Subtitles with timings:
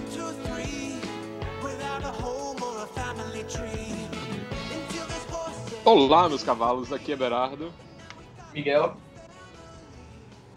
[0.00, 0.98] one, two, three,
[1.62, 4.08] without a home or a family tree.
[5.84, 7.72] Olá, meus cavalos, aqui é Berardo.
[8.54, 8.96] Miguel.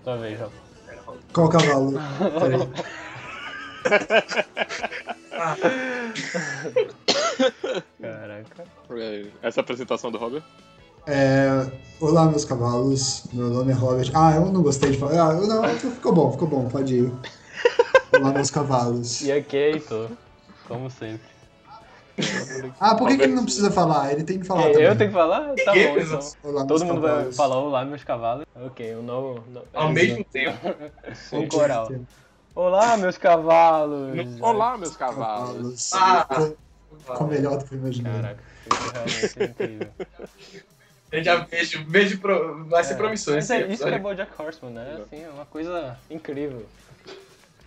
[0.03, 0.49] Tua vez, ó.
[1.34, 1.93] Qual cavalo?
[8.02, 8.66] Caraca.
[9.41, 10.44] Essa é a apresentação do Robert.
[11.05, 13.25] É, olá, meus cavalos.
[13.34, 14.12] Meu nome é Robert.
[14.13, 15.31] Ah, eu não gostei de falar.
[15.31, 17.12] Ah, não, ficou bom, ficou bom, pode ir.
[18.20, 19.22] Olá, meus cavalos.
[19.22, 20.09] E aqui é Heitor,
[20.67, 21.34] como sempre.
[22.80, 24.12] Ah, por que, que ele não precisa falar?
[24.13, 24.98] Ele tem que falar eu também.
[24.98, 25.54] tenho que falar?
[25.66, 26.20] Tá bom, então.
[26.44, 27.35] Olá, Todo mundo vai cavalos.
[27.35, 28.45] falar olá, meus cavalos.
[28.55, 29.44] Ok, um novo.
[29.49, 30.57] no- Ao é, mesmo tempo.
[31.34, 31.91] Um coral.
[32.54, 34.40] Olá, meus cavalos.
[34.41, 35.90] Olá, meus cavalos.
[35.90, 35.93] Cavalos.
[35.93, 36.27] Ah.
[36.30, 36.57] Ficou-
[36.99, 38.12] Ficou melhor do que eu imaginei.
[38.13, 39.88] Caraca, isso realmente é incrível.
[41.12, 42.66] Eu já vejo, vejo pro...
[42.66, 44.02] vai ser É, promissor mas esse é, isso que é episódio.
[44.02, 45.02] Bojack Horseman, né?
[45.04, 46.63] Assim, é uma coisa incrível.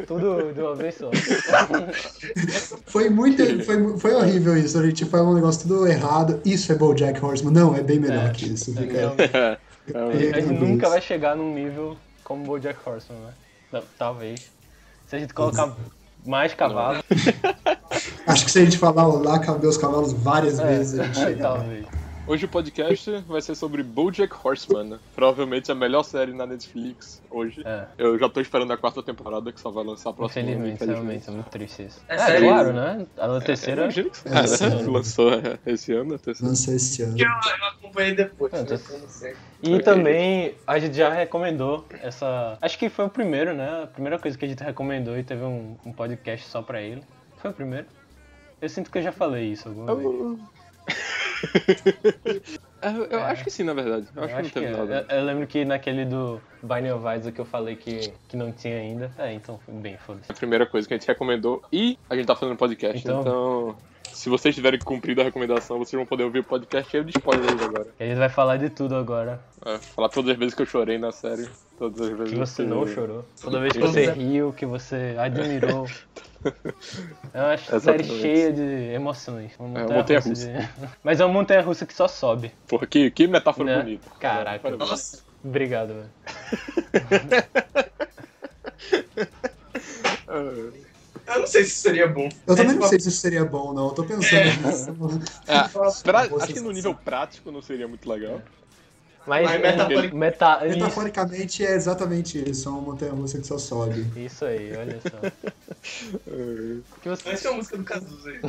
[0.07, 1.11] Tudo de uma vez só.
[2.87, 3.43] Foi muito.
[3.65, 4.79] Foi, foi horrível isso.
[4.79, 6.41] A gente foi um negócio tudo errado.
[6.45, 7.53] Isso é Bojack Horseman.
[7.53, 8.73] Não, é bem melhor É, que isso.
[8.73, 9.33] é, Fica, realmente.
[9.95, 13.33] É, A gente nunca vai chegar num nível como Bojack Horseman, né?
[13.71, 14.51] Tal- Talvez.
[15.07, 15.73] Se a gente colocar
[16.27, 17.03] mais cavalos,
[18.27, 21.49] Acho que se a gente falar olá, meus cavalos várias é, vezes, a gente chega
[21.49, 21.57] lá.
[21.59, 21.87] talvez.
[22.29, 27.63] Hoje o podcast vai ser sobre BoJack Horseman, provavelmente a melhor série na Netflix hoje.
[27.65, 30.43] É, Eu já tô esperando a quarta temporada que só vai lançar a próxima.
[30.51, 32.01] infelizmente, ano, realmente, é muito triste isso.
[32.09, 33.07] É É, claro, né?
[33.17, 33.83] A terceira.
[33.83, 36.49] Imagino que É, é, lançou é, esse ano, a terceira.
[36.51, 37.17] Lançou esse ano.
[37.17, 38.53] Eu, eu acompanhei depois.
[38.53, 38.65] Né?
[38.65, 39.37] tá- Eu não sei.
[39.63, 42.59] E também a gente já recomendou essa.
[42.61, 43.85] Acho que foi o primeiro, né?
[43.85, 47.05] A primeira coisa que a gente recomendou e teve um, um podcast só pra ele.
[47.37, 47.87] Foi o primeiro?
[48.61, 50.39] Eu sinto que eu já falei isso alguma vez.
[52.83, 54.07] Eu, eu, eu acho que sim, na verdade.
[54.15, 54.71] Eu acho, Eu que não teve é.
[54.77, 55.07] nada.
[55.09, 58.53] Eu, eu lembro que naquele do Binding of Isaac que eu falei que, que não
[58.53, 59.11] tinha ainda.
[59.19, 60.31] É, então foi bem, foda-se.
[60.31, 62.99] A primeira coisa que a gente recomendou e a gente tá fazendo podcast.
[63.03, 63.77] Então- Então,
[64.13, 67.61] se vocês tiverem cumprido a recomendação, vocês vão poder ouvir o podcast cheio de spoilers
[67.63, 67.89] agora.
[67.99, 69.41] A gente vai falar de tudo agora.
[69.65, 71.49] É, falar todas as vezes que eu chorei na série.
[71.79, 73.25] Todas as vezes Que você não chorou.
[73.43, 74.13] Toda vez que você é.
[74.13, 75.87] riu, que você admirou.
[77.33, 78.63] É uma série cheia de
[78.93, 79.53] emoções.
[79.59, 80.53] Uma É uma montanha-russa de-
[81.03, 82.53] Mas é uma montanha-russa que só sobe.
[82.67, 83.83] Porra, que, que metáfora Né?
[83.83, 84.11] bonita.
[84.19, 84.71] Caraca.
[84.77, 86.11] Nossa, Obrigado, velho.
[90.29, 92.29] eu não sei se seria bom.
[92.47, 93.89] Eu também É, não sei se isso seria bom, não.
[93.89, 94.91] Eu tô pensando nisso.
[95.47, 95.69] É,
[96.03, 98.41] pra- acho que no nível prático não seria muito legal.
[99.27, 100.67] Mas, Mas metaforic- meta...
[100.67, 102.69] isso, Metaforicamente é exatamente isso.
[102.69, 104.07] É uma montanha russa que só sobe.
[104.17, 105.31] isso aí, olha só.
[107.01, 107.29] Que você...
[107.29, 108.41] Essa é a música do Cazuza aí.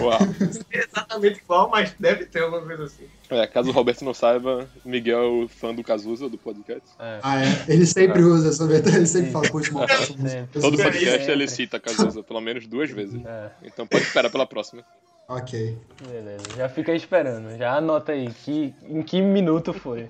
[0.00, 0.18] Uau.
[0.20, 3.04] Não sei exatamente qual, mas deve ter alguma coisa assim.
[3.30, 6.86] É, caso o Roberto não saiba, Miguel é o fã do Cazuza, do podcast.
[6.98, 7.20] É.
[7.22, 7.64] Ah, é?
[7.68, 9.86] Ele sempre usa essa metade, ele sempre fala, música.
[10.06, 10.60] Sempre.
[10.60, 11.32] Todo podcast é.
[11.32, 13.18] ele cita Cazuza pelo menos duas vezes.
[13.24, 14.84] É, Então pode esperar pela próxima.
[15.28, 15.78] Ok.
[16.06, 16.44] beleza.
[16.56, 17.56] Já fica aí esperando.
[17.56, 20.06] Já anota aí que, em que minuto foi.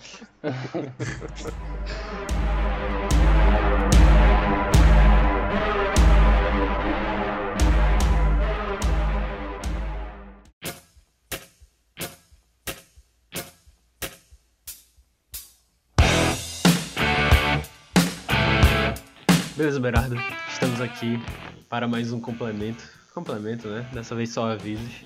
[19.57, 20.17] Beleza, Berardo.
[20.49, 21.23] Estamos aqui
[21.69, 23.04] para mais um complemento.
[23.15, 23.89] Complemento, né?
[23.93, 25.05] Dessa vez só avisos.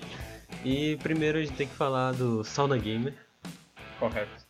[0.65, 3.13] E primeiro a gente tem que falar do Sauna Gamer,
[3.99, 4.47] Correto.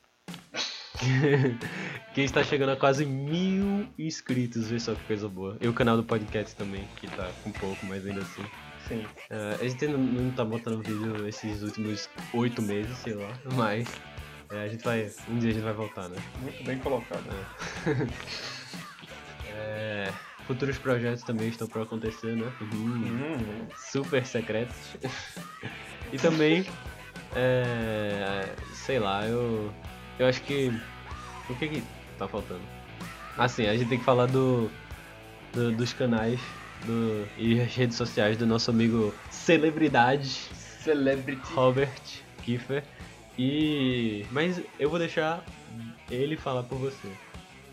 [2.14, 5.58] que está chegando a quase mil inscritos, vê só que coisa boa.
[5.59, 8.46] E o canal do podcast também, que tá com pouco, mas ainda assim.
[8.88, 9.06] Sim.
[9.30, 13.88] É, a gente não, não tá botando vídeo esses últimos oito meses, sei lá, mas
[14.52, 15.09] é, a gente vai.
[15.28, 16.18] Um dia a gente vai voltar, né?
[16.42, 17.24] Muito bem colocado.
[19.48, 20.14] É,
[20.50, 22.52] futuros projetos também estão para acontecer, né?
[22.74, 23.68] Hum.
[23.78, 24.76] Super secretos.
[26.12, 26.66] e também,
[27.36, 29.72] é, sei lá, eu,
[30.18, 30.74] eu acho que.
[31.48, 31.84] O que que
[32.18, 32.62] tá faltando?
[33.38, 34.72] Assim, a gente tem que falar do,
[35.54, 36.40] do- dos canais
[36.84, 40.50] do, e as redes sociais do nosso amigo celebridade
[40.84, 41.54] Celebrity.
[41.54, 42.02] Robert
[42.44, 42.84] Kiefer.
[43.38, 44.25] E.
[44.31, 45.44] Mas eu vou deixar
[46.10, 47.07] ele falar por você.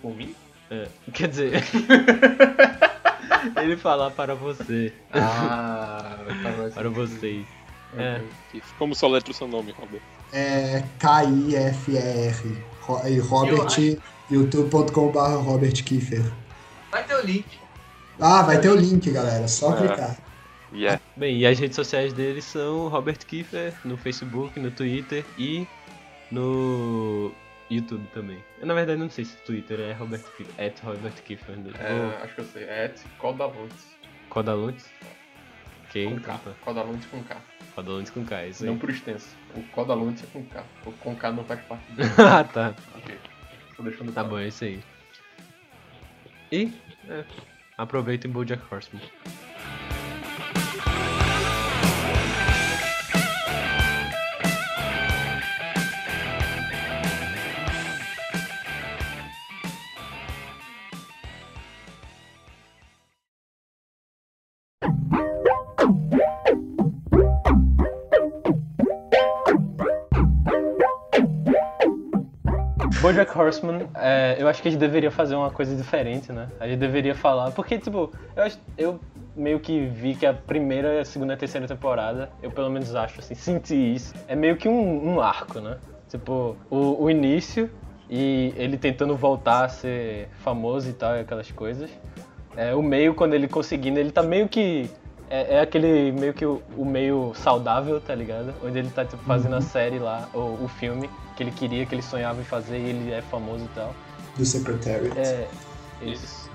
[0.02, 0.34] Por mim?
[0.70, 1.62] É, quer dizer.
[3.62, 4.92] ele falar para você.
[5.12, 7.46] Ah, tá Para vocês.
[7.96, 8.20] É.
[8.78, 10.00] Como soletra o seu nome, Robert?
[10.32, 12.58] É K-I-F-E-R.
[12.82, 13.98] Ro- E Robert,
[14.30, 16.24] youtube.com.br Robert Kiefer.
[16.90, 17.46] Vai ter o link.
[18.20, 19.46] Ah, vai ter o link, galera.
[19.48, 19.78] Só É.
[19.78, 20.16] clicar.
[20.72, 21.00] Yeah.
[21.16, 25.66] Bem, e as redes sociais dele são Robert Kiefer no Facebook, no Twitter e
[26.30, 27.30] no
[27.70, 28.42] YouTube também.
[28.58, 30.22] Eu, na verdade, não sei se Twitter é Robert,
[30.58, 31.56] at Robert Kiefer.
[31.78, 32.64] É, acho que eu sei.
[32.64, 33.96] É et Codaluntes.
[34.28, 34.86] Codaluntes?
[35.88, 36.34] Ok, Com K.
[36.34, 36.58] então tá.
[36.64, 37.36] Codaluntes com K.
[37.74, 38.70] Codaluntes com K, é isso aí.
[38.70, 39.28] Não por extenso.
[39.54, 40.64] O Codaluntes é com K.
[40.84, 42.02] O com K não faz parte do.
[42.22, 42.74] ah, tá.
[42.94, 43.18] ok.
[43.76, 44.82] Tô deixando Tá bom, é isso aí.
[46.50, 46.72] E,
[47.08, 47.24] é,
[47.76, 49.02] aproveitem BoJack Horseman.
[73.06, 76.48] BoJack Horseman, é, eu acho que a gente deveria fazer uma coisa diferente, né?
[76.58, 79.00] A gente deveria falar, porque tipo, eu, eu
[79.36, 82.92] meio que vi que a primeira, a segunda e a terceira temporada, eu pelo menos
[82.96, 85.76] acho assim, senti isso, é meio que um, um arco, né?
[86.08, 87.70] Tipo, o, o início
[88.10, 91.88] e ele tentando voltar a ser famoso e tal, e aquelas coisas.
[92.56, 94.90] É, o meio, quando ele conseguindo, ele tá meio que.
[95.30, 98.52] É, é aquele meio que o, o meio saudável, tá ligado?
[98.64, 101.94] Onde ele tá tipo, fazendo a série lá, ou o filme que ele queria, que
[101.94, 103.94] ele sonhava em fazer e ele é famoso e tal.
[104.36, 105.16] Do Secretariat.
[105.18, 105.46] É.
[106.02, 106.50] Isso.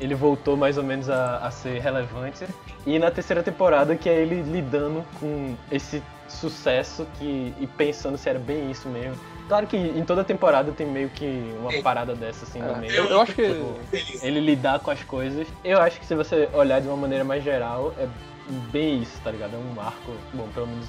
[0.00, 2.46] Ele voltou mais ou menos a, a ser relevante.
[2.86, 8.28] E na terceira temporada que é ele lidando com esse sucesso que, e pensando se
[8.28, 9.16] era bem isso mesmo.
[9.48, 11.80] Claro que em toda temporada tem meio que uma É.
[11.82, 12.92] parada dessa assim no É, meio.
[12.92, 13.42] eu, eu acho que.
[14.22, 15.46] Ele lidar com as coisas.
[15.64, 18.06] Eu acho que se você olhar de uma maneira mais geral, é
[18.70, 19.54] bem isso, tá ligado?
[19.54, 20.86] É um arco, bom, pelo menos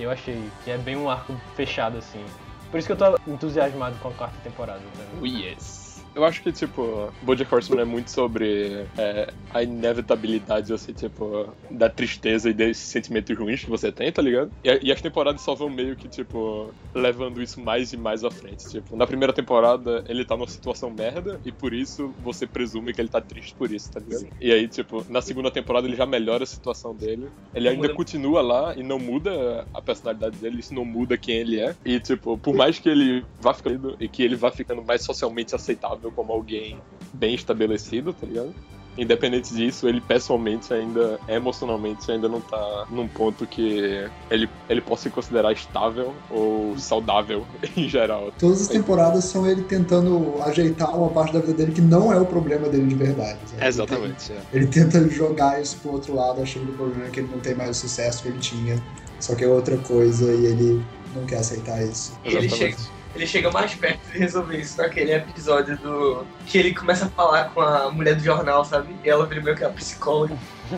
[0.00, 2.24] eu achei que é bem um arco fechado assim.
[2.72, 5.20] Por isso que eu tô entusiasmado com a quarta temporada também.
[5.20, 5.81] Oh, yes.
[6.14, 11.88] Eu acho que, tipo, Bojack Horseman é muito sobre é, a inevitabilidade, assim, tipo, da
[11.88, 14.50] tristeza e desses sentimentos ruins que você tem, tá ligado?
[14.62, 18.30] E, e as temporadas só vão meio que, tipo, levando isso mais e mais à
[18.30, 18.68] frente.
[18.68, 23.00] Tipo, na primeira temporada ele tá numa situação merda e por isso você presume que
[23.00, 24.26] ele tá triste por isso, tá ligado?
[24.40, 27.28] E aí, tipo, na segunda temporada ele já melhora a situação dele.
[27.54, 27.94] Ele ainda muda.
[27.94, 31.74] continua lá e não muda a personalidade dele, isso não muda quem ele é.
[31.84, 35.54] E, tipo, por mais que ele vá ficando e que ele vá ficando mais socialmente
[35.54, 36.80] aceitável como alguém
[37.12, 38.52] bem estabelecido, tá ligado?
[38.96, 45.04] Independente disso, ele pessoalmente ainda, emocionalmente, ainda não tá num ponto que ele, ele possa
[45.04, 48.30] se considerar estável ou saudável em geral.
[48.38, 52.20] Todas as temporadas são ele tentando ajeitar uma parte da vida dele que não é
[52.20, 53.38] o problema dele de verdade.
[53.46, 53.66] sabe?
[53.66, 54.30] Exatamente.
[54.30, 54.36] é.
[54.52, 57.20] Ele, tem- ele tenta jogar isso pro outro lado, achando que o problema é que
[57.20, 58.78] ele não tem mais o sucesso que ele tinha.
[59.18, 60.84] Só que é outra coisa e ele
[61.14, 62.12] não quer aceitar isso.
[62.24, 62.76] Ele Exatamente.
[63.14, 66.26] Ele chega mais perto de resolver isso naquele episódio do.
[66.46, 68.94] Que ele começa a falar com a mulher do jornal, sabe?
[69.04, 70.34] E ela vira meio que a psicóloga.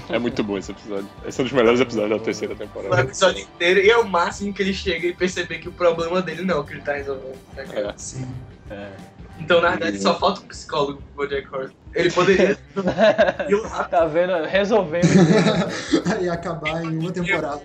[0.09, 1.09] É muito bom esse episódio.
[1.25, 3.01] Esse é um dos melhores episódios da terceira O temporada.
[3.03, 3.79] episódio inteiro.
[3.81, 6.59] E é o máximo que ele chega e perceber que o problema dele não é
[6.59, 7.39] o que ele tá resolvendo.
[7.55, 7.65] né?
[7.73, 7.93] É.
[7.97, 8.27] Sim.
[8.71, 8.89] É.
[9.39, 11.75] Então, na verdade, só falta um psicólogo pro Bojack Horseman.
[11.95, 12.59] Ele poderia
[13.91, 14.45] Tá vendo?
[14.45, 15.07] Resolvendo.
[16.17, 17.63] Aí acabar em uma temporada.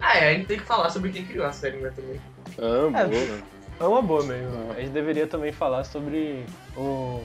[0.00, 2.20] Ah, é, a gente tem que falar sobre quem criou a série, né, também.
[2.58, 3.06] Ah, É.
[3.06, 3.38] boa.
[3.78, 4.72] É uma boa mesmo.
[4.72, 6.44] A gente deveria também falar sobre
[6.76, 7.22] o,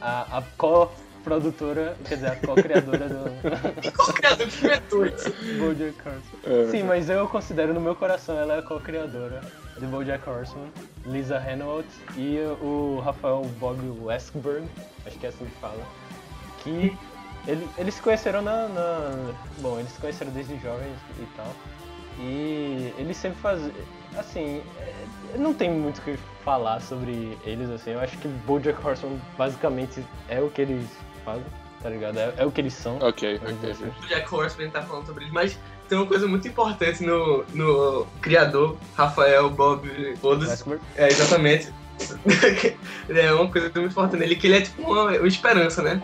[0.00, 3.28] a, a co-produtora, quer dizer, a co-criadora do
[3.86, 5.32] E criador que inventou isso?
[5.58, 6.22] BoJack Horseman.
[6.44, 6.70] É.
[6.72, 9.40] Sim, mas eu considero no meu coração ela é a co-criadora
[9.82, 10.68] de BoJack Horseman,
[11.06, 11.86] Lisa Hanolt
[12.16, 14.64] e o Rafael Bob Westberg,
[15.04, 15.82] acho que é assim que fala,
[16.62, 16.96] que
[17.48, 21.52] ele- eles se conheceram na, na- Bom, eles se conheceram desde jovens e tal.
[22.18, 23.72] E eles sempre fazem.
[24.16, 27.90] Assim, é, não tem muito o que falar sobre eles, assim.
[27.92, 30.86] Eu acho que Bojack Horseman basicamente é o que eles
[31.24, 31.44] fazem,
[31.82, 32.18] tá ligado?
[32.18, 32.98] É, é o que eles são.
[32.98, 33.70] Ok, dizer ok.
[33.70, 33.86] assim.
[34.04, 35.58] O Jack Horseman tá falando sobre ele, mas
[35.92, 39.86] tem uma coisa muito importante no, no criador, Rafael, Bob,
[40.22, 40.64] todos.
[40.96, 41.68] É, exatamente.
[43.10, 46.02] é uma coisa muito importante nele, que ele é tipo uma, uma esperança, né?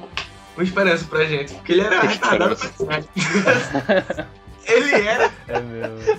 [0.54, 1.54] Uma esperança pra gente.
[1.54, 4.28] Porque ele era retardado pra.
[4.68, 6.18] Ele era, É meu.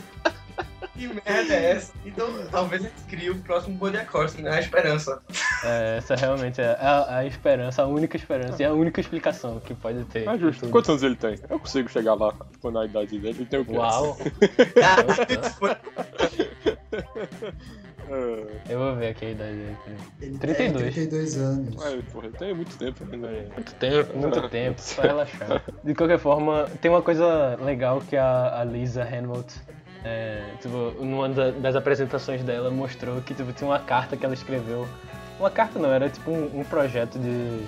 [1.00, 1.94] Que merda é essa?
[2.06, 4.58] Então talvez a gente crie o próximo Bojack Horseman, né?
[4.58, 5.22] A esperança.
[5.64, 9.74] É, essa realmente é a, a esperança, a única esperança e a única explicação que
[9.74, 10.28] pode ter.
[10.28, 10.62] Ah, justo.
[10.62, 10.72] Tudo.
[10.72, 11.40] Quantos anos ele tem?
[11.50, 13.38] Eu consigo chegar lá, tipo, na idade dele.
[13.40, 13.78] Ele tem o quê?
[13.78, 14.18] Uau!
[14.84, 14.98] Ah,
[18.68, 19.78] Eu vou ver aqui a idade dele.
[20.20, 20.84] Ele 32.
[20.84, 21.76] tem 32 anos.
[21.76, 23.28] Ué, porra, tem muito tempo ainda.
[23.28, 25.64] Muito tempo, muito tempo, só relaxar.
[25.84, 29.54] De qualquer forma, tem uma coisa legal que a, a Lisa Hanwalt,
[30.04, 34.34] é, tipo, numa da- das apresentações dela, mostrou que tipo, tinha uma carta que ela
[34.34, 34.88] escreveu.
[35.40, 37.64] Uma carta não, era tipo um, um projeto de,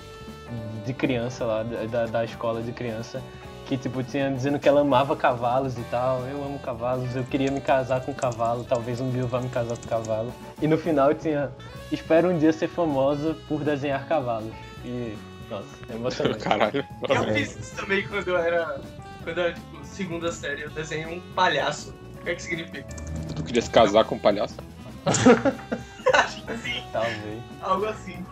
[0.85, 3.21] de criança lá, da, da escola de criança,
[3.65, 6.21] que tipo tinha dizendo que ela amava cavalos e tal.
[6.27, 9.39] Eu amo cavalos, eu queria me casar com um cavalo, talvez um dia eu vá
[9.39, 10.33] me casar com um cavalo.
[10.61, 11.51] E no final tinha
[11.91, 14.53] espero um dia ser famosa por desenhar cavalos.
[14.83, 15.17] E
[15.49, 16.43] nossa, é emocionante.
[16.43, 16.85] Caralho.
[17.09, 18.81] Eu fiz isso também quando eu era.
[19.23, 21.93] Quando eu era, tipo, segunda série, eu desenhei um palhaço.
[22.21, 22.87] O que é que significa?
[23.35, 24.55] Tu queria se casar com um palhaço?
[26.13, 27.41] Acho que sim, Talvez.
[27.61, 28.23] algo assim.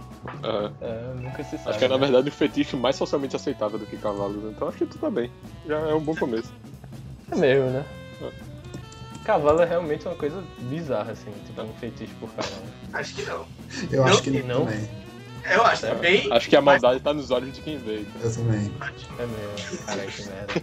[0.43, 0.72] Aham.
[0.81, 1.69] É, nunca se sabe.
[1.72, 2.01] Acho que é na né?
[2.05, 5.31] verdade o fetiche mais socialmente aceitável do que cavalos, então acho que tu tá bem.
[5.65, 6.53] Já é um bom começo.
[7.31, 7.84] É mesmo, né?
[9.25, 12.63] Cavalo é realmente uma coisa bizarra, assim, tipo um fetiche por cavalo.
[12.93, 13.46] Acho que não.
[13.91, 14.65] Eu Não, acho que não.
[14.65, 14.89] também.
[15.49, 16.31] Eu acho é bem.
[16.31, 18.01] Acho que a maldade tá nos olhos de quem vê.
[18.01, 18.21] então.
[18.21, 18.71] Eu também.
[19.17, 20.53] É mesmo, caralho, que merda.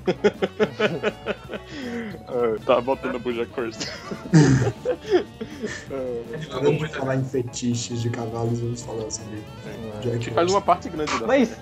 [2.28, 3.88] Ah, tá voltando a.
[5.90, 6.96] Ah, Divagou Quando muito.
[6.96, 9.42] falar em fetiches de cavalos, vamos falar sobre
[10.02, 11.56] Jack que faz uma parte grande da Mas,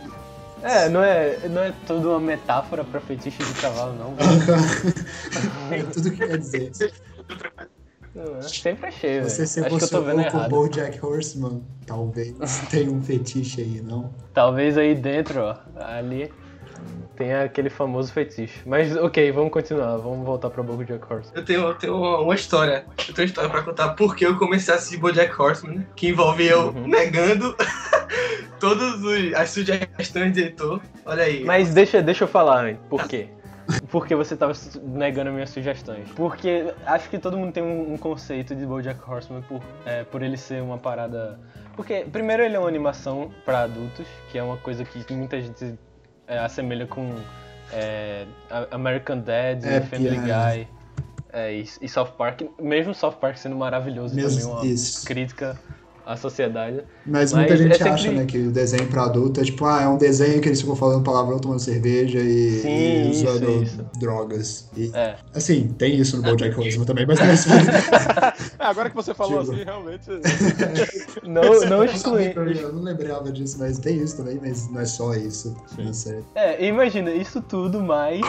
[0.62, 4.14] é, não é, não é tudo uma metáfora pra fetiche de cavalo, não.
[5.70, 6.72] É tudo que quer dizer.
[8.14, 8.42] Não, é.
[8.42, 9.24] Sempre achei, velho.
[9.28, 10.60] Você se Acho que eu tô vendo emocionou com o.
[10.60, 12.34] BoJack Horseman, talvez
[12.70, 14.14] tenha um fetiche aí, não?
[14.32, 16.30] Talvez aí dentro, ó, ali,
[17.16, 18.60] tenha aquele famoso fetiche.
[18.66, 19.96] Mas, ok, vamos continuar.
[19.96, 21.32] Vamos voltar pra BoJack Horseman.
[21.34, 22.84] Eu tenho, eu tenho uma história.
[23.08, 25.86] Eu tenho uma história pra contar porque eu comecei a assistir Bojack Horseman, né?
[25.96, 26.86] Que envolve eu Uhum.
[26.86, 27.56] negando
[28.60, 30.80] todas os- as sugestões de editor.
[31.04, 31.44] Olha aí.
[31.44, 33.28] Mas deixa, deixa eu falar, hein, por quê?
[33.90, 36.08] Por que você tava su- negando minhas sugestões?
[36.16, 40.22] Porque acho que todo mundo tem um, um conceito de BoJack Horseman por, é, por
[40.22, 41.38] ele ser uma parada...
[41.76, 45.74] Porque, primeiro, ele é uma animação pra adultos, que é uma coisa que muita gente
[46.26, 47.14] é, assemelha com
[47.72, 48.26] é,
[48.70, 50.16] American Dad, É, Family.
[50.18, 50.68] Guy
[51.32, 52.42] é, e, e South Park.
[52.60, 55.04] Mesmo South Park sendo maravilhoso Mesmo também uma isso.
[55.04, 55.58] crítica
[56.06, 56.82] à sociedade.
[57.06, 59.64] Mas, Mas muita é gente sempre- acha, né, que o desenho pra adulto é tipo,
[59.64, 63.26] ah, é um desenho que eles ficam falando palavrão, tomando cerveja e, Sim, e isso,
[63.26, 63.86] usando isso.
[63.98, 64.68] drogas.
[64.76, 65.16] E, É.
[65.34, 67.48] Assim, tem isso no BoJack Horseman também, mas não é isso.
[68.58, 69.52] É, agora que você falou Digo.
[69.52, 70.04] assim, realmente.
[71.24, 75.14] Não, não exclui, Eu não lembrava disso, mas tem isso também, mas não é só
[75.14, 75.56] isso.
[76.34, 78.20] É, imagina, isso tudo mais.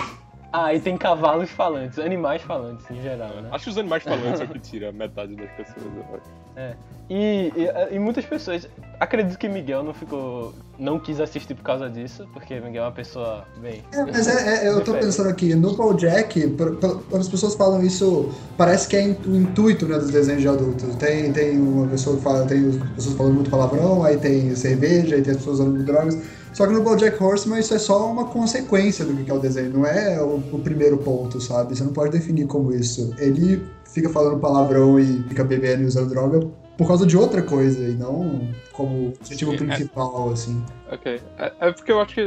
[0.53, 3.49] Ah, e tem cavalos falantes, animais falantes em geral, né?
[3.51, 5.85] Acho que os animais falantes é o que tira metade das pessoas.
[5.85, 6.44] eu acho.
[7.09, 8.67] E, e, e muitas pessoas.
[8.99, 10.53] Acredito que Miguel não ficou.
[10.79, 13.83] não quis assistir por causa disso, porque Miguel é uma pessoa bem.
[13.91, 17.83] É, mas é, é, eu tô pensando aqui, no por- por- quando as pessoas falam
[17.83, 20.95] isso, parece que é o intuito né, dos desenhos de adultos.
[20.95, 25.15] Tem, tem uma pessoa que fala, tem as pessoas falando muito palavrão, aí tem cerveja,
[25.15, 26.17] aí tem as pessoas usando drogas.
[26.53, 29.71] Só que no BoJack Horseman isso é só uma consequência do que é o desenho,
[29.71, 31.75] não é o, o primeiro ponto, sabe?
[31.75, 33.13] Você não pode definir como isso.
[33.17, 33.61] Ele
[33.95, 36.45] fica falando palavrão e fica bebendo e usando droga
[36.77, 39.59] por causa de outra coisa, e não como objetivo Sim, é.
[39.59, 40.61] principal, assim.
[40.91, 41.21] Ok.
[41.37, 42.21] É, é porque eu acho que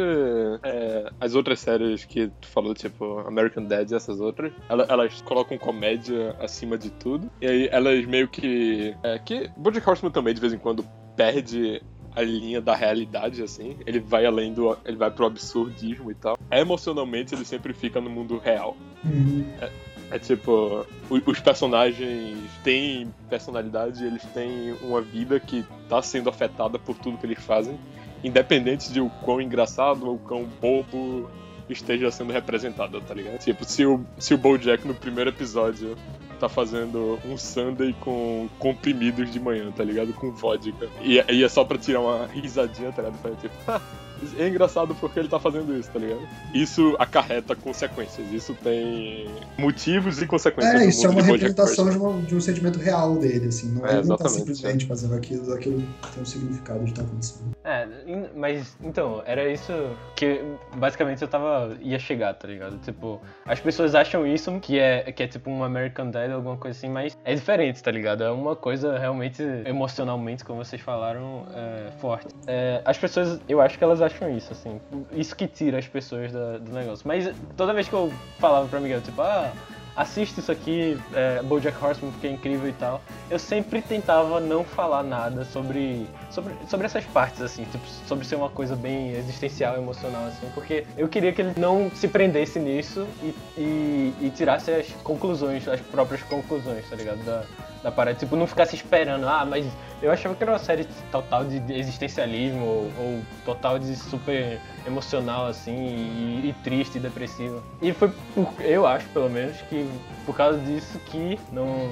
[0.62, 5.20] é, as outras séries que tu falou, tipo American Dad e essas outras, ela- elas
[5.20, 7.30] colocam comédia acima de tudo.
[7.42, 8.96] E aí elas meio que.
[9.02, 10.82] É, que Bojack Horseman também de vez em quando
[11.14, 11.82] perde
[12.16, 13.76] a linha da realidade, assim.
[13.86, 14.74] Ele vai além do.
[14.86, 16.38] Ele vai pro absurdismo e tal.
[16.50, 18.74] Emocionalmente ele sempre fica no mundo real.
[19.04, 19.44] Uhum.
[19.60, 19.70] É
[20.18, 26.96] tipo, o- os personagens têm personalidade, eles têm uma vida que tá sendo afetada por
[26.96, 27.78] tudo que eles fazem,
[28.22, 31.28] independente de o quão engraçado ou quão bobo
[31.68, 33.38] esteja sendo representado, tá ligado?
[33.38, 35.96] Tipo, se o, se o Bojack no primeiro episódio
[36.40, 40.12] tá fazendo um sundae com comprimidos de manhã, tá ligado?
[40.14, 40.88] Com vodka.
[41.02, 43.20] E, e é só pra tirar uma risadinha, tá ligado?
[43.20, 43.54] Pra, tipo,
[44.38, 46.20] é engraçado porque ele tá fazendo isso, tá ligado?
[46.54, 48.26] Isso acarreta consequências.
[48.32, 49.26] Isso tem
[49.58, 50.74] motivos e consequências.
[50.82, 53.68] É, isso é uma de representação de, uma- de um sentimento real dele, assim.
[53.72, 55.82] Não, É, ele não tá simplesmente fazendo aquilo, aquilo
[56.14, 57.50] tem um significado de estar acontecendo.
[57.68, 57.86] É,
[58.34, 59.72] mas então, era isso
[60.16, 60.40] que
[60.76, 61.76] basicamente eu tava.
[61.80, 62.78] ia chegar, tá ligado?
[62.78, 66.78] Tipo, as pessoas acham isso que é, que é tipo um American Dad, alguma coisa
[66.78, 68.24] assim, mas é diferente, tá ligado?
[68.24, 72.28] É uma coisa realmente emocionalmente, como vocês falaram, é, forte.
[72.46, 74.80] É, as pessoas, eu acho que elas acham isso, assim.
[75.12, 77.06] Isso que tira as pessoas da- do negócio.
[77.06, 79.52] Mas toda vez que eu falava pra Miguel, tipo, ah.
[79.98, 83.02] Assiste isso aqui, é, Bojack Horseman, porque é incrível e tal.
[83.28, 88.36] Eu sempre tentava não falar nada sobre, sobre, sobre essas partes, assim, tipo, sobre ser
[88.36, 93.08] uma coisa bem existencial, emocional, assim, porque eu queria que ele não se prendesse nisso
[93.20, 97.18] e, e, e tirasse as conclusões, as próprias conclusões, tá ligado?
[97.24, 97.42] Da,
[97.82, 98.18] da parada.
[98.18, 99.66] Tipo, não ficasse esperando, ah, mas
[100.02, 105.46] eu achava que era uma série total de existencialismo ou, ou total de super emocional,
[105.46, 107.62] assim, e, e triste e depressiva.
[107.82, 109.86] E foi, por, eu acho, pelo menos, que
[110.24, 111.88] por causa disso que não.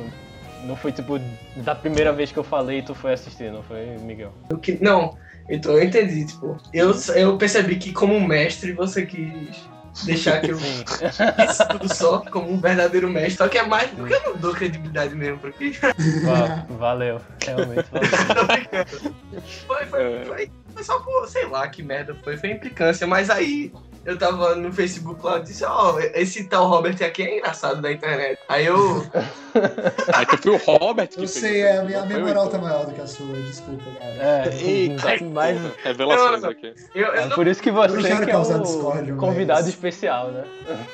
[0.65, 1.21] Não foi tipo
[1.55, 4.33] da primeira vez que eu falei tu foi assistir, não foi, Miguel?
[4.49, 5.15] Eu que- não,
[5.49, 9.69] então eu entendi, tipo, eu, eu percebi que como mestre você quis
[10.05, 13.37] deixar que eu fiz tudo só como um verdadeiro mestre.
[13.37, 15.79] Só que é mais porque eu não dou credibilidade mesmo, porque
[16.23, 17.21] Va- valeu.
[17.45, 18.09] Realmente valeu.
[19.67, 23.07] foi, foi, foi, foi só por, sei lá que merda foi, foi implicância.
[23.07, 23.73] Mas aí
[24.07, 27.91] eu tava no Facebook lá e disse, ó, esse tal Robert aqui é engraçado da
[27.93, 28.39] internet.
[28.49, 29.05] Aí eu.
[30.15, 32.49] Aí que foi o Robert que Eu fez sei, é, a minha, a minha moral
[32.49, 34.13] tá maior do que a sua, desculpa, cara.
[34.15, 36.51] É, Eita, mas revelações não.
[36.51, 36.73] aqui.
[36.95, 39.69] Eu, eu, é não- por isso que Eu você que é o discórdia, mas- convidado
[39.69, 40.45] especial, né?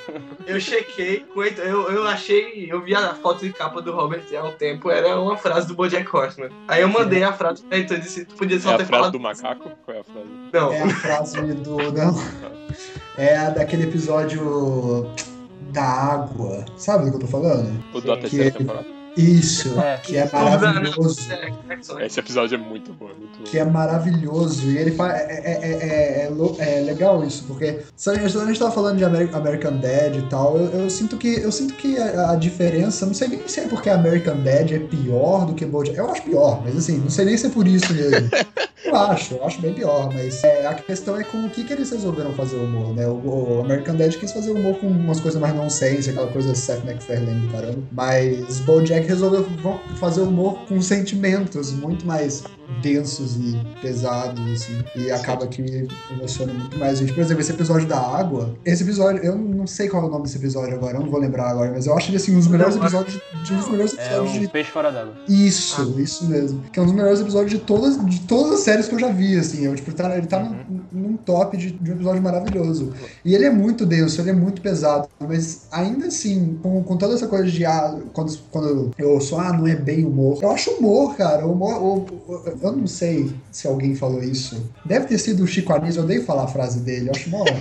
[0.46, 1.24] eu chequei,
[1.58, 5.20] eu, eu achei, eu vi a foto de capa do Robert há um tempo, era
[5.20, 6.50] uma frase do Bojack Horseman.
[6.66, 8.86] Aí eu mandei a frase pra Heitor e disse, tu podia É só a ter
[8.86, 9.12] frase falado.
[9.12, 9.70] do macaco?
[9.84, 10.28] Qual é a frase?
[10.52, 11.76] Não, É a frase do.
[11.92, 13.01] Não.
[13.16, 15.06] É a daquele episódio
[15.72, 16.64] da água.
[16.76, 17.82] Sabe do que eu tô falando?
[17.94, 18.20] O da Sim.
[18.22, 18.86] terceira Que- temporada?
[19.16, 19.98] Isso, É.
[19.98, 21.20] que é maravilhoso.
[21.30, 21.52] É,
[22.06, 23.44] Esse episódio é muito bom, é muito bom.
[23.44, 24.66] Que é maravilhoso.
[24.70, 25.12] E ele faz.
[25.20, 28.58] É, é, é, é, é é legal isso, porque se a gente, quando a gente
[28.58, 31.98] tava falando de Ameri- American Dad e tal, eu, eu sinto que, eu sinto que
[31.98, 35.64] a, a diferença, não sei nem se é porque American Dad é pior do que
[35.66, 35.96] Bojack.
[35.98, 38.28] Eu acho pior, mas assim, não sei nem se é por isso mesmo.
[38.84, 41.72] Eu acho, eu acho bem pior, mas é, a questão é com o que, que
[41.72, 43.06] eles resolveram fazer o humor, né?
[43.06, 46.84] O, o American Dad quis fazer humor com umas coisas mais nonsense, aquela coisa Seth
[46.84, 47.78] MacFarlane do caramba.
[47.92, 49.44] Mas Bojack resolveu
[49.96, 52.44] fazer humor com sentimentos muito mais
[52.80, 54.78] densos e pesados, assim.
[54.96, 57.12] E acaba que emociona muito mais a gente.
[57.12, 60.24] Por exemplo, esse episódio da água, esse episódio, eu não sei qual é o nome
[60.24, 62.48] desse episódio agora, eu não vou lembrar agora, mas eu acho ele assim, um dos
[62.48, 65.14] melhores Não, episódios de, um dos melhores É episódios de um peixe fora d'água.
[65.28, 66.62] isso, isso mesmo.
[66.72, 69.08] Que é um dos melhores episódios de todas, de todas as séries que eu já
[69.08, 69.64] vi, assim.
[69.64, 72.92] Eu, tipo, tá, ele tá num, num top de, de um episódio maravilhoso.
[73.24, 77.14] E ele é muito denso, ele é muito pesado, mas ainda assim, com, com toda
[77.14, 80.38] essa coisa de, ah, quando, quando eu sou, ah, não é bem humor.
[80.42, 81.46] Eu acho humor, cara.
[81.46, 84.70] Humor, o- o- eu não sei se alguém falou isso.
[84.84, 87.08] Deve ter sido o Chico Anísio, eu odeio falar a frase dele.
[87.08, 87.44] Eu acho mó...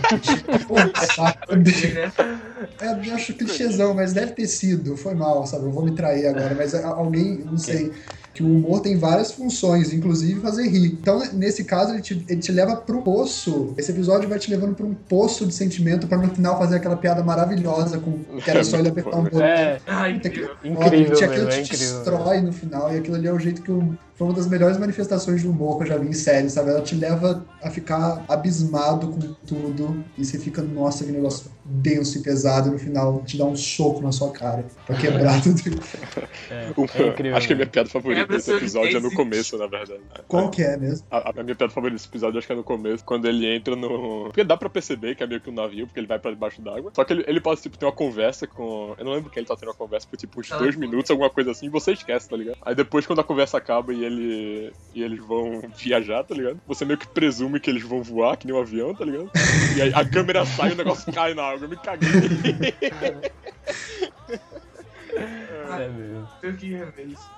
[2.80, 4.96] É, eu acho clichêzão, mas deve ter sido.
[4.96, 5.66] Foi mal, sabe?
[5.66, 7.92] Eu vou me trair agora, mas alguém, não sei.
[8.34, 10.86] Que o humor tem várias funções, inclusive fazer rir.
[10.94, 13.74] Então, nesse caso, ele te, ele te leva pro poço.
[13.78, 16.96] Esse episódio vai te levando pra um poço de sentimento pra no final fazer aquela
[16.96, 19.42] piada maravilhosa com que era só ele apertar um botão.
[19.42, 20.56] É, Ai, Puta que incrível.
[20.64, 21.96] incrível, aquilo meu, é te incrível.
[21.98, 23.94] destrói no final, e aquilo ali é o jeito que eu.
[24.22, 26.70] Foi uma das melhores manifestações de humor que eu já vi em série, sabe?
[26.70, 32.20] Ela te leva a ficar abismado com tudo, e você fica, nossa, que negócio denso
[32.20, 35.62] e pesado, e no final te dá um soco na sua cara pra quebrar tudo.
[36.52, 37.36] é, é incrível.
[37.36, 40.02] acho que a minha piada favorita desse episódio é no começo, na verdade.
[40.28, 41.06] Qual que é mesmo?
[41.10, 43.76] A, a minha piada favorita desse episódio acho que é no começo, quando ele entra
[43.76, 44.26] no.
[44.26, 46.62] Porque dá pra perceber que é meio que um navio, porque ele vai pra debaixo
[46.62, 46.92] d'água.
[46.96, 48.94] Só que ele, ele pode, tipo, ter uma conversa com.
[48.98, 51.10] Eu não lembro quem ele tá tendo uma conversa por tipo uns Ah, dois minutos,
[51.10, 52.58] alguma coisa assim, e você esquece, tá ligado?
[52.64, 54.11] Aí depois, quando a conversa acaba e ele.
[54.94, 56.60] E eles vão viajar, tá ligado?
[56.68, 59.30] Você meio que presume que eles vão voar, que nem um avião, tá ligado?
[59.78, 61.66] E aí a câmera sai e o negócio cai na água.
[61.66, 62.10] Eu me caguei.
[65.14, 66.28] É mesmo.
[66.42, 67.30] Eu tenho que rever isso.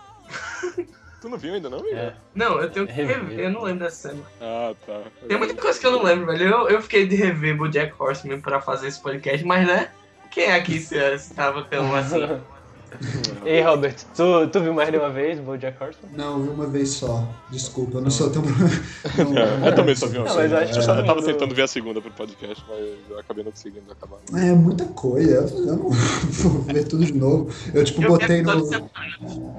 [1.21, 1.79] tu não viu ainda, não?
[1.91, 2.13] É.
[2.33, 3.19] Não, eu tenho que Rever.
[3.19, 3.39] rever.
[3.45, 4.23] Eu não lembro dessa cena.
[4.41, 5.01] Ah, tá.
[5.27, 6.43] Tem muita coisa que eu não lembro, velho.
[6.43, 9.89] Eu, eu fiquei de rever o Jack Horseman pra fazer esse podcast, mas né?
[10.31, 12.21] Quem aqui se estava tão assim?
[13.45, 16.11] Ei, Robert, tu, tu viu mais de uma vez o Bojack Horseman?
[16.15, 17.27] Não, eu vi uma vez só.
[17.49, 18.41] Desculpa, eu não sou tão.
[19.17, 20.51] Não, É, eu também só vi uma Não, vez.
[20.51, 22.79] mas acho que Eu todo tava tentando ver a segunda pro podcast, mas
[23.09, 24.17] eu acabei não conseguindo acabar.
[24.35, 25.31] É muita coisa.
[25.31, 27.49] Eu eu não vou ver tudo de novo.
[27.73, 28.89] Eu, tipo, Eu botei no.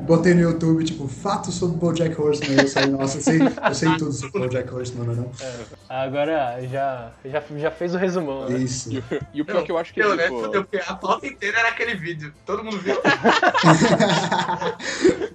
[0.04, 2.60] Botei no YouTube, tipo, fatos sobre Bojack Horseman.
[2.62, 7.12] Eu saí, nossa, eu sei, eu sei tudo sobre Bojack Horseman, não é Agora já,
[7.24, 8.58] já, já fez o resumão, né?
[8.58, 8.92] Isso.
[8.92, 10.24] E, o- e o pior Não, que eu acho que, Eu, né?
[10.24, 10.42] tipo...
[10.42, 12.32] Fudeu, porque a pauta inteira era aquele vídeo.
[12.44, 12.96] Todo mundo viu?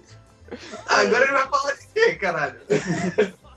[0.88, 2.60] Agora ele vai falar de quê, caralho?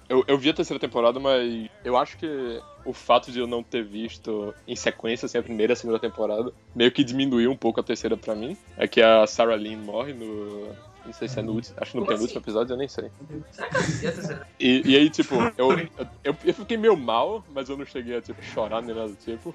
[0.09, 3.62] Eu, eu vi a terceira temporada, mas eu acho que o fato de eu não
[3.62, 7.57] ter visto em sequência assim, a primeira e a segunda temporada meio que diminuiu um
[7.57, 8.57] pouco a terceira pra mim.
[8.77, 10.68] É que a Sarah Lynn morre no.
[11.05, 11.75] Não sei se é no último.
[11.79, 13.11] Acho que no Como penúltimo episódio, eu nem sei.
[14.59, 15.71] E, e aí, tipo, eu,
[16.23, 19.17] eu, eu fiquei meio mal, mas eu não cheguei a tipo, chorar nem nada do
[19.17, 19.55] tipo.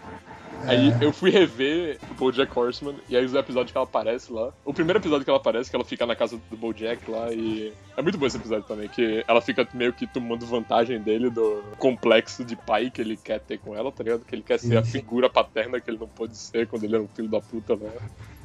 [0.65, 4.51] Aí eu fui rever o Bojack Horseman, e aí os episódios que ela aparece lá.
[4.65, 7.73] O primeiro episódio que ela aparece, que ela fica na casa do Bojack lá, e.
[7.95, 11.63] É muito bom esse episódio também, que ela fica meio que tomando vantagem dele do
[11.77, 14.25] complexo de pai que ele quer ter com ela, tá ligado?
[14.25, 17.03] Que ele quer ser a figura paterna que ele não pôde ser quando ele era
[17.03, 17.89] um filho da puta, né?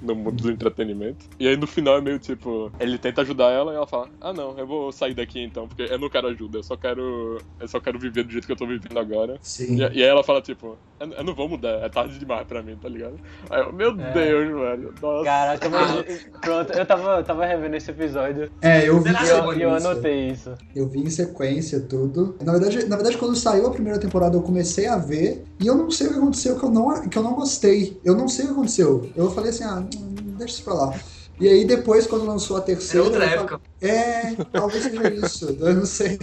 [0.02, 1.24] No mundo do entretenimento.
[1.38, 4.32] E aí no final é meio tipo, ele tenta ajudar ela e ela fala: Ah
[4.32, 7.38] não, eu vou sair daqui então, porque eu não quero ajuda, eu só quero.
[7.60, 9.36] Eu só quero viver do jeito que eu tô vivendo agora.
[9.42, 9.76] Sim.
[9.76, 12.62] E, e aí ela fala, tipo, eu, eu não vou mudar, é tarde demais pra
[12.62, 13.16] mim, tá ligado?
[13.50, 14.12] Aí eu, meu É.
[14.12, 14.94] Deus, velho.
[15.00, 15.24] Nossa.
[15.24, 16.26] Caraca, mas.
[16.40, 19.88] Pronto, eu tava, eu tava revendo esse episódio É, eu vi, e eu, eu isso.
[19.88, 20.54] anotei isso.
[20.74, 22.36] Eu vi em sequência tudo.
[22.42, 25.74] Na verdade, na verdade, quando saiu a primeira temporada, eu comecei a ver e eu
[25.76, 28.00] não sei o que aconteceu, que eu não, que eu não gostei.
[28.04, 29.10] Eu não sei o que aconteceu.
[29.16, 31.00] Eu falei assim, ah, deixa isso pra lá.
[31.40, 33.04] E aí depois, quando lançou a É terceira.
[33.04, 33.60] outra eu falei, época.
[33.80, 35.46] É, talvez seja isso.
[35.60, 36.18] Eu não sei.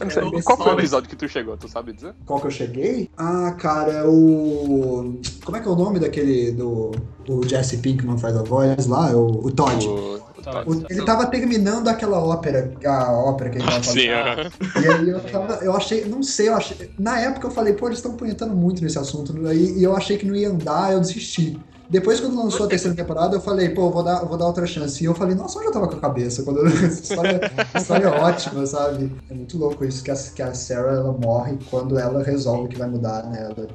[0.00, 0.78] Eu é Qual foi o assim.
[0.80, 2.14] episódio que tu chegou, tu sabe dizer?
[2.26, 3.08] Qual que eu cheguei?
[3.16, 5.20] Ah, cara, é o.
[5.44, 6.52] Como é que é o nome daquele.
[6.52, 6.90] do.
[7.28, 9.10] O Jesse Pinkman faz a voz lá?
[9.10, 9.86] É o, o Todd.
[9.86, 10.12] O...
[10.66, 14.02] O- ele tava terminando aquela ópera, a ópera que ele tava fazendo.
[14.02, 14.50] Sim, aham.
[14.74, 16.94] E aí eu, tava, eu achei, não sei, eu achei.
[16.98, 19.46] Na época eu falei, pô, eles estão punhetando muito nesse assunto.
[19.46, 21.64] Aí, e eu achei que não ia andar, eu desisti.
[21.88, 25.02] Depois, quando lançou a terceira temporada, eu falei, pô, vou dar, vou dar outra chance.
[25.02, 26.42] E eu falei, nossa, onde eu tava com a cabeça?
[26.42, 27.40] Quando eu- história,
[27.76, 29.10] história é ótima, sabe?
[29.28, 32.76] É muito louco isso, que a, que a Sarah ela morre quando ela resolve que
[32.78, 33.52] vai mudar, né?
[33.56, 33.68] Ela-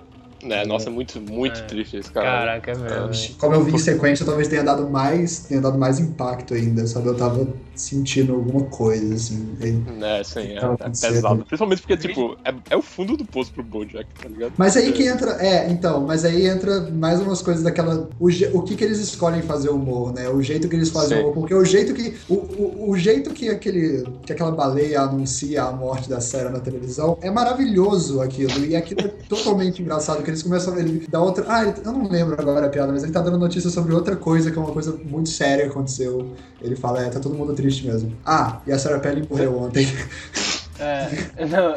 [0.43, 1.63] É, nossa, muito, muito É.
[1.65, 2.25] triste isso, cara.
[2.27, 3.35] Caraca, é mesmo.
[3.37, 7.07] como eu vi em sequência, talvez tenha dado mais, tenha dado mais impacto ainda, sabe?
[7.07, 9.55] Eu tava sentindo alguma coisa, assim.
[10.03, 11.45] É, sim, é, é pesado.
[11.45, 14.53] Principalmente porque, tipo, é, é o fundo do poço pro Bojack, tá ligado?
[14.57, 18.63] Mas aí que entra, é, então, mas aí entra mais umas coisas daquela, o, o
[18.63, 20.29] que que eles escolhem fazer humor, né?
[20.29, 21.23] O jeito que eles fazem Sim.
[21.23, 25.63] humor, porque o jeito que, o, o, o jeito que aquele, que aquela baleia anuncia
[25.63, 30.29] a morte da Sarah na televisão é maravilhoso aquilo, e aquilo é totalmente engraçado, que
[30.29, 33.03] eles começam a ele dá outra, ah, ele- eu não lembro agora a piada, mas
[33.03, 36.35] ele tá dando notícia sobre outra coisa, que é uma coisa muito séria que aconteceu.
[36.61, 38.15] Ele fala, é, tá todo mundo triste mesmo.
[38.25, 39.85] Ah, e a Sarah Palin morreu ontem.
[40.79, 41.73] É, não,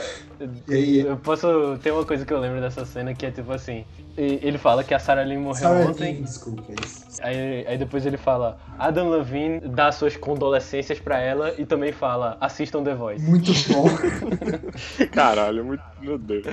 [0.68, 1.78] E aí, eu posso.
[1.82, 3.84] Tem uma coisa que eu lembro dessa cena que é tipo assim.
[4.16, 6.14] Ele fala que a Sarah Lynn morreu Sarah ontem.
[6.16, 7.06] Lynn, desculpa, é isso.
[7.22, 12.36] Aí, aí depois ele fala, Adam Levine dá suas condolescências pra ela e também fala,
[12.40, 13.24] assistam The Voice.
[13.24, 13.86] Muito bom.
[15.12, 15.82] Caralho, muito.
[15.98, 16.44] Meu Deus.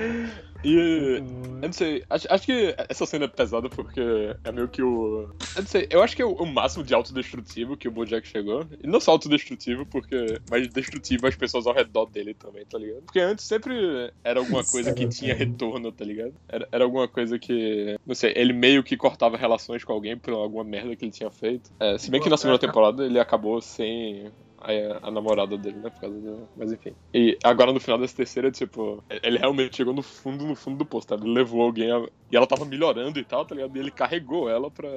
[0.64, 1.22] E.
[1.60, 4.00] Eu não sei, acho, acho que essa cena é pesada porque
[4.44, 5.28] é meio que o.
[5.56, 8.26] Eu não sei, eu acho que é o, o máximo de autodestrutivo que o Bojack
[8.26, 8.64] chegou.
[8.82, 10.40] E não só autodestrutivo, porque.
[10.50, 13.02] Mas destrutivo as pessoas ao redor dele também, tá ligado?
[13.02, 16.34] Porque antes sempre era alguma coisa que Sério, tinha retorno, tá ligado?
[16.48, 17.96] Era, era alguma coisa que.
[18.06, 21.30] Não sei, ele meio que cortava relações com alguém por alguma merda que ele tinha
[21.30, 21.70] feito.
[21.80, 25.90] É, se bem que na segunda temporada ele acabou sem a, a namorada dele, né?
[25.90, 26.48] Por causa do...
[26.56, 26.92] Mas enfim.
[27.14, 30.84] E agora no final dessa terceira, tipo, ele realmente chegou no fundo, no fundo do
[30.86, 31.14] poço, tá?
[31.14, 32.04] Ele levou alguém a...
[32.30, 33.76] e ela tava melhorando e tal, tá ligado?
[33.76, 34.88] E ele carregou ela pra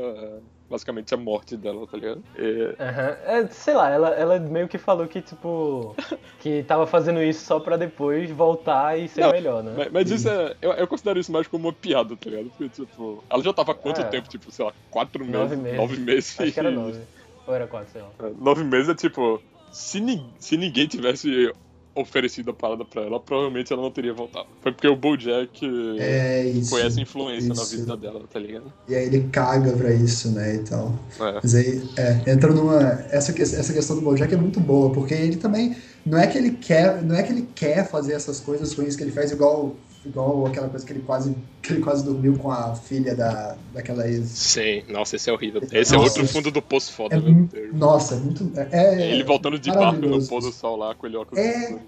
[0.70, 2.24] basicamente a morte dela, tá ligado?
[2.38, 2.76] E...
[2.82, 3.18] Aham.
[3.26, 5.94] É, sei lá, ela, ela meio que falou que, tipo,
[6.40, 9.74] que tava fazendo isso só pra depois voltar e ser Não, melhor, né?
[9.78, 10.56] Mas, mas isso é.
[10.62, 12.50] Eu, eu considero isso mais como uma piada, tá ligado?
[12.58, 14.06] Porque, tipo, ela já tava há quanto É.
[14.06, 14.30] tempo?
[14.30, 15.60] Tipo, sei lá, quatro Nove meses.
[15.64, 15.78] meses.
[15.78, 16.40] Nove meses.
[16.40, 17.00] Acho que era nove.
[17.48, 18.10] Ou era quatro, sei lá.
[18.20, 19.42] É, Nove meses é tipo.
[19.72, 21.52] Se, ni- se ninguém tivesse
[21.94, 24.48] oferecido a parada pra ela, provavelmente ela não teria voltado.
[24.62, 25.60] Foi porque o Bojack
[26.00, 26.70] É isso.
[26.70, 27.78] foi essa influência na isso.
[27.78, 28.72] vida dela, tá ligado?
[28.88, 30.94] E aí ele caga pra isso, né, e tal.
[31.20, 31.40] É.
[31.44, 32.82] Mas aí, é, entra numa...
[33.10, 35.76] Essa, essa questão do Bojack é muito boa, porque ele também...
[36.06, 39.04] Não é que ele quer, não é que ele quer fazer essas coisas ruins que
[39.04, 39.76] ele faz igual,
[40.06, 44.08] igual aquela coisa que ele quase, que ele quase dormiu com a filha da, daquela
[44.08, 44.28] ex.
[44.30, 45.62] Sim, nossa, esse é horrível.
[45.72, 47.74] Esse é Nossa, outro fundo do poço foda, É, meu Deus.
[47.74, 48.52] nossa, é muito...
[48.56, 51.80] É, Ele voltando de barco no pôr do sol lá com ele óculos É,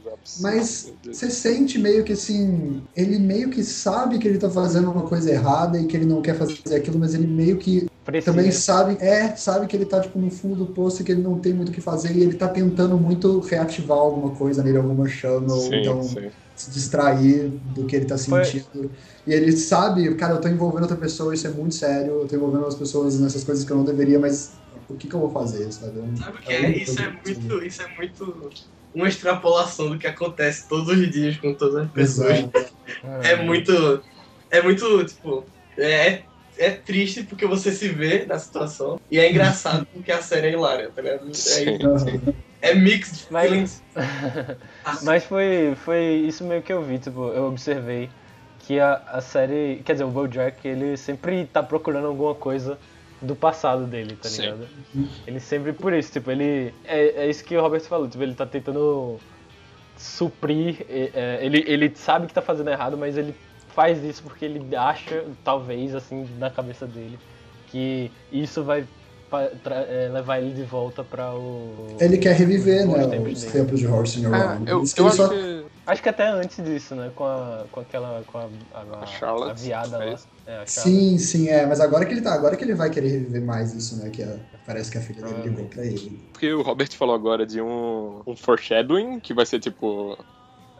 [0.41, 5.03] Mas você sente meio que assim, ele meio que sabe que ele tá fazendo uma
[5.03, 8.33] coisa errada e que ele não quer fazer aquilo, mas ele meio que Precisa.
[8.33, 11.21] também sabe, é, sabe que ele tá tipo no fundo do poço e que ele
[11.21, 14.77] não tem muito o que fazer e ele tá tentando muito reativar alguma coisa nele,
[14.77, 16.29] alguma chama, ou Sim, então sim.
[16.55, 18.91] Se distrair do que ele tá Foi- sentindo.
[19.25, 22.35] E ele sabe, cara, eu tô envolvendo outra pessoa, isso é muito sério, eu tô
[22.35, 25.31] envolvendo as pessoas nessas coisas que eu não deveria, mas o que que eu vou
[25.31, 25.97] fazer, sabe?
[25.99, 26.77] Eu- Sabe o que É é?
[26.77, 28.49] Isso é muito, isso é muito
[28.93, 32.39] uma extrapolação do que acontece todos os dias com todas as pessoas.
[32.39, 32.73] Exato.
[33.23, 33.71] É muito.
[34.51, 35.49] É muito, tipo.
[35.77, 36.25] É,
[36.57, 38.97] é triste porque você se vê na situação.
[39.09, 41.25] E é engraçado porque a série é hilária, tá ligado?
[41.31, 42.52] É.
[42.63, 43.83] é mixed Mas- feelings.
[45.03, 48.09] Mas foi, foi isso meio que eu vi, tipo, eu observei
[48.59, 52.79] que a, a série, quer dizer, o Bojack, ele sempre tá procurando alguma coisa
[53.21, 54.41] do passado dele, tá Sim.
[54.43, 54.67] ligado?
[55.27, 58.33] Ele sempre, por isso, tipo, ele, é, é isso que o Robert falou, tipo, ele
[58.33, 59.19] tá tentando
[59.97, 63.35] suprir, é, é, ele, ele sabe que tá fazendo errado, mas ele
[63.75, 67.19] faz isso porque ele acha, talvez, assim, na cabeça dele,
[67.67, 68.85] que isso vai
[69.41, 71.97] é, levar ele de volta pra o...
[71.99, 73.51] Ele quer reviver, né, tempos os dele.
[73.53, 74.69] tempos de Horse in Your É, Round.
[74.71, 75.65] eu, eu acho só- que.
[75.85, 77.11] Acho que até antes disso, né?
[77.13, 78.23] Com, a, com aquela.
[78.25, 80.19] Com a, a, A Charlotte, a viada é lá.
[80.47, 80.63] É.
[80.65, 83.73] Sim, sim, é, mas agora que ele tá, agora que ele vai querer reviver mais
[83.73, 86.21] isso, né, que a- parece que a filha dele ligou pra ele.
[86.31, 90.17] Porque o Robert falou agora de um, um foreshadowing, que vai ser tipo.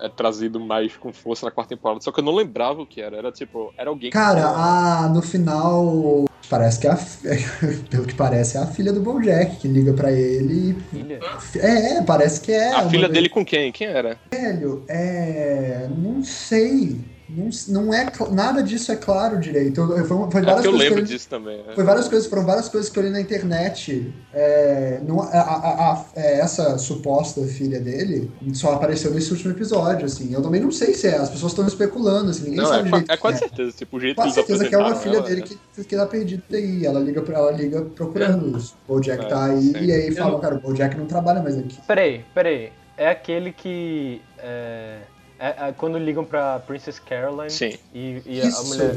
[0.04, 2.02] É trazido mais com força na quarta temporada.
[2.02, 3.16] Só que eu não lembrava o que era.
[3.18, 4.18] Era tipo, era alguém que.
[4.18, 6.26] Cara, a, no final.
[6.50, 6.98] Parece que é a,
[7.90, 10.74] pelo que parece, é a filha do Bojack que liga pra ele.
[10.92, 11.20] Filha.
[11.58, 12.74] É, é, parece que é.
[12.74, 13.72] A filha vez- dele com quem?
[13.72, 14.18] Quem era?
[14.32, 15.88] Velho, é.
[15.98, 17.00] Não sei.
[17.36, 18.08] Não, não é.
[18.32, 19.80] Nada disso é claro direito.
[19.82, 21.58] Eu, eu- foi, foi É várias eu lembro eu- disso também.
[21.58, 21.74] né?
[21.76, 24.14] Foi várias coisas, foram várias coisas que eu li na internet.
[24.34, 30.06] É, não- a- a- a- é, essa suposta filha dele só apareceu nesse último episódio,
[30.06, 30.34] assim.
[30.34, 32.92] Eu também não sei se é, as pessoas estão especulando, assim, ninguém Não, sabe é,
[32.92, 33.40] direito é quase é.
[33.40, 33.72] certeza.
[33.78, 35.96] Tipo, o jeito Quase que eles certeza que é uma filha ela, dele que, que
[35.96, 36.86] tá perdida aí.
[36.86, 39.78] Ela liga, pra- ela liga procurando os Bojack É, tá aí sim.
[39.84, 41.78] e aí não- cara, o Bojack não trabalha mais aqui.
[41.88, 42.72] Peraí, peraí.
[42.96, 44.22] É aquele que.
[44.38, 44.98] É,
[45.44, 47.78] é- é quando ligam pra Princess Caroline Sim.
[47.94, 48.96] e, e a- mulher.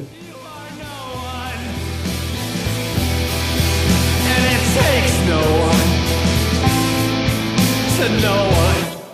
[5.27, 5.83] No one
[7.97, 9.06] to no one.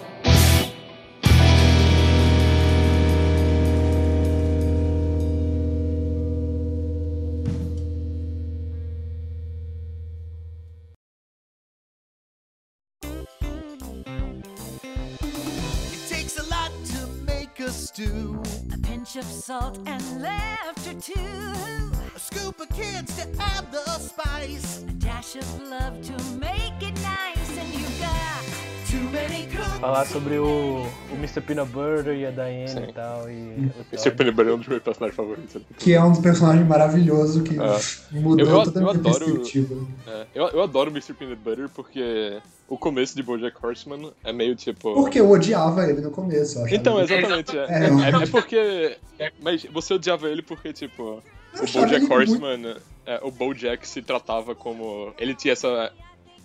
[18.06, 21.92] Make a pinch of salt and laughter too.
[22.14, 24.82] A scoop of kids to add the spice.
[24.88, 27.58] A dash of love to make it nice.
[27.58, 28.42] And you got
[28.88, 29.78] Too many cooks.
[29.80, 31.40] Falar sobre o, o Mr.
[31.40, 32.82] Peanut Butter e a Diane Sim.
[32.88, 33.30] e tal.
[33.30, 34.10] E o Todd.
[34.16, 35.62] Peanut Butter é um dos meus personagens favoritos.
[35.78, 37.78] Que é um personagem maravilhoso que Ah.
[38.10, 39.86] mudou Eu- eu- totalmente eu a adoro- perspectiva.
[40.06, 41.14] É, eu, eu adoro o Mr.
[41.14, 42.38] Peanut Butter porque
[42.72, 44.94] o começo de BoJack Horseman é meio tipo...
[44.94, 46.58] Porque eu odiava ele no começo.
[46.60, 47.58] eu Então, exatamente.
[47.58, 48.96] É, É, é- é porque...
[49.42, 51.22] Mas você odiava ele porque, tipo...
[51.54, 52.76] eu O BoJack ele muito- Horseman...
[53.04, 55.12] é, o BoJack se tratava como...
[55.18, 55.92] Ele tinha essa...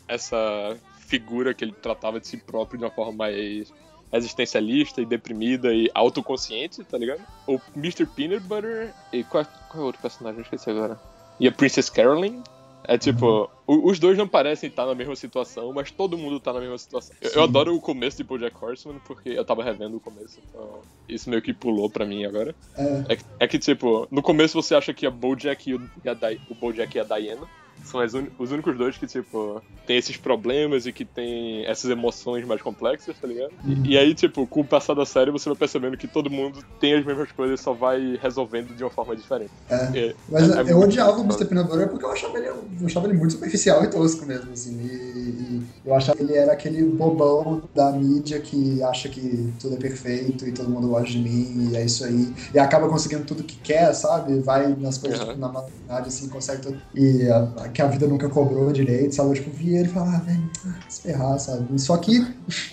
[0.06, 3.72] Essa figura que ele tratava de si próprio de uma forma mais
[4.12, 7.22] existencialista e deprimida e autoconsciente, tá ligado?
[7.48, 8.06] O Mr.
[8.06, 10.40] Peanut Butter e qual, qual é o outro personagem?
[10.40, 11.00] Eu esqueci agora.
[11.40, 12.42] E a Princess Caroline.
[12.88, 16.62] É tipo, os dois não parecem estar na mesma situação, mas todo mundo tá na
[16.62, 17.14] mesma situação.
[17.22, 20.82] Eu, eu adoro o começo de BoJack Horseman porque eu tava revendo o começo, então
[21.08, 22.56] isso meio que pulou pra mim agora.
[22.78, 23.14] É.
[23.14, 26.08] É, que- é que, tipo, no começo você acha que a BoJack e o, e
[26.10, 27.46] a Di- o BoJack e a Diana
[27.84, 31.90] são as uni- os únicos dois que, tipo, tem esses problemas e que tem essas
[31.90, 33.52] emoções mais complexas, tá ligado?
[33.64, 33.84] Uhum.
[33.86, 36.60] E, e aí, tipo, com o passar da série você vai percebendo que todo mundo
[36.80, 39.52] tem as mesmas coisas, só vai resolvendo de uma forma diferente.
[39.70, 39.76] É.
[40.08, 41.24] É, Mas é- é eu odiava o.
[41.24, 41.46] Mr.
[41.46, 44.78] Peanut Butter porque eu achava ele, eu achava ele muito superficial e tosco mesmo, assim.
[44.82, 49.76] E, e eu achava que ele era aquele bobão da mídia que acha que tudo
[49.76, 52.34] é perfeito e todo mundo gosta de mim e é isso aí.
[52.54, 54.40] E acaba conseguindo tudo que quer, sabe?
[54.40, 55.28] Vai nas coisas Uhum.
[55.28, 56.82] tipo, na maturidade, assim, consegue tudo.
[56.94, 59.30] E a- que a vida nunca cobrou direito, sabe?
[59.30, 61.80] Eu, tipo, via ele e falava, ah, velho, ah, se ferrar, sabe?
[61.82, 62.20] Só que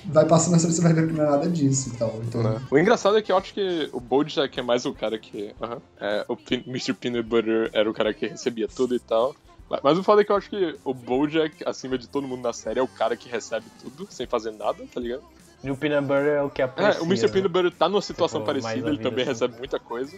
[0.07, 2.21] vai passando a série, você vai ver que não é nada disso e tal.
[2.27, 2.61] Então, Né?
[2.71, 5.55] O engraçado é que eu acho que o Bojack é mais o cara que.
[6.01, 6.93] é, o Mr.
[6.95, 9.35] Peanut Butter era o cara que recebia tudo e tal.
[9.83, 12.53] Mas- o foda é que eu acho que o Bojack, acima de todo mundo na
[12.53, 15.23] série, é o cara que recebe tudo sem fazer nada, tá ligado?
[15.65, 17.01] E o Peanut Butter é o que aprecia.
[17.01, 17.23] É, o Mr.
[17.27, 17.33] né?
[17.33, 19.33] Peanut Butter tá numa situação Tipo, parecida, ele também assim.
[19.33, 20.17] recebe muita coisa.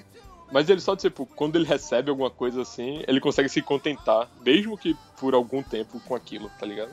[0.53, 4.77] Mas ele só, tipo, quando ele recebe alguma coisa assim, ele consegue se contentar, mesmo
[4.77, 6.91] que por algum tempo, com aquilo, tá ligado?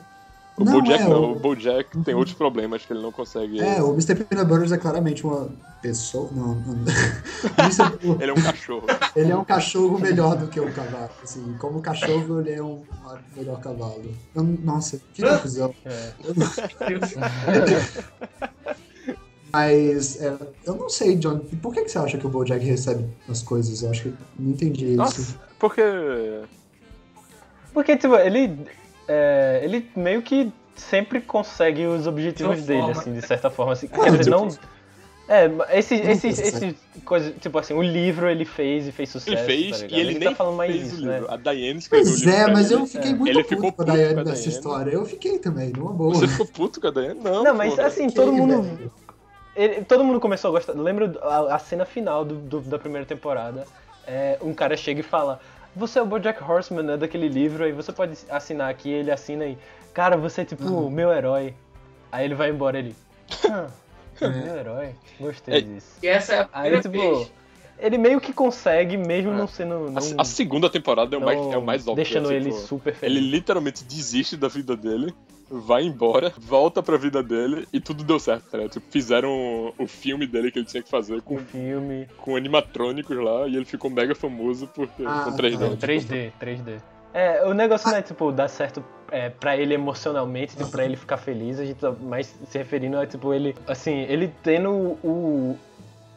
[0.56, 2.20] O Não, Bojack é, não, o- o Bojack tem Uhum.
[2.20, 3.60] outros problemas que ele não consegue.
[3.60, 4.14] É, o Mr.
[4.14, 5.48] Peanut Butter é claramente uma
[5.82, 6.30] pessoa.
[6.32, 6.84] Não, não.
[7.58, 7.98] Mr.
[8.22, 8.86] Ele é um cachorro.
[9.16, 11.10] Ele é um cachorro melhor do que um cavalo.
[11.24, 12.84] Assim, como cachorro, ele é um
[13.36, 14.04] melhor cavalo.
[14.32, 15.74] Eu- nossa, que confusão.
[15.84, 16.12] É.
[19.52, 21.38] Mas é, eu não sei, John.
[21.62, 23.82] Por que, que você acha que o Bojack recebe as coisas?
[23.82, 24.96] Eu acho que não entendi isso.
[24.96, 25.82] Nossa, porque.
[27.72, 28.56] Porque, tipo, ele.
[29.08, 33.00] É, ele meio que sempre consegue os objetivos De dele, forma.
[33.00, 33.72] assim, de certa forma.
[33.72, 34.48] Assim, quer dizer, tipo- não.
[35.26, 39.34] É, esse, esse, esse coisa, tipo assim, o livro ele fez e fez sucesso.
[39.34, 41.14] Ele fez tá e ele, gente nem tá falando mais fez disso, o né?
[41.18, 41.32] livro.
[41.32, 42.34] A Diane escreveu o Pois livro.
[42.40, 42.80] é, pra mas ele.
[42.82, 43.14] eu fiquei É.
[43.14, 44.48] muito Ele puto ficou com a a nessa Diane.
[44.48, 44.90] história.
[44.90, 46.14] Eu fiquei também, numa boa.
[46.14, 47.20] Você ficou puto com a Diane?
[47.24, 47.42] Não.
[47.42, 47.80] Não, mas pô.
[47.80, 48.92] assim, todo mundo.
[49.56, 50.74] ele- todo mundo começou a gostar.
[50.74, 53.64] Lembra a, a cena final do, do- da primeira temporada?
[54.06, 55.40] É, um cara chega e fala:
[55.76, 56.96] Você é o Bojack Horseman, né?
[56.96, 58.90] Daquele livro, aí você pode assinar aqui.
[58.90, 59.58] Ele assina e.
[59.92, 60.86] Cara, você é tipo Uhum.
[60.86, 61.54] o meu herói.
[62.12, 62.94] Aí ele vai embora ele.
[63.50, 63.66] Ah,
[64.20, 64.94] meu herói.
[65.18, 65.98] Gostei É, disso.
[66.02, 67.32] E essa é a Aí, primeira tipo, vez.
[67.78, 69.36] Ele meio que consegue, mesmo É.
[69.36, 69.90] não sendo.
[69.90, 71.96] Não, A, a segunda temporada é o mais, é o mais óbvio.
[72.04, 73.32] Deixando é, ele tipo, super Ele feliz.
[73.32, 75.14] literalmente desiste da vida dele,
[75.50, 78.68] vai embora, volta pra vida dele e tudo deu certo, tá?
[78.68, 82.08] Tipo, fizeram o, filme dele que ele tinha que fazer com, O filme.
[82.18, 85.58] com animatrônicos lá e ele ficou mega famoso porque, Ah, com 3D.
[85.58, 85.64] tá.
[85.68, 86.80] Não, 3D, 3D.
[87.12, 88.82] É, o negócio não é, tipo, dar certo
[89.12, 92.98] é, pra ele emocionalmente, tipo, pra ele ficar feliz, a gente tá mais se referindo
[92.98, 94.70] a, tipo, ele, assim, ele tendo
[95.04, 95.56] o...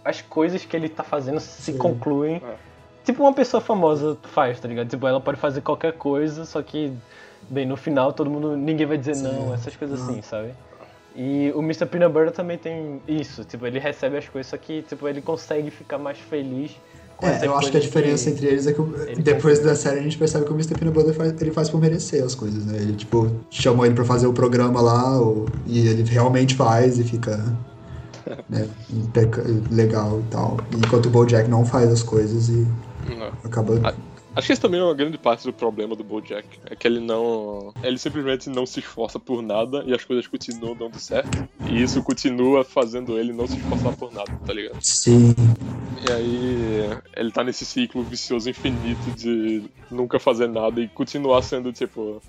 [0.07, 1.77] as coisas que ele tá fazendo se Sim.
[1.77, 2.35] concluem.
[2.37, 2.55] É.
[3.03, 4.89] Tipo uma pessoa famosa faz, tá ligado?
[4.89, 6.91] Tipo, ela pode fazer qualquer coisa, só que,
[7.49, 9.23] bem, no final todo mundo, ninguém vai dizer Sim.
[9.23, 10.09] não, essas coisas Não.
[10.09, 10.49] assim, sabe?
[11.15, 11.85] E o Mr.
[11.87, 15.71] Peanut Butter também tem isso, tipo, ele recebe as coisas, só que, tipo, ele consegue
[15.71, 16.71] ficar mais feliz
[17.19, 20.03] É, eu acho que a diferença entre eles é que ele depois da série a
[20.03, 20.75] gente percebe que o Mr.
[20.75, 22.77] Peanut Butter faz, ele faz por merecer as coisas, né?
[22.77, 27.03] Ele, tipo, chamou ele pra fazer o programa lá o- e ele realmente faz e
[27.03, 27.43] fica
[28.49, 28.69] né,
[29.71, 30.57] legal e tal.
[30.75, 32.65] Enquanto o BoJack não faz as coisas e
[33.09, 33.31] Não.
[33.43, 33.79] acaba...
[33.83, 33.93] Ah,
[34.37, 36.47] Acho que esse também é uma grande parte do problema do BoJack.
[36.69, 37.73] É que ele não.
[37.81, 41.49] Ele simplesmente não se esforça por nada e as coisas continuam dando certo.
[41.67, 44.77] E isso continua fazendo ele não se esforçar por nada, tá ligado?
[44.79, 45.33] Sim,
[46.07, 51.73] E aí ele tá nesse ciclo vicioso infinito de nunca fazer nada e continuar sendo,
[51.73, 52.21] tipo,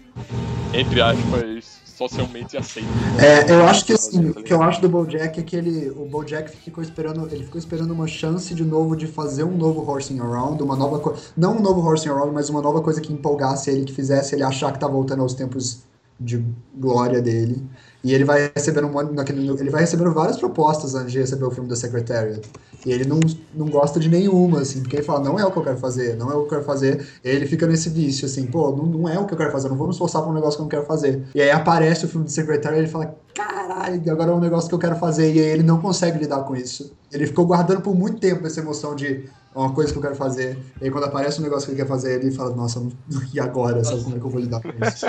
[0.72, 2.88] entre aspas, socialmente aceito.
[3.20, 6.06] É, eu acho que assim, o que eu acho do BoJack é que ele, o
[6.06, 10.20] BoJack ficou esperando, ele ficou esperando uma chance de novo de fazer um novo Horsing
[10.20, 13.68] Around, uma nova coisa, não um novo Horsing Around, mas uma nova coisa que empolgasse
[13.68, 15.82] ele, que fizesse ele achar que tá voltando aos tempos
[16.20, 16.44] de
[16.76, 17.66] glória dele.
[18.02, 21.50] E ele vai recebendo um naquele, ele vai recebendo várias propostas antes de receber o
[21.50, 22.40] filme da Secretariat.
[22.86, 23.18] E ele não,
[23.54, 26.16] não gosta de nenhuma, assim, porque ele fala, não é o que eu quero fazer,
[26.16, 27.06] não é o que eu quero fazer.
[27.24, 29.68] E ele fica nesse vício, assim, pô, não, não é o que eu quero fazer,
[29.68, 31.24] não vou me esforçar pra um negócio que eu não quero fazer.
[31.34, 34.68] E aí aparece o filme de Secretariat e ele fala, caralho, agora é um negócio
[34.68, 35.34] que eu quero fazer.
[35.34, 36.92] E aí ele não consegue lidar com isso.
[37.12, 40.58] Ele ficou guardando por muito tempo essa emoção de uma coisa que eu quero fazer.
[40.80, 42.80] E aí quando aparece um negócio que ele quer fazer, ele fala, nossa,
[43.32, 43.82] e agora?
[43.82, 45.06] Sabe como é que eu vou lidar com isso?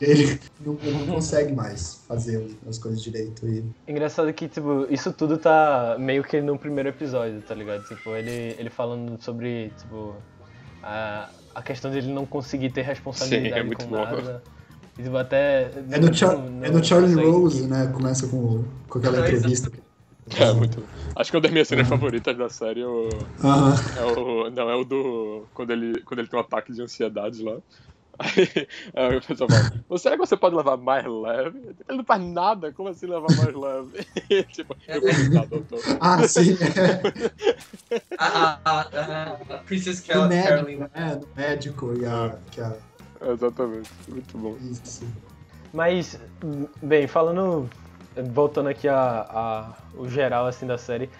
[0.00, 3.46] Ele não, não consegue mais fazer as coisas direito.
[3.46, 7.84] E Engraçado que, tipo, isso tudo tá meio que no primeiro episódio, tá ligado?
[7.84, 10.14] Tipo, ele, ele falando sobre, tipo,
[10.82, 14.04] a, a questão dele não conseguir ter responsabilidade Sim, é muito com bom.
[14.04, 14.42] nada.
[14.98, 15.70] E, tipo, até...
[15.90, 17.86] É no, Char não- é no Charlie Rose, né?
[17.92, 19.70] Começa com, com aquela entrevista.
[20.38, 20.82] É, muito.
[21.14, 23.08] Acho que uma das minhas cenas favoritas da série é o.
[23.44, 23.74] Aham.
[23.96, 24.50] É o.
[24.50, 25.46] Não, é o do.
[25.54, 27.56] Quando ele, quando ele tem um ataque de ansiedade lá.
[28.18, 31.58] Aí, aí o pessoal fala, "Você- será que você pode levar mais leve?
[31.86, 34.06] Ele não faz nada, como assim levar mais leve?
[34.54, 35.80] tipo, eu vou ajudar, doutor.
[36.00, 36.56] Ah, sim.
[38.18, 40.86] A, a, a, a Princess do Car- médico, Caroline.
[40.94, 41.16] né?
[41.16, 42.38] Do médico e a.
[42.50, 42.74] Que a
[43.32, 44.56] Exatamente, muito bom.
[44.62, 45.04] isso.
[45.74, 46.18] Mas,
[46.82, 47.68] bem, falando,
[48.32, 51.10] voltando aqui a, a o geral assim da série,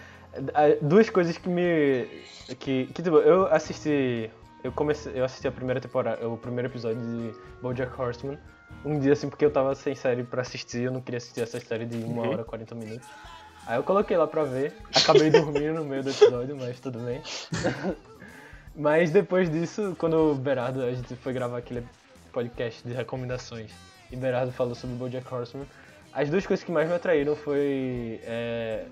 [0.81, 2.07] duas coisas que me
[2.59, 4.29] que, que tipo, eu assisti,
[4.63, 8.37] eu comecei, eu assisti a primeira temporada, o primeiro episódio de BoJack Horseman
[8.85, 11.59] um dia assim porque eu tava sem série pra assistir, eu não queria assistir essa
[11.59, 12.29] série de uma Uhum.
[12.29, 13.07] hora e 40 minutos.
[13.65, 17.21] Aí eu coloquei lá pra ver, acabei dormindo no meio do episódio, mas tudo bem.
[18.75, 21.83] Mas depois disso, quando o Berardo, a gente foi gravar aquele
[22.31, 23.71] podcast de recomendações
[24.11, 25.65] e Berardo falou sobre BoJack Horseman,
[26.21, 28.85] as duas coisas que mais me atraíram foi é,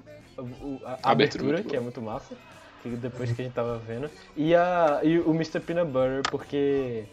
[0.85, 2.35] a, a abertura que é muito massa,
[2.81, 5.59] que depois que a gente tava vendo, e, a, e o Mr.
[5.59, 7.03] Peanut Butter, porque...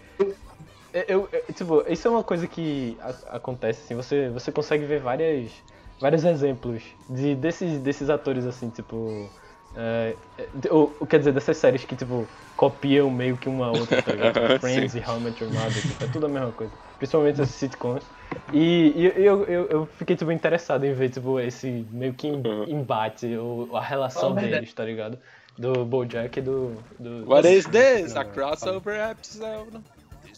[0.93, 5.01] Eu, eu- tipo, isso é uma coisa que a- acontece, assim, você, você consegue ver
[5.01, 5.51] várias,
[5.99, 9.33] vários exemplos de, desses, desses atores, assim, tipo...
[9.75, 14.03] é, é, ou, quer dizer, dessas séries que, tipo, copiam meio que uma a outra,
[14.03, 14.35] tá ligado?
[14.47, 16.75] Tipo, Friends e How I Met Your Mother, tipo, é tudo a mesma coisa.
[17.03, 18.05] Principalmente essas sitcoms.
[18.53, 22.63] E, e eu, eu, eu fiquei, tipo, interessado em ver, tipo, esse meio que Uhum.
[22.69, 25.19] embate, ou a relação Oh, deles, tá ligado?
[25.59, 26.77] Do BoJack e do...
[27.01, 28.15] do What is do- this?
[28.15, 29.81] não, A crossover episode?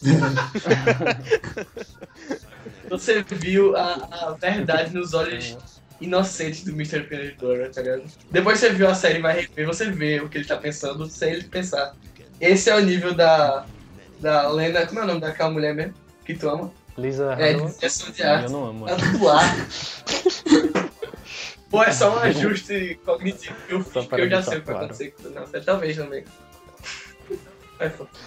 [2.89, 5.55] Você viu a, a verdade nos olhos
[6.01, 7.01] inocentes do Mr.
[7.01, 8.05] Butter, tá ligado?
[8.31, 11.07] Depois você viu a série e vai rever, você vê o que ele tá pensando
[11.07, 11.93] sem ele pensar.
[12.41, 13.67] Esse é o nível da.
[14.19, 14.87] Da Lena.
[14.87, 15.93] Como é o nome daquela mulher mesmo?
[16.25, 16.71] Que tu ama?
[16.97, 17.67] Lisa É, Hannigan.
[17.67, 18.97] de direção de Eu não amo ela.
[18.97, 19.55] Atuar.
[21.69, 24.67] Pô, é só um ajuste cognitivo que eu fiz, que eu já sei o que
[24.67, 25.65] vai acontecer com série.
[25.65, 26.23] Talvez também.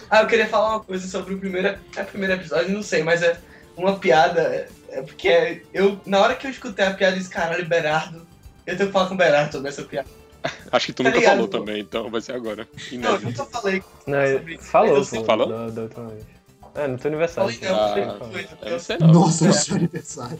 [0.09, 3.01] Ah, eu queria falar uma coisa sobre o primeiro, é o primeiro episódio, não sei,
[3.01, 3.39] mas é
[3.75, 4.41] uma piada.
[4.41, 8.27] É, é porque eu, na hora que eu escutei a piada, eu disse, caralho, Berardo,
[8.67, 10.07] eu tenho que falar com o Berardo sobre essa piada.
[10.71, 12.67] Acho que tu Tá nunca ligado, falou também, então vai ser agora.
[12.91, 13.25] Não, eu Inédito.
[13.41, 13.83] nunca falei.
[14.05, 15.47] Não, sobre isso, falou, pô, Falou?
[15.49, 16.38] Da, da última vez.
[16.75, 17.53] É, no teu aniversário.
[17.53, 19.07] Falei não, Ah, foi- eu foi- não sei não.
[19.07, 20.39] Nossa, é o seu aniversário.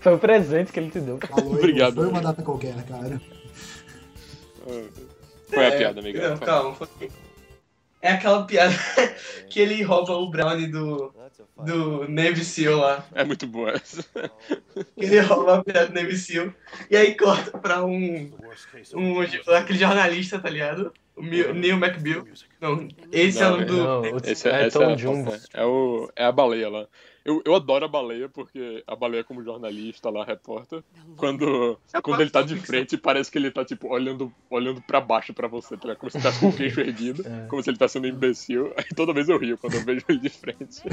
[0.00, 1.18] Foi o presente que ele te deu.
[1.18, 1.94] Falou, Obrigado.
[1.96, 3.20] Não foi uma data qualquer, cara.
[5.52, 6.30] É a piada, amiga?
[6.30, 6.74] Não, calma.
[6.74, 7.10] foi-
[8.00, 8.72] É aquela piada
[9.50, 11.12] que ele rouba o brownie do,
[11.64, 13.04] do Navy Seal lá.
[13.12, 14.04] É muito boa essa.
[14.96, 16.52] Ele rouba a piada do Navy Seal.
[16.90, 18.30] E aí corta pra um,
[18.94, 19.20] um.
[19.56, 20.92] Aquele jornalista, tá ligado?
[21.18, 22.24] O Mil- Neil McBeal.
[22.60, 23.76] Não, esse é Não, o do.
[23.76, 25.32] Não, Esse, é Tom é, Jumbo.
[25.32, 26.86] é, é o, é a baleia lá.
[27.24, 30.82] Eu, eu adoro a baleia, porque a baleia como jornalista lá, repórter,
[31.16, 35.34] quando, quando ele tá de frente, parece que ele tá, tipo, olhando, olhando pra baixo
[35.34, 35.94] pra você, tá?
[35.94, 37.46] Como se ele tivesse com o queixo erguido, É.
[37.48, 38.72] como se ele tá sendo um imbecil.
[38.78, 40.80] Aí toda vez eu rio quando eu vejo ele de frente.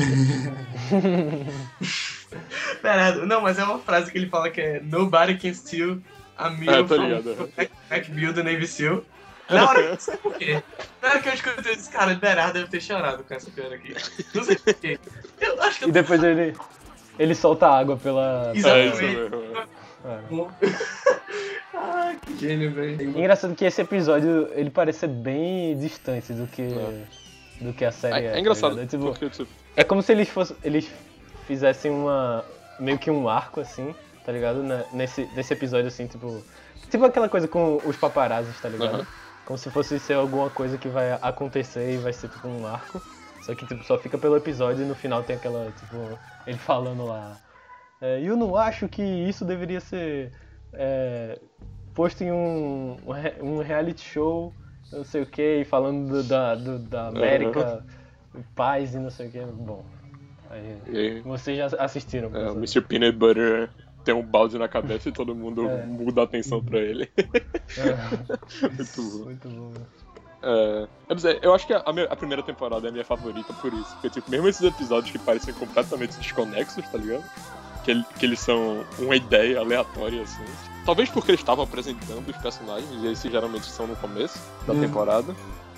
[2.82, 5.98] Pera, não, mas é uma frase que ele fala que é Nobody can steal
[6.38, 7.36] a meal É, tô from ligado.
[7.36, 9.04] from Mac- McBeal do Navy Seal.
[9.50, 10.64] Na hora, não sei porquê.
[11.02, 13.76] Na hora que eu escutei esse cara, o Berard deve ter chorado com essa piada
[13.76, 13.96] aqui.
[14.34, 15.00] Não sei porquê.
[15.40, 16.56] Eu acho que E eu depois ele,
[17.20, 18.52] ele solta água pela.
[18.54, 19.06] É Exatamente.
[20.06, 20.20] É.
[21.74, 23.02] ah, que gênio, velho.
[23.18, 26.68] Engraçado que esse episódio ele parece ser bem distante do que,
[27.62, 28.28] do que a série é.
[28.28, 28.86] É, tá é engraçado, ligado?
[28.86, 30.90] É, tipo, porque, tipo, é como se eles, fossem, eles
[31.48, 32.44] fizessem uma.
[32.80, 33.94] meio que um arco assim,
[34.26, 34.64] tá ligado?
[34.64, 36.44] Na- nesse, nesse episódio assim, tipo.
[36.90, 38.96] Tipo aquela coisa com os paparazzis, tá ligado?
[38.96, 39.08] Aham.
[39.46, 43.02] Como se fosse ser alguma coisa que vai acontecer e vai ser tipo um arco.
[43.40, 47.06] Só que tipo, só fica pelo episódio e no final tem aquela, tipo, ele falando
[47.06, 47.38] lá.
[48.02, 50.32] É, eu não acho que isso deveria ser
[50.74, 51.40] é,
[51.94, 54.52] posto em um, um re- reality show,
[54.92, 57.86] não sei o que, falando do- da, do- da América,
[58.56, 59.40] paz e não sei o que.
[59.46, 59.86] Bom,
[60.50, 62.36] aí, vocês já assistiram.
[62.36, 62.58] é, o.
[62.58, 62.82] Mr.
[62.82, 63.70] Peanut Butter
[64.06, 65.86] tem um balde na cabeça e todo mundo É.
[65.86, 67.10] muda a atenção pra ele.
[67.78, 69.26] É, Muito bom.
[69.26, 69.74] muito bom.
[70.44, 70.88] É,
[71.42, 73.92] eu, acho que a, minha- a primeira temporada é a minha favorita por isso.
[73.94, 77.24] Porque, tipo, mesmo esses episódios que parecem completamente desconexos, tá ligado?
[77.84, 80.44] Que, que eles são uma ideia aleatória, assim.
[80.86, 84.82] Talvez porque eles estavam apresentando os personagens, e esses geralmente são no começo da Uhum.
[84.82, 85.36] temporada.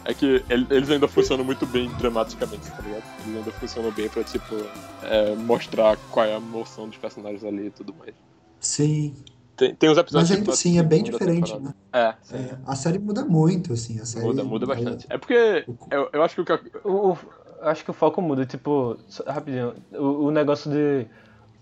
[0.08, 3.04] É que ele- eles ainda funcionam muito bem dramaticamente, tá ligado?
[3.26, 4.56] Eles ainda funcionam bem pra, tipo,
[5.04, 8.14] é, mostrar qual é a emoção dos personagens ali e tudo mais.
[8.60, 9.14] Sim.
[9.58, 11.74] Tem, tem uns episódios Mas que ainda eu assim é bem diferente, né?
[11.92, 12.14] É.
[12.32, 14.00] É, a série muda muito, assim.
[14.00, 15.06] A série, Muda, muda ela- bastante.
[15.10, 17.18] É porque eu, eu acho que o que o-
[17.64, 18.98] acho que o foco muda, tipo,
[19.28, 21.06] rapidinho, o, o negócio de.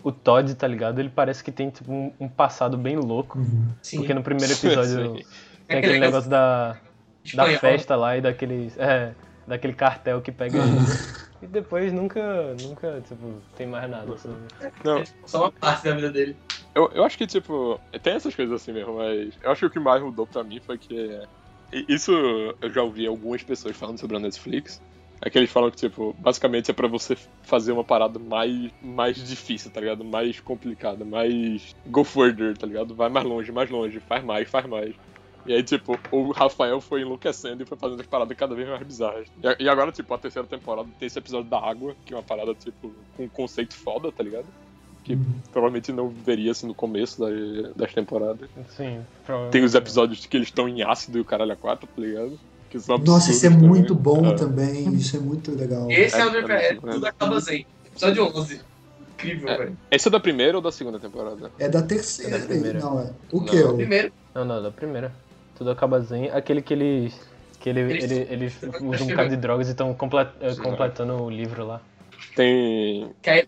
[0.04, 1.00] O Todd, tá ligado?
[1.00, 3.38] Ele parece que tem tipo, um, um passado bem louco.
[3.38, 3.70] Uhum.
[3.82, 3.96] Sim.
[3.96, 5.24] Porque no primeiro episódio Sim.
[5.66, 6.76] tem aquele negócio da,
[7.34, 8.72] da festa lá e daquele.
[8.76, 9.12] É,
[9.46, 10.66] daquele cartel que pega ele.
[11.42, 14.14] E depois nunca, nunca, tipo, tem mais nada.
[14.14, 14.34] assim.
[14.82, 16.36] Não, Só uma parte da vida dele.
[16.74, 19.70] Eu, eu acho que, tipo, tem essas coisas assim mesmo, mas eu acho que o
[19.70, 21.20] que mais mudou pra mim foi que.
[21.88, 22.12] Isso
[22.60, 24.80] eu já ouvi algumas pessoas falando sobre a Netflix.
[25.20, 29.16] É que eles falam que, tipo, basicamente é pra você fazer uma parada mais, mais
[29.16, 30.04] difícil, tá ligado?
[30.04, 31.74] Mais complicada, mais.
[31.86, 32.94] Go further, tá ligado?
[32.94, 34.94] Vai mais longe, mais longe, faz mais, faz mais.
[35.46, 38.82] E aí, tipo, o Rafael foi enlouquecendo e foi fazendo as paradas cada vez mais
[38.82, 39.26] bizarras.
[39.58, 42.22] E, e agora, tipo, a terceira temporada tem esse episódio da água, que é uma
[42.22, 44.46] parada, tipo, com um conceito foda, tá ligado?
[45.04, 45.16] Que
[45.52, 48.48] provavelmente não veria assim no começo da- das temporadas.
[48.76, 49.52] Sim, provavelmente.
[49.52, 52.38] Tem os episódios que eles estão em ácido e o caralho a quatro, tá ligado?
[52.68, 54.02] Que são Nossa, isso é absurdos muito também.
[54.22, 54.34] bom É.
[54.34, 54.94] também.
[54.94, 55.88] Isso é muito legal.
[55.88, 56.74] Esse é, É, o meu é, é, é.
[56.74, 57.64] tudo acaba zen.
[57.86, 58.60] Episódio 11.
[59.14, 59.56] Incrível, É.
[59.58, 59.78] velho.
[59.92, 61.52] Esse é da primeira ou da segunda temporada?
[61.58, 62.36] É da terceira.
[62.36, 62.80] É da primeira.
[62.80, 63.10] Não, é.
[63.32, 63.44] O Não.
[63.46, 63.62] que?
[63.62, 63.74] O...
[63.76, 65.14] Primeiro, Não, não, da primeira.
[65.56, 66.30] Tudo acaba zen.
[66.30, 67.30] Aquele que eles.
[67.60, 71.22] Que ele, Eles- ele, eles usam um bocado de drogas e estão complet, eh, completando
[71.22, 71.80] o livro lá.
[72.34, 73.10] Tem.
[73.22, 73.46] que aí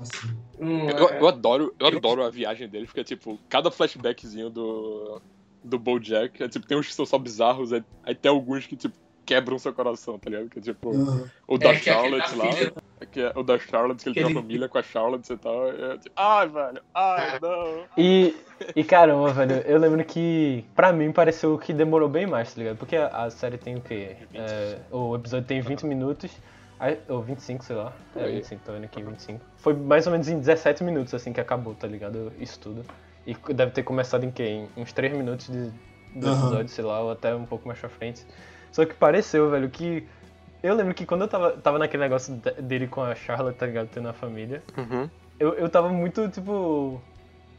[0.00, 0.28] Assim.
[0.60, 5.20] um, Eu, eu adoro, eu adoro a viagem deles, porque tipo, cada flashbackzinho do.
[5.64, 8.76] do Bojack, é, tipo, tem uns que são só bizarros, aí, aí tem alguns que,
[8.76, 8.94] tipo,
[9.24, 10.48] quebram seu coração, tá ligado?
[10.50, 10.90] Que é tipo.
[10.94, 11.30] Aham.
[11.46, 12.52] O da É, que é Charlotte da lá.
[12.52, 12.72] filha.
[13.10, 15.36] Que é o da Charlotte, que ele tem Aquele- uma família com a Charlotte e
[15.36, 15.68] tal.
[15.70, 17.84] É, tipo, ai, velho, ai, não.
[17.98, 18.34] E,
[18.76, 22.76] e caramba, velho, eu lembro que pra mim pareceu que demorou bem mais, tá ligado?
[22.76, 24.16] Porque a, a série tem o quê?
[24.32, 26.30] É, o episódio tem 20 minutos,
[27.08, 27.92] ou 25, sei lá.
[28.14, 28.34] É, Aí.
[28.36, 29.40] 25, tô vendo aqui, 25.
[29.56, 32.32] Foi mais ou menos em 17 minutos, assim, que acabou, tá ligado?
[32.38, 32.84] Isso tudo.
[33.26, 34.44] E deve ter começado em quê?
[34.76, 35.70] Em uns 3 minutos de,
[36.14, 38.24] do episódio, sei lá, ou até um pouco mais pra frente.
[38.72, 40.06] Só que pareceu, velho, que.
[40.62, 43.66] Eu lembro que quando eu tava, tava naquele negócio de- dele com a Charlotte, tá
[43.66, 43.88] ligado?
[43.88, 45.08] Tendo a família Uhum.
[45.38, 47.00] eu, eu tava muito, tipo.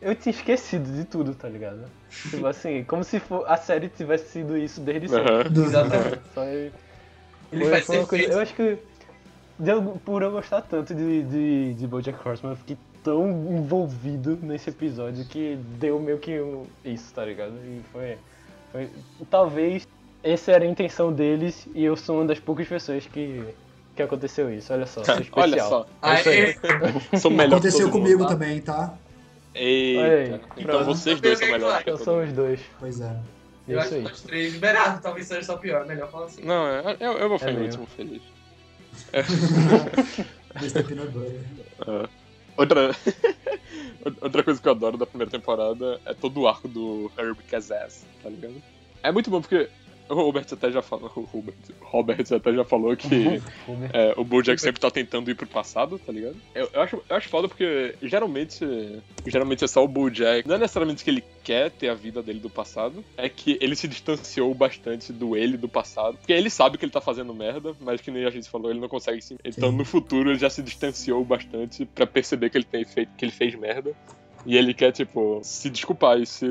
[0.02, 1.86] Eu tinha esquecido de tudo, tá ligado?
[2.30, 5.32] Tipo assim, como se for, a série tivesse sido isso desde sempre.
[5.32, 5.44] Aham.
[5.66, 6.22] Exatamente.
[6.34, 6.72] Só eu-
[7.52, 8.32] Ele foi- foi uma coisa- feito.
[8.36, 8.78] Eu acho que.
[9.60, 14.38] de algu- por eu gostar tanto de, de, de Bojack Horseman, eu fiquei tão envolvido
[14.42, 17.54] nesse episódio que deu meio que um- isso, tá ligado?
[17.64, 18.18] E foi,
[18.72, 18.90] foi.
[19.30, 19.88] Talvez
[20.24, 23.44] essa era a intenção deles e eu sou uma das poucas pessoas que.
[23.96, 25.44] Que aconteceu isso, olha só, sou especial.
[25.44, 26.40] Olha só, Ah, É isso aí.
[27.12, 28.30] é, sou melhor Aconteceu todo mundo, comigo tá?
[28.30, 28.94] também, tá?
[29.54, 30.00] Eita.
[30.02, 30.86] Olha aí, então pronto.
[30.86, 32.28] vocês dois são melhores Então são mundo.
[32.28, 32.60] os dois.
[32.80, 33.16] Pois é.
[33.68, 34.02] eu acho Isso que aí.
[34.02, 36.44] nós três liberados, talvez seja só pior, melhor falar assim.
[36.44, 38.22] Não, é, eu, eu vou ficar É último feliz.
[41.88, 42.10] É.
[42.58, 42.96] Outra...
[44.22, 48.06] Outra coisa que eu adoro da primeira temporada é todo o arco do Herb Kazaz,
[48.22, 48.56] tá ligado?
[49.02, 49.70] É muito bom porque
[50.14, 51.12] o Robert até já falou.
[51.16, 53.08] O Robert, Robert até já falou que
[53.68, 53.90] Robert.
[53.94, 56.36] é, o Bojack sempre tá tentando ir pro passado, tá ligado?
[56.54, 58.66] Eu, eu acho, eu acho foda porque geralmente.
[59.26, 60.48] Geralmente é só o Bojack.
[60.48, 63.76] Não é necessariamente que ele quer ter a vida dele do passado, é que ele
[63.76, 66.18] se distanciou bastante do ele do passado.
[66.18, 68.80] Porque ele sabe que ele tá fazendo merda, mas que nem a gente falou, ele
[68.80, 69.36] não consegue se.
[69.44, 69.78] Então Sim.
[69.78, 73.32] no futuro ele já se distanciou bastante pra perceber que ele tem feito, que ele
[73.32, 73.94] fez merda.
[74.46, 76.46] E ele quer, tipo, se desculpar e se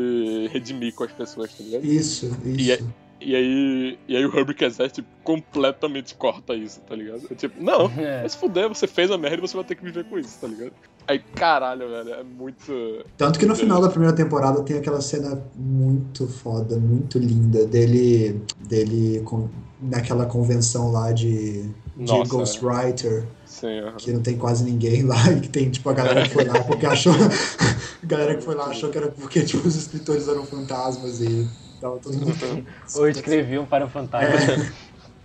[0.50, 1.84] redimir com as pessoas, tá ligado?
[1.84, 2.60] Isso, isso.
[2.60, 2.80] E é-
[3.24, 4.54] E aí, e aí o Herbie
[4.90, 7.22] tipo, completamente corta isso, tá ligado?
[7.30, 8.28] É tipo, não, É.
[8.28, 10.72] fuder, você fez a merda e você vai ter que viver com isso, tá ligado?
[11.06, 12.72] Aí, caralho, velho, é muito.
[13.16, 18.40] Tanto que no final da primeira temporada tem aquela cena muito foda, muito linda dele,
[18.60, 19.48] dele com-
[19.80, 21.62] naquela convenção lá de,
[21.96, 23.96] de Nossa, Ghostwriter, Sim, aham.
[23.96, 26.62] que não tem quase ninguém lá e que tem tipo a galera que foi lá
[26.62, 27.12] porque achou
[28.02, 31.46] a galera que foi lá achou que era porque tipo os escritores eram fantasmas e
[31.82, 32.66] tava todo mundo
[32.96, 34.34] Ou escreviam para o fantasma.
[34.64, 34.72] É.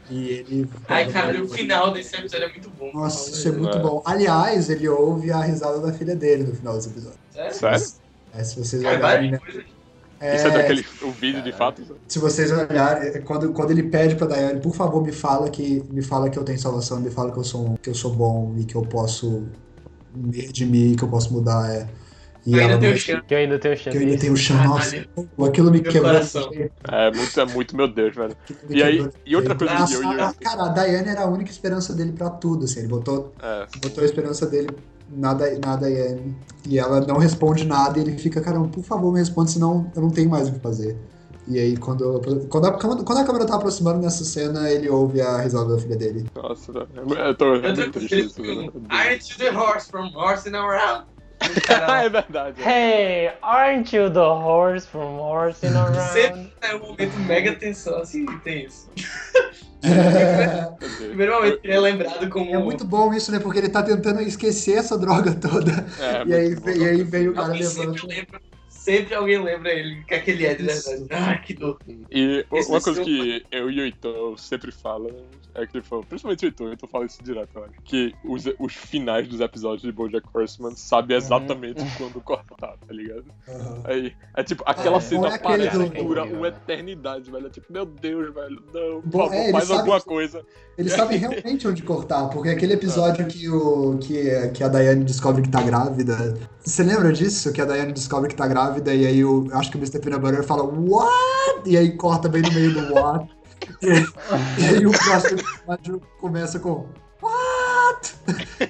[0.09, 2.91] e ele Ai, cara, o final desse episódio é muito bom.
[2.93, 3.81] Nossa, isso é muito É.
[3.81, 4.01] bom.
[4.05, 7.19] Aliás, ele ouve a risada da filha dele no final desse episódio.
[7.33, 7.53] Sério?
[7.53, 7.85] Sério?
[8.35, 9.37] É, se vocês olharem, né?
[9.37, 9.63] coisas.
[10.19, 11.83] Isso é É, daquele o vídeo de fato?
[12.07, 15.83] se vocês olharem, é quando, quando ele pede pra Daiane, por favor, me fala que
[15.91, 18.55] me fala que eu tenho salvação, me fala que eu sou que eu sou bom
[18.57, 19.45] e que eu posso
[20.15, 21.69] me redimir, que eu posso mudar.
[21.71, 21.87] É.
[22.47, 23.21] E Eu ainda ela chance.
[23.27, 23.97] Que eu ainda tenho que eu chance.
[24.05, 24.67] ainda tenho chance.
[24.67, 26.11] Nossa, aquilo me Meu quebrou.
[26.13, 26.49] coração.
[26.89, 28.37] É muito, é muito, meu Deus, velho.
[28.69, 30.33] E aí, e outra coisa que eu ia.
[30.39, 32.79] Cara, a Daiane era a única esperança dele pra tudo, assim.
[32.79, 34.69] Ele botou, É, botou a esperança dele
[35.09, 36.33] na, na Daiane.
[36.65, 40.01] E ela não responde nada e ele fica, caramba, por favor, me responde, senão eu
[40.01, 40.97] não tenho mais o que fazer.
[41.49, 45.37] E aí, quando, quando, a, quando a câmera tá aproximando nessa cena, ele ouve a
[45.41, 46.25] risada da filha dele.
[46.35, 46.71] nossa.
[46.95, 48.73] Eu tô Eu muito tô triste isso, velho.
[48.89, 51.05] Aren't you the horse from horsing around?
[51.39, 52.61] Ah, Cara, é verdade.
[52.61, 55.97] Hey, aren't you the horse from horsing around?
[56.11, 58.89] sempre é um momento mega tensão, assim, tem isso.
[59.83, 60.67] É,
[60.97, 62.53] Primeiro momento que ele é lembrado como.
[62.53, 63.39] é muito bom isso, né?
[63.39, 65.85] Porque ele tá tentando esquecer essa droga toda.
[65.99, 68.07] É, e, aí, e aí vem o cara sempre levando.
[68.07, 68.41] lembra,
[68.87, 71.07] sempre alguém lembra ele que aquele é de verdade.
[71.11, 71.77] Ah, que dor.
[72.09, 75.09] E Esse uma é coisa seu- que eu e o Heitor sempre fala
[75.53, 78.43] é que, tipo, principalmente o Heitor, o Heitor fala isso direto, eu acho, que os,
[78.59, 83.25] os finais dos episódios de BoJack Horseman sabe exatamente quando cortar, tá ligado?
[83.49, 83.81] Aham.
[83.85, 87.47] Aí, é tipo, aquela Ah, cena é parece do- que dura uma eternidade, velho.
[87.47, 90.45] É tipo, meu Deus, velho, não, por Bom, favor, é, ele faz sabe alguma coisa.
[90.77, 95.41] Ele sabe realmente onde cortar, porque aquele episódio que, o, que, que a Daiane descobre
[95.41, 96.37] que tá grávida.
[96.59, 97.51] Você lembra disso?
[97.51, 99.99] Que a Daiane descobre que tá grávida e aí o, acho que o Mr.
[99.99, 101.69] Peanut Butter fala What?
[101.69, 103.29] E aí corta bem no meio do What.
[103.81, 104.05] E, aí-
[104.59, 106.85] e aí o próximo episódio começa com
[107.21, 108.15] What?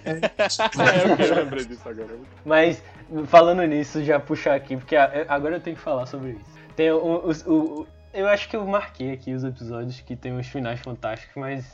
[0.05, 0.31] É,
[1.29, 2.17] eu lembrei disso agora.
[2.45, 2.81] Mas,
[3.27, 6.57] falando nisso, já puxar aqui, porque a- agora eu tenho que falar sobre isso.
[6.75, 10.47] Tem o, o- o- eu acho que eu marquei aqui os episódios que tem uns
[10.47, 11.65] finais fantásticos, mas,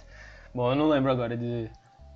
[0.54, 1.70] bom, eu não lembro agora de,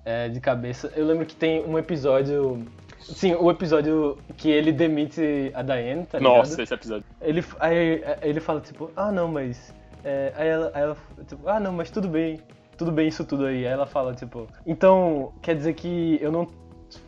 [0.04, 0.92] é, de cabeça.
[0.94, 2.66] Eu lembro que tem um episódio.
[3.14, 6.36] Sim, o episódio que ele demite a Diane, tá ligado?
[6.36, 7.04] Nossa, esse episódio.
[7.20, 9.74] Ele, aí, ele fala, tipo, ah, não, mas.
[10.04, 10.96] é, aí, ela, aí ela,
[11.26, 12.40] tipo, ah, não, mas tudo bem.
[12.76, 13.66] Tudo bem isso tudo aí.
[13.66, 16.46] Aí ela fala, tipo, então quer dizer que eu não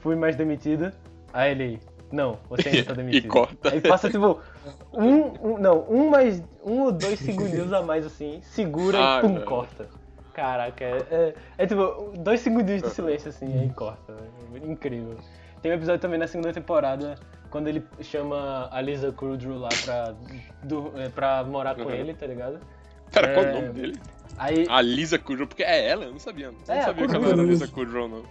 [0.01, 0.92] fui mais demitida?
[1.32, 1.80] Aí ele,
[2.11, 3.28] não, você ainda tá E demitido.
[3.28, 3.70] corta.
[3.70, 4.40] Aí passa, tipo,
[4.92, 9.20] um, um- não, um mais, um ou dois segundinhos a mais, assim, segura Ah, e
[9.22, 9.42] pum, não.
[9.42, 9.86] corta.
[10.32, 14.14] Caraca, é, é, é tipo, dois segundinhos de silêncio, assim, aí corta.
[14.55, 15.16] É incrível.
[15.62, 17.16] Tem um episódio também na segunda temporada,
[17.50, 20.14] quando ele chama a Lisa Kudrow lá pra,
[20.62, 21.90] do, é, pra morar com Uhum.
[21.90, 22.58] ele, tá ligado?
[23.12, 23.50] Pera, qual É.
[23.50, 24.00] o nome dele?
[24.38, 26.46] Aí, A Lisa Kudrow, porque é ela, eu não sabia.
[26.46, 28.22] Eu não É, a sabia que ela era a Lisa Kudrow, não.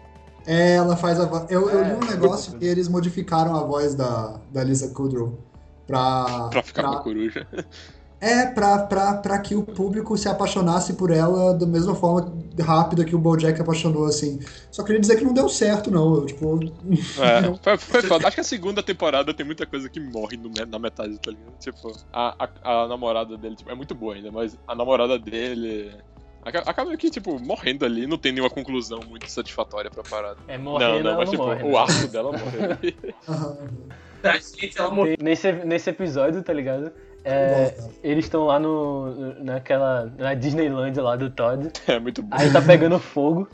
[0.47, 1.45] É, ela faz a voz.
[1.51, 2.11] Eu, eu li um É.
[2.11, 5.37] negócio que eles modificaram a voz da, da Lisa Kudrow
[5.85, 6.47] pra.
[6.49, 7.45] Pra ficar uma coruja.
[8.21, 13.05] É, pra, pra, pra que o público se apaixonasse por ela da mesma forma rápida
[13.05, 14.39] que o Bojack apaixonou, assim.
[14.69, 16.15] Só queria dizer que não deu certo, não.
[16.15, 16.59] Eu, tipo,
[17.21, 18.27] É, não- foi, foi foda.
[18.27, 21.53] Acho que a segunda temporada tem muita coisa que morre no na metade, tá ligado?
[21.59, 25.89] Tipo, a, a, a namorada dele tipo, é muito boa ainda, mas a namorada dele.
[26.43, 30.39] aca- Acaba que, tipo, morrendo ali, não tem nenhuma conclusão muito satisfatória pra parada.
[30.45, 31.77] é não, morrendo, não, ela mas não tipo, morre, o né?
[31.77, 32.95] arco dela morre.
[34.21, 34.33] Tá.
[35.21, 36.91] Nesse, nesse episódio, tá ligado?
[37.23, 41.69] É, eles estão lá no, naquela, na Disneyland lá do Todd.
[41.87, 42.29] é muito bom.
[42.31, 43.47] Aí tá pegando fogo.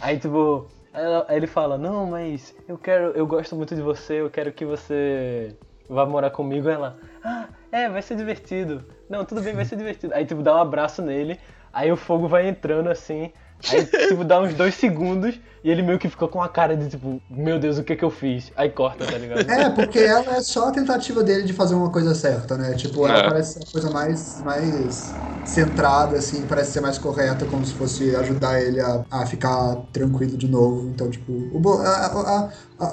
[0.00, 4.20] Aí, tipo, ela- aí ele fala, não, mas eu quero, eu gosto muito de você,
[4.20, 5.54] eu quero que você
[5.88, 6.68] vá morar comigo.
[6.68, 8.84] Ela, ah, é, vai ser divertido.
[9.08, 10.14] Não, tudo bem, vai ser divertido.
[10.14, 11.38] Aí, tipo, dá um abraço nele.
[11.72, 13.32] Aí o fogo vai entrando assim.
[13.68, 16.88] Aí, tipo, dá uns dois segundos e ele meio que ficou com a cara de
[16.88, 18.50] tipo, meu Deus, o que que eu fiz?
[18.56, 19.50] Aí corta, tá ligado?
[19.50, 22.74] É, porque ela é só a tentativa dele de fazer uma coisa certa, né?
[22.74, 23.22] Tipo, ela É.
[23.22, 28.14] parece ser a coisa mais, mais centrada, assim, parece ser mais correta, como se fosse
[28.16, 30.88] ajudar ele a, a ficar tranquilo de novo.
[30.90, 32.86] Então, tipo, o, Bo, a, a, a,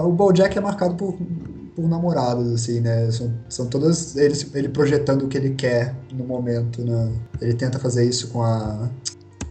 [0.00, 1.18] a- o Bojack é marcado por,
[1.74, 3.10] por namoradas, assim, né?
[3.10, 7.12] São, são todas ele, ele projetando o que ele quer no momento, né?
[7.40, 8.88] Ele tenta fazer isso com a.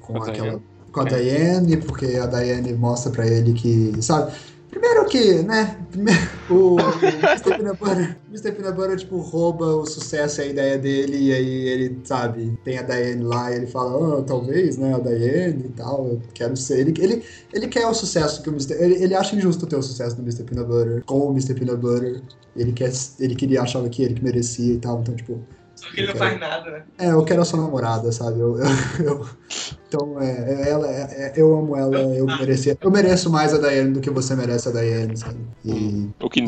[0.04, 0.47] Com Com a aquela.
[0.49, 0.64] Diane.
[0.91, 4.32] Com a Diane, porque a Diane mostra pra ele que, sabe?
[4.70, 5.78] Primeiro que, né?
[5.91, 7.58] Primeiro, o Mr.
[7.58, 8.51] Peanut Butter, Mr.
[8.51, 12.80] Peanut Butter, tipo, rouba o sucesso e a ideia dele, e aí ele, sabe, tem
[12.80, 16.58] a Diane lá e ele fala, ah, talvez, né, a Diane e tal, eu quero
[16.58, 16.80] ser.
[16.80, 17.24] Ele, ele,
[17.54, 18.74] ele quer o sucesso que o Mr.
[18.74, 20.43] Ele, ele acha injusto ter o sucesso do Mr.
[20.43, 21.54] Peanut Butter com o Mr.
[21.54, 22.22] Peanut Butter.
[22.56, 25.39] Ele, quer, ele queria, achava que ele que merecia e tal, então, tipo,
[25.84, 26.84] Só que ele não faz nada, né?
[26.97, 28.39] é, eu quero a sua namorada, sabe?
[28.39, 28.65] Eu, eu,
[29.05, 29.27] eu-
[29.88, 33.57] então, é, é, ela, é, é- eu amo ela, eu merecia, eu mereço mais a
[33.57, 35.39] Diane do que você merece a Diane, sabe?
[35.63, 36.41] E, O que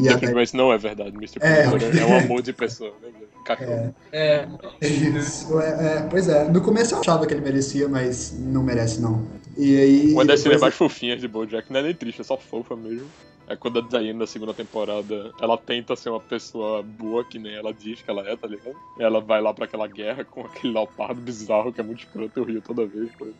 [0.55, 1.39] não é verdade, Mr.
[1.41, 1.99] É, ok.
[1.99, 3.09] É um amor de pessoa, né?
[3.45, 3.93] Cachorro.
[4.11, 4.47] É.
[4.81, 5.67] é isso, é,
[5.97, 9.27] é, pois é, no começo eu achava que ele merecia, mas não merece não.
[9.55, 10.13] E aí...
[10.13, 13.05] Uma das cenas mais fofinhas de BoJack não é nem triste, é só fofa mesmo.
[13.47, 17.53] É quando a Diane na segunda temporada, ela tenta ser uma pessoa boa, que nem
[17.55, 18.75] ela diz que ela é, tá ligado?
[18.99, 22.39] E ela vai lá pra aquela guerra com aquele leopardo bizarro que é muito escroto,
[22.39, 23.35] eu rio toda vez com ele.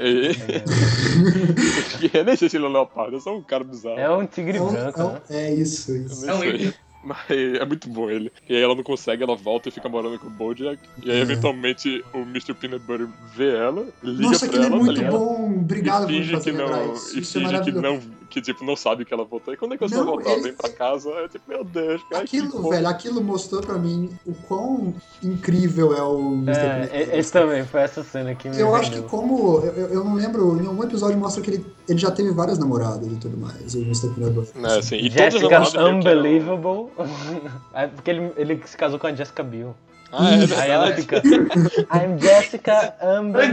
[0.00, 0.30] E...
[2.16, 3.98] eu nem sei se ele é um leopardo, é só um cara bizarro.
[3.98, 5.20] É um tigre é, branco, é né?
[5.30, 6.28] é isso, isso.
[6.28, 6.72] É um.
[7.06, 8.32] Mas é muito bom ele.
[8.48, 10.76] E aí ela não consegue, ela volta e fica morando com o Bojack.
[11.04, 11.20] E aí, É.
[11.20, 12.52] eventualmente, o Mr.
[12.52, 15.12] Peanut Butter vê ela, liga Nossa, pra aquele é ela, tá muito ligado?
[15.12, 16.94] bom, obrigado e por finge que fazer lembrar não.
[16.94, 17.82] isso, E isso é finge que maravilhoso.
[17.82, 18.25] não.
[18.36, 19.54] Que tipo, não sabe que ela voltou.
[19.54, 20.32] E quando é que você vai Não, voltar?
[20.32, 21.08] ele- Vem pra casa.
[21.08, 22.22] É tipo, meu Deus, cara.
[22.22, 26.50] Aquilo, velho, aquilo mostrou pra mim o quão incrível é o Mr.
[26.92, 29.60] É, esse também, foi essa cena que me Eu acho que como.
[29.60, 33.10] Eu, eu não lembro, em algum episódio mostra que ele, ele já teve várias namoradas
[33.10, 34.08] e tudo mais, o Mr.
[34.08, 34.44] Butter.
[34.70, 36.90] É, assim, e todas as Jessica namoradas que eram- Unbelievable.
[37.72, 39.74] É porque ele, ele se casou com a Jessica Biel.
[40.12, 41.02] Ah, é ela verdade.
[41.02, 41.22] fica.
[41.92, 42.94] I'm Jessica.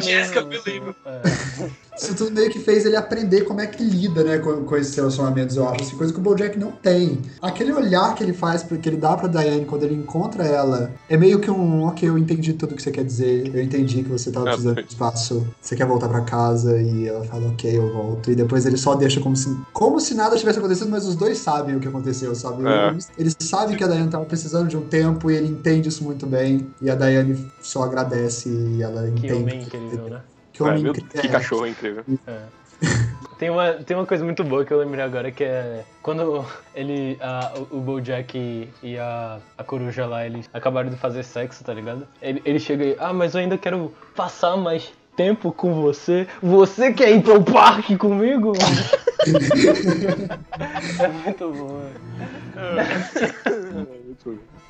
[0.01, 0.95] Jessica Unbelievable.
[1.06, 1.84] É.
[1.95, 4.95] Isso tudo meio que fez ele aprender como é que lida, né, com, com esses
[4.95, 5.84] relacionamentos, eu acho.
[5.84, 7.20] Assim, coisa que o Bojack não tem.
[7.39, 11.16] Aquele olhar que ele faz, que ele dá pra Diane quando ele encontra ela, é
[11.16, 14.32] meio que um, ok, eu entendi tudo que você quer dizer, eu entendi que você
[14.32, 17.93] tava Ah, precisando de espaço, você quer voltar pra casa, e ela fala, ok, eu
[17.93, 18.32] volto.
[18.32, 21.38] E depois ele só deixa como se, como se nada tivesse acontecido, mas os dois
[21.38, 22.68] sabem o que aconteceu, sabe?
[22.68, 22.95] É.
[23.20, 26.26] Ele sabe que a Diane tava precisando de um tempo e ele entende isso muito
[26.26, 26.43] bem,
[26.82, 29.34] e a Diane só agradece e ela Que entende.
[29.34, 30.22] homem incrível, né?
[30.52, 31.22] Que É, homem meu- incrível.
[31.22, 32.04] que cachorro incrível.
[33.38, 37.18] Tem uma, tem uma coisa muito boa que eu lembrei agora que é quando ele,
[37.20, 42.08] a, o, Bojack e, a, a coruja lá, eles acabaram de fazer sexo, tá ligado?
[42.22, 46.28] Ele, ele chega e, ah, mas eu ainda quero passar mais tempo com você.
[46.41, 48.54] Você quer ir pro parque comigo?
[51.00, 51.91] é muito bom, é.
[54.06, 54.62] Muito bom.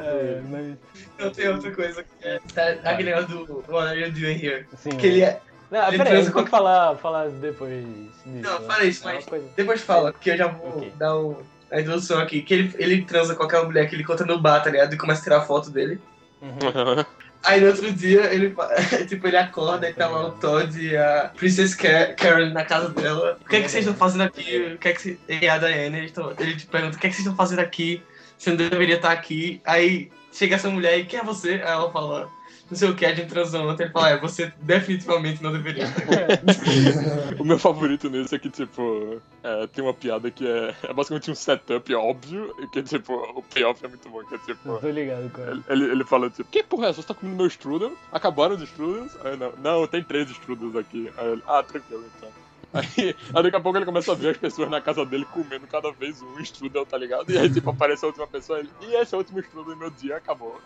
[0.00, 0.76] É mas,
[1.18, 4.66] Eu tenho outra coisa que é tá, aquele negócio do What are you doing here?
[4.72, 5.40] assim, Que ele é.
[5.70, 8.20] Não, ele peraí, transa com- falar, falar depois disso.
[8.24, 8.66] Não, né?
[8.66, 10.92] fala isso, É mas- coisa- Depois fala, porque eu já vou Ok.
[10.96, 12.40] dar o, a introdução aqui.
[12.40, 14.94] Que ele, ele transa com aquela mulher que ele encontra no bar, tá ligado?
[14.94, 16.00] E começa a tirar foto dele.
[16.40, 17.04] Uhum.
[17.44, 18.52] Aí no outro dia, ele,
[19.08, 22.88] tipo, ele acorda e tá lá o Todd e a Princess Ka- Karen na casa
[22.88, 23.38] dela.
[23.44, 24.72] O que é que vocês estão fazendo aqui?
[24.74, 27.06] O que é que cê- E a Diane, eles tão- ele te pergunta, o que
[27.06, 28.02] é que vocês estão fazendo aqui?
[28.38, 29.60] Você não deveria estar aqui.
[29.64, 31.54] Aí chega essa mulher e quem é você?
[31.54, 32.30] Aí ela fala,
[32.70, 33.84] não sei o que, a gente transou ontem.
[33.84, 37.38] Ele fala, é, você definitivamente não deveria estar aqui.
[37.40, 41.30] O meu favorito nesse é que, tipo, é, tem uma piada que é, é basicamente
[41.30, 44.78] um setup óbvio, e que, tipo, o payoff é muito bom, que é, tipo...
[44.78, 47.00] Tô ligado com Ele, ele, ele fala tipo, que porra é essa?
[47.00, 47.92] Você tá comendo meu strudel?
[48.12, 49.16] Acabaram os strudels?
[49.24, 51.10] Aí não, não, tem três strudels aqui.
[51.16, 52.28] Aí ele, ah, tranquilo então.
[52.72, 55.66] Aí, aí daqui a pouco ele começa a ver as pessoas na casa dele comendo
[55.66, 57.30] cada vez um strudel, tá ligado?
[57.32, 59.78] E aí tipo, aparece a última pessoa ele, e esse é o último strudel do
[59.80, 60.60] meu dia, acabou.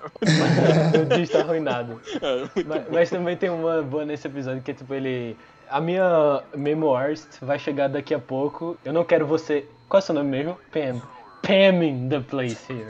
[0.92, 2.00] Meu dia está arruinado.
[2.20, 5.36] É, muito Mas, mas também tem uma boa nesse episódio que é tipo ele.
[5.70, 8.76] A minha memoirist vai chegar daqui a pouco.
[8.84, 9.66] Eu não quero você.
[9.88, 10.58] Qual é o seu nome mesmo?
[10.72, 11.00] Pam.
[11.42, 12.86] Pamming the place here.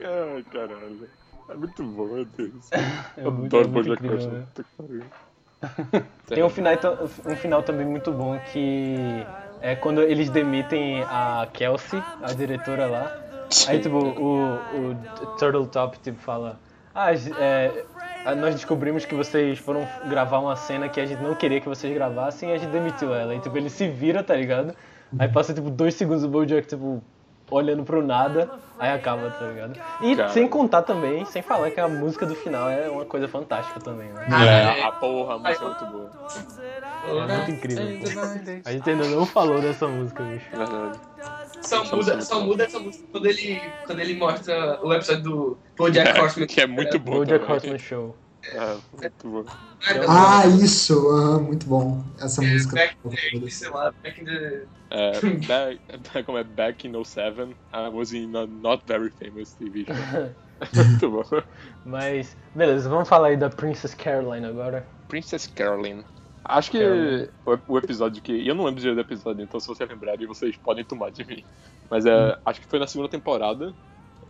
[0.00, 1.08] Ai, caralho.
[1.48, 2.70] É muito bom, meu Deus.
[3.16, 4.46] É Eu muito- adoro é muito Bojack Horseman.
[4.88, 5.06] né?
[6.26, 6.74] Tem um final,
[7.26, 8.96] um final também muito bom que
[9.60, 13.16] é quando eles demitem a Kelsey, a diretora lá.
[13.66, 16.58] Aí, tipo, o, o Turtle Top, tipo, fala...
[16.94, 17.84] Ah, é,
[18.36, 21.92] nós descobrimos que vocês foram gravar uma cena que a gente não queria que vocês
[21.92, 23.34] gravassem e a gente demitiu ela.
[23.34, 24.74] E, tipo, ele se vira, tá ligado?
[25.18, 27.02] Aí passa, tipo, dois segundos o Bojack, tipo...
[27.50, 29.78] olhando pro nada, aí acaba, tá ligado?
[30.00, 30.28] E Cara.
[30.30, 34.08] sem contar também, sem falar que a música do final é uma coisa fantástica também,
[34.08, 34.26] né?
[34.28, 36.10] É, a porra, a música é muito boa.
[37.06, 37.84] É muito incrível.
[37.98, 38.20] pô.
[38.64, 40.46] A gente ainda não falou dessa música, bicho.
[40.56, 40.98] Verdade.
[41.62, 46.18] Só muda, só muda essa música quando ele, quando ele mostra o episódio do BoJack
[46.18, 46.46] Horseman.
[46.46, 47.50] Que é muito bom Bojack.
[47.50, 48.16] Horseman Show.
[48.42, 49.44] É, muito bom.
[50.08, 52.02] Ah, isso, aham, muito bom.
[52.18, 52.74] Essa música.
[52.74, 54.64] Back, sei lá, back in the...
[54.90, 55.80] É, back,
[56.24, 60.30] como é Back in 07, I was in a not very famous TV show.
[60.84, 61.42] muito bom.
[61.84, 64.86] Mas, beleza, vamos falar aí da Princess Caroline agora.
[65.08, 66.04] Princess Caroline.
[66.44, 67.28] Acho que Caroline.
[67.46, 68.46] o, o episódio que.
[68.46, 71.44] Eu não lembro direito do episódio, então se vocês lembrarem, vocês podem tomar de mim.
[71.90, 72.38] Mas é.
[72.44, 73.74] Acho que foi na segunda temporada.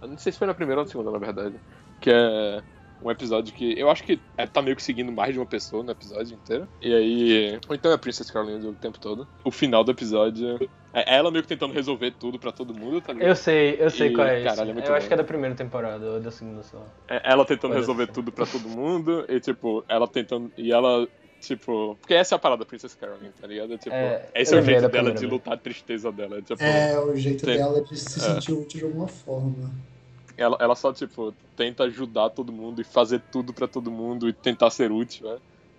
[0.03, 1.55] Eu não sei se foi na primeira ou na segunda, na verdade.
[2.01, 2.63] Que é
[3.03, 3.79] um episódio que.
[3.79, 6.69] Eu acho que é, tá meio que seguindo mais de uma pessoa no episódio inteiro.
[6.81, 7.59] E aí.
[7.69, 9.27] Ou então é a Princess Caroline o tempo todo.
[9.45, 10.69] O final do episódio.
[10.93, 13.29] É ela meio que tentando resolver tudo pra todo mundo, tá ligado?
[13.29, 14.49] Eu sei, eu sei E, qual é isso.
[14.49, 15.09] caralho, é muito eu acho bom.
[15.09, 16.85] que é da primeira temporada, ou da segunda só.
[17.09, 18.13] É ela tentando Pode resolver ser.
[18.13, 20.51] tudo pra todo mundo, e tipo, ela tentando.
[20.59, 21.07] E ela,
[21.41, 21.97] tipo.
[22.01, 23.79] Porque essa é a parada da Princess Caroline, tá ligado?
[23.79, 26.43] Tipo, É, esse é o jeito dela de lutar a tristeza dela.
[26.43, 27.57] Tipo, É o jeito Sim.
[27.57, 28.23] dela de se É.
[28.35, 29.71] sentir útil de alguma forma.
[30.43, 34.33] Ela, ela só, tipo, tenta ajudar todo mundo e fazer tudo pra todo mundo e
[34.33, 35.39] tentar ser útil, né?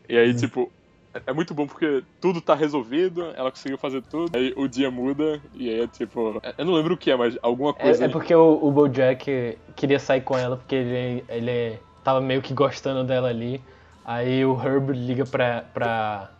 [0.09, 0.35] E aí, Uhum.
[0.37, 0.71] tipo.
[1.13, 4.89] é- É muito bom porque tudo tá resolvido, ela conseguiu fazer tudo, aí o dia
[4.89, 6.41] muda, e aí é tipo.
[6.57, 8.05] Eu não lembro o que é, mas alguma coisa.
[8.05, 12.41] É, é porque o, o Bojack queria sair com ela porque ele, ele tava meio
[12.41, 13.61] que gostando dela ali.
[14.05, 16.31] Aí o Herb liga pra, pra,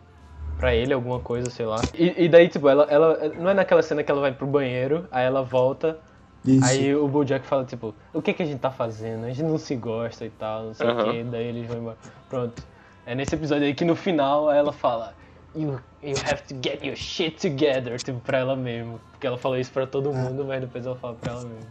[0.58, 1.84] pra ele, alguma coisa, sei lá.
[1.94, 3.28] E, e daí, tipo, ela, ela.
[3.36, 5.98] Não é naquela cena que ela vai pro banheiro, aí ela volta.
[6.44, 6.64] Isso.
[6.64, 9.24] Aí o Bojack fala, tipo, o que que a gente tá fazendo?
[9.24, 11.08] A gente não se gosta e tal, não sei Aham.
[11.08, 11.22] o que.
[11.24, 11.96] Daí eles vão embora.
[12.28, 12.62] Pronto.
[13.06, 15.14] É nesse episódio aí que no final ela fala.
[15.54, 18.98] You, you have to get your shit together, tipo, pra ela mesmo.
[19.10, 20.12] Porque ela falou isso pra todo É.
[20.14, 21.66] mundo, mas depois ela fala pra ela mesmo.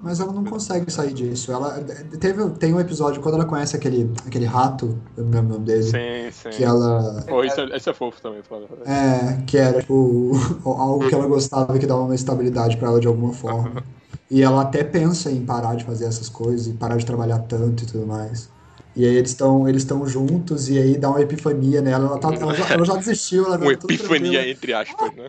[0.00, 1.50] Mas ela não consegue sair disso.
[1.50, 1.82] Ela
[2.20, 5.66] teve tem um episódio quando ela conhece aquele aquele rato, eu não lembro o nome
[5.66, 6.50] dele, Sim, sim.
[6.50, 8.66] que ela Pô, esse, é, esse é fofo também, fala.
[8.84, 10.32] é que era tipo
[10.64, 13.82] algo que ela gostava que dava uma estabilidade pra ela de alguma forma.
[14.30, 17.84] E ela até pensa em parar de fazer essas coisas e parar de trabalhar tanto
[17.84, 18.50] e tudo mais.
[18.94, 22.06] E aí eles estão eles estão juntos e aí dá uma epifania nela.
[22.06, 25.28] Ela, tá, ela, já, ela já desistiu, ela tá Uma epifania entre aspas, né?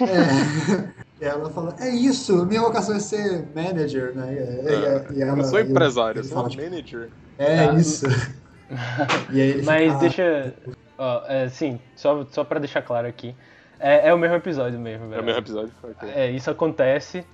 [0.00, 1.07] É.
[1.20, 4.32] E ela fala, é isso, minha vocação é ser manager, né?
[4.32, 7.08] E, e- e Eu ela, não sou empresário, eu sou fala, manager.
[7.38, 7.72] é Tá.
[7.74, 8.06] isso.
[9.32, 10.54] E aí ele Mas "Ah, deixa.
[10.98, 13.34] Ó, é, sim, só, só pra deixar claro aqui.
[13.80, 15.22] É, é o mesmo episódio mesmo, É velho.
[15.22, 15.72] o mesmo episódio?
[15.82, 16.08] Ok.
[16.14, 17.24] É, isso acontece.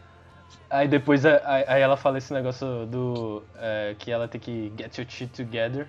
[0.71, 3.43] Aí depois aí ela fala esse negócio do.
[3.59, 5.87] é, que ela tem que get your shit together.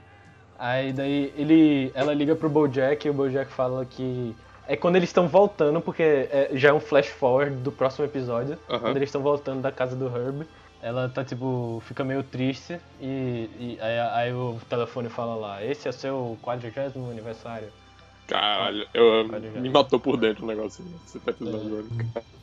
[0.58, 1.92] Aí daí ele.
[1.94, 4.36] Ela liga pro Bojack e o Bojack fala que.
[4.68, 8.58] É quando eles estão voltando, porque é- já é um flash forward do próximo episódio.
[8.68, 10.46] Quando eles estão voltando da casa do Herb.
[10.82, 11.82] Ela tá tipo.
[11.88, 16.38] fica meio triste e, e aí, aí o telefone fala lá, esse é o seu
[16.44, 17.70] 40 aniversário.
[18.28, 19.28] Caralho, eu,
[19.60, 20.86] me matou por dentro o negócio.
[21.06, 21.90] Esse episódio, velho.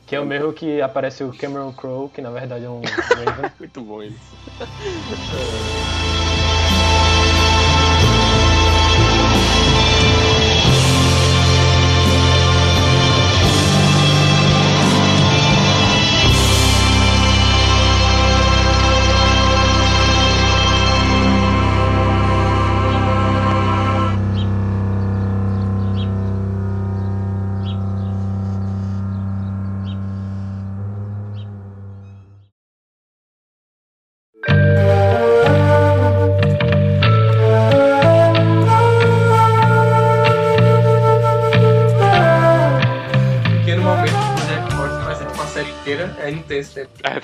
[0.05, 2.81] Que é o mesmo que aparece o Cameron Crowe, que na verdade é um
[3.15, 3.51] Raven.
[3.59, 4.35] Muito bom isso.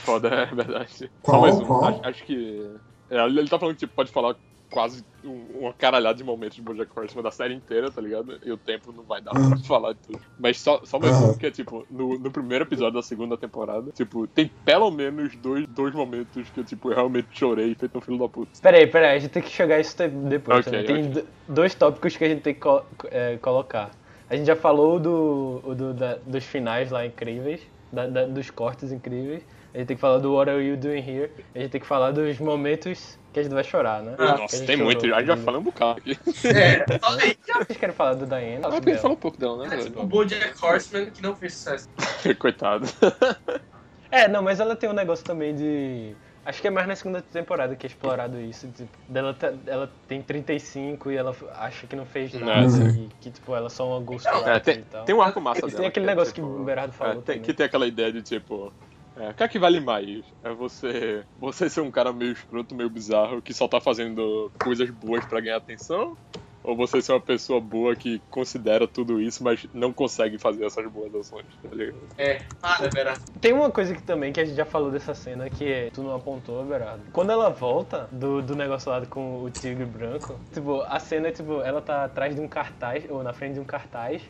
[0.10, 1.12] foda, é verdade.
[1.22, 1.66] Qual, Só mais um.
[1.66, 1.84] qual?
[1.86, 2.66] Acho, acho que.
[3.10, 4.36] é, ele tá falando que tipo, pode falar
[4.72, 8.40] quase um- uma caralhada de momentos de Bojack Horseman da série inteira, tá ligado?
[8.46, 10.20] E o tempo não vai dar pra falar de tudo.
[10.38, 11.32] Mas só, só mais Aham.
[11.32, 15.36] um, que é tipo, no, no primeiro episódio da segunda temporada, tipo, tem pelo menos
[15.38, 18.52] dois, dois momentos que eu, tipo, eu realmente chorei feito um filho da puta.
[18.62, 19.96] Peraí, peraí, a gente tem que chegar a isso
[20.30, 20.68] depois.
[20.68, 20.84] Ok, né?
[20.86, 21.10] Tem ok.
[21.24, 23.90] do- dois tópicos que a gente tem que co- é, colocar.
[24.30, 27.60] A gente já falou do, do- da- dos finais lá incríveis,
[27.92, 29.42] da- da- dos cortes incríveis.
[29.80, 31.32] A gente tem que falar do What Are You Doing Here.
[31.56, 34.14] A gente tem que falar dos momentos que a gente vai chorar, né?
[34.18, 35.06] Que a Nossa, tem muito.
[35.06, 36.20] A gente já falou um bocado aqui.
[36.46, 37.38] É, aí.
[37.66, 38.68] Vocês querem falar do Diana?
[38.68, 39.80] Ah, porque a gente falou um pouco dela, né?
[39.80, 40.06] É tipo o?
[40.06, 41.88] BoJack Horseman que não fez sucesso.
[42.38, 42.86] Coitado.
[44.12, 46.16] É, não, mas ela tem um negócio também de.
[46.44, 48.68] Acho que é mais na segunda temporada que é explorado isso.
[48.70, 52.66] Tipo, dela tá- ela tem 35 e ela acha que não fez nada.
[52.68, 55.06] Não, e que, tipo, ela é só uma ghostwriter É, e tem, tal.
[55.06, 55.88] tem um arco massa Tem dela.
[55.90, 58.12] aquele que é, negócio tipo, que o Berardo falou é, tem- que tem aquela ideia
[58.12, 58.74] de tipo.
[59.20, 60.24] É, o que é que vale mais?
[60.44, 64.90] É você, você ser um cara meio escroto, meio bizarro, que só tá fazendo coisas
[64.90, 66.18] boas pra ganhar atenção?
[66.64, 70.86] Ou você ser uma pessoa boa que considera tudo isso, mas não consegue fazer essas
[70.92, 71.98] boas ações, tá ligado?
[72.18, 73.14] É, para, Vera.
[73.40, 76.04] Tem uma coisa que também que a gente já falou dessa cena que é, tu
[76.04, 77.04] não apontou, Berardo.
[77.14, 81.32] Quando ela volta do, do negócio lá com o tigre branco, tipo, a cena é
[81.32, 84.22] tipo, ela tá atrás de um cartaz, ou na frente de um cartaz,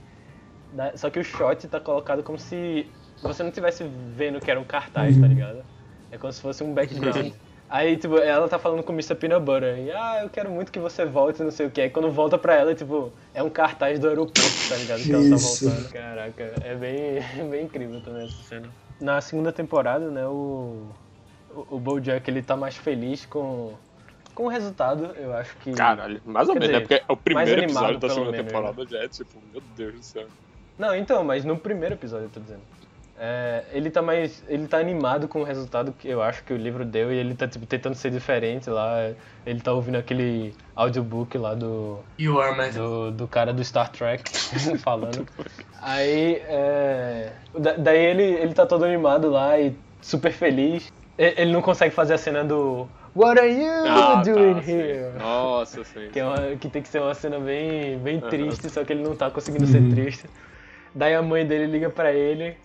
[0.72, 2.88] né, só que o shot tá colocado como se
[3.22, 3.84] você não estivesse
[4.16, 5.64] vendo que era um cartaz, tá ligado?
[6.12, 7.34] É como se fosse um background.
[7.70, 9.14] Aí, tipo, ela tá falando com o Mr.
[9.14, 9.78] Peanut Butter.
[9.78, 11.80] E, ah, eu quero muito que você volte, não sei o que.
[11.80, 15.04] Aí quando volta pra ela, tipo, é um cartaz do aeroporto, tá ligado?
[15.04, 15.90] Que ela tá voltando.
[15.92, 18.70] Caraca, é bem, bem incrível também essa cena.
[19.00, 20.88] Na segunda temporada, né, o,
[21.52, 23.74] o, o BoJack, ele tá mais feliz com,
[24.34, 25.72] com o resultado, eu acho que...
[25.72, 26.80] Caralho, mais ou menos, né?
[26.80, 29.94] Porque o primeiro mais animado, episódio da segunda menos, temporada já é tipo, meu Deus
[29.94, 30.28] do céu.
[30.78, 32.62] Não, então, mas no primeiro episódio eu tô dizendo.
[33.22, 34.42] É, ele tá mais.
[34.48, 37.36] Ele tá animado com o resultado que eu acho que o livro deu e ele
[37.36, 39.12] tá tipo, tentando ser diferente lá.
[39.46, 42.00] Ele tá ouvindo aquele audiobook lá do.
[42.18, 42.72] You are my...
[42.72, 44.24] do, do cara do Star Trek
[44.80, 45.28] falando.
[45.82, 50.90] Aí, é, da- daí ele, ele tá todo animado lá e super feliz.
[51.18, 54.72] Ele não consegue fazer a cena do What are you Ah, doing tá, sim.
[54.72, 55.18] here?
[55.20, 56.08] Nossa, sim.
[56.14, 59.04] Que, é uma- que tem que ser uma cena bem, bem triste, só que ele
[59.04, 60.30] não tá conseguindo ser triste.
[60.96, 62.56] Daí a mãe dele liga pra ele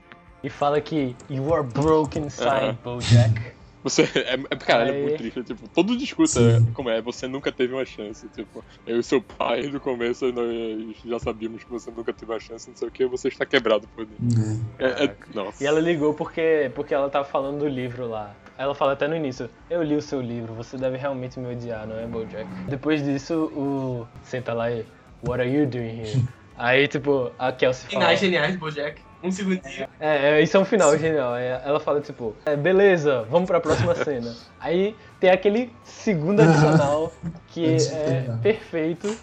[0.45, 2.79] e fala que You are broken inside, Aham.
[2.85, 3.55] Bojack.
[3.83, 5.43] Você, é, é, caralho, é muito triste.
[5.43, 8.27] Tipo, todo o discurso é como é, você nunca teve uma chance.
[8.29, 12.41] Tipo, eu e seu pai, no começo, nós já sabíamos que você nunca teve uma
[12.41, 14.65] chance, não sei o que, você está quebrado por dentro.
[14.79, 15.63] É, é, nossa.
[15.63, 18.35] E ela ligou porque, porque ela tava falando do livro lá.
[18.57, 21.87] Ela fala até no início, eu li o seu livro, você deve realmente me odiar,
[21.87, 22.47] não é, Bojack?
[22.69, 24.07] Depois disso, o...
[24.23, 24.87] Senta lá e,
[25.27, 26.25] What are you doing here?
[26.57, 28.05] Aí, tipo, a Kelsey fala...
[28.05, 29.03] Finais geniais, Bojack.
[29.25, 29.89] Um segundinho.
[29.99, 31.35] É, é, isso é um final genial.
[31.35, 34.37] É, Ela fala, tipo, é, beleza, vamos pra próxima cena.
[34.61, 37.11] Aí tem aquele segundo adicional
[37.49, 39.17] que É é, perfeito.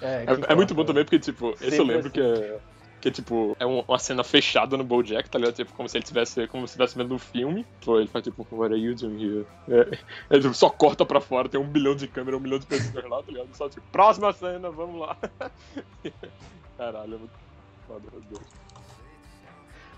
[0.00, 2.58] É, É, que é muito bom também porque, tipo, esse eu Sempre lembro que é.
[3.02, 5.54] Que tipo, é um- uma cena fechada no Bojack, tá ligado?
[5.56, 7.66] Tipo, como se ele tivesse, como se estivesse vendo um filme.
[7.84, 9.46] Pô, ele faz tipo, what are you doing here?
[9.68, 9.98] É,
[10.30, 13.04] ele tipo, só corta pra fora, tem um bilhão de câmeras, um milhão de pessoas
[13.10, 13.48] lá, tá ligado?
[13.54, 15.16] Só tipo, próxima cena, vamos lá.
[16.78, 17.32] Caralho, é muito
[17.88, 18.42] foda, meu Deus.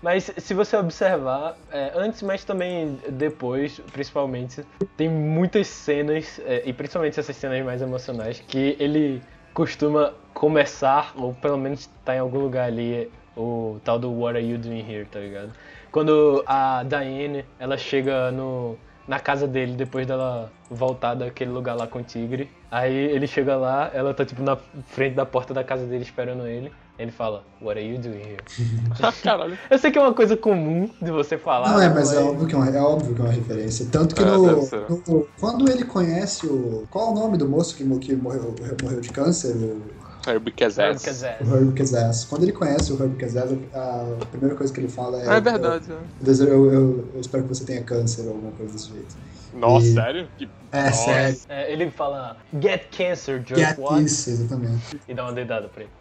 [0.01, 4.63] Mas se você observar, é, antes, mas também depois, principalmente,
[4.95, 9.21] tem muitas cenas, é, e principalmente essas cenas mais emocionais, que ele
[9.53, 14.45] costuma começar, ou pelo menos tá em algum lugar ali, o tal do What are
[14.45, 15.53] you doing here, tá ligado?
[15.91, 18.77] Quando a Diane, ela chega no,
[19.07, 23.55] na casa dele depois dela voltar daquele lugar lá com o tigre, aí ele chega
[23.55, 27.43] lá, ela tá tipo na frente da porta da casa dele esperando ele, ele fala,
[27.61, 28.43] What are you doing here?
[29.23, 29.57] Caralho.
[29.69, 31.69] Eu sei que é uma coisa comum de você falar.
[31.71, 33.85] Não, é, mas é óbvio, que é, uma, é óbvio que é uma referência.
[33.91, 34.55] Tanto que É, no,
[35.07, 36.85] no- Quando ele conhece o.
[36.89, 39.55] Qual é o nome do moço que, que morreu, morreu de câncer?
[39.55, 41.21] O, Sabe, Kazaz.
[41.41, 42.25] o Herb Kazaz.
[42.25, 45.37] Quando ele conhece o Herb Kazaz, a primeira coisa que ele fala é.
[45.37, 45.91] É verdade.
[45.91, 45.95] é.
[46.27, 49.15] Eu, eu, eu- eu espero que você tenha câncer ou alguma coisa desse jeito.
[49.53, 50.27] Nossa, E- sério?
[50.35, 50.49] Que...
[50.71, 51.05] É, Nossa.
[51.05, 51.37] sério.
[51.47, 54.03] é, ele fala Get cancer, jerk Get what?
[54.03, 54.99] isso, exatamente.
[55.07, 55.91] E dá uma dedada pra ele.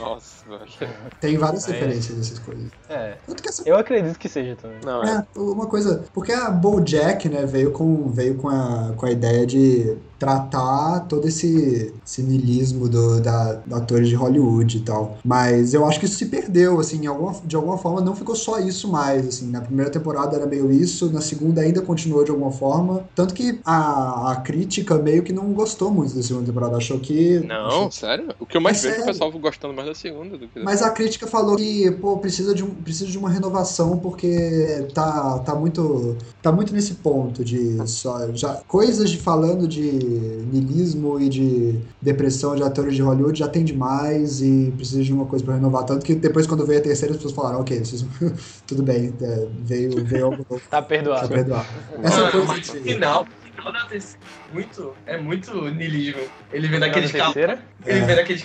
[0.00, 0.92] Nossa, velho.
[1.20, 1.72] Tem várias É.
[1.72, 2.70] referências dessas coisas.
[2.88, 4.78] É, Tanto que essa eu acredito que seja também.
[4.84, 5.26] Não, é.
[5.34, 9.46] É, uma coisa, porque a BoJack, né, veio com veio com a, com a ideia
[9.46, 15.16] de tratar todo esse, esse niilismo do, da, da atores de Hollywood e tal.
[15.24, 18.58] Mas eu acho que isso se perdeu, assim, alguma, de alguma forma não ficou só
[18.60, 19.50] isso mais, assim.
[19.50, 23.04] Na primeira temporada era meio isso, na segunda ainda continuou de alguma forma.
[23.14, 27.40] Tanto que a, a crítica meio que não gostou muito da segunda temporada, achou que...
[27.40, 28.28] Não, achou- sério?
[28.38, 30.58] O que eu mais É vejo é o pessoal gostando mais da segunda do que
[30.58, 34.86] da Mas a crítica falou que, pô, precisa de, um, precisa de uma renovação porque
[34.92, 41.20] tá, tá muito tá muito nesse ponto de só já coisas de falando de niilismo
[41.20, 45.44] e de depressão de atores de Hollywood já tem demais e precisa de uma coisa
[45.44, 48.04] pra renovar tanto que depois quando veio a terceira as pessoas falaram, ok, vocês,
[48.66, 51.28] tudo bem, é, veio veio algo novo Tá perdoado.
[51.28, 51.66] perdoar.
[52.02, 53.26] Essa Mano, coisa de, final,
[53.60, 56.20] final da terceira é muito, é muito niilismo.
[56.52, 57.62] Ele vendo aqueles cavalos, terceira?
[57.86, 58.04] ele É.
[58.04, 58.42] vendo aqueles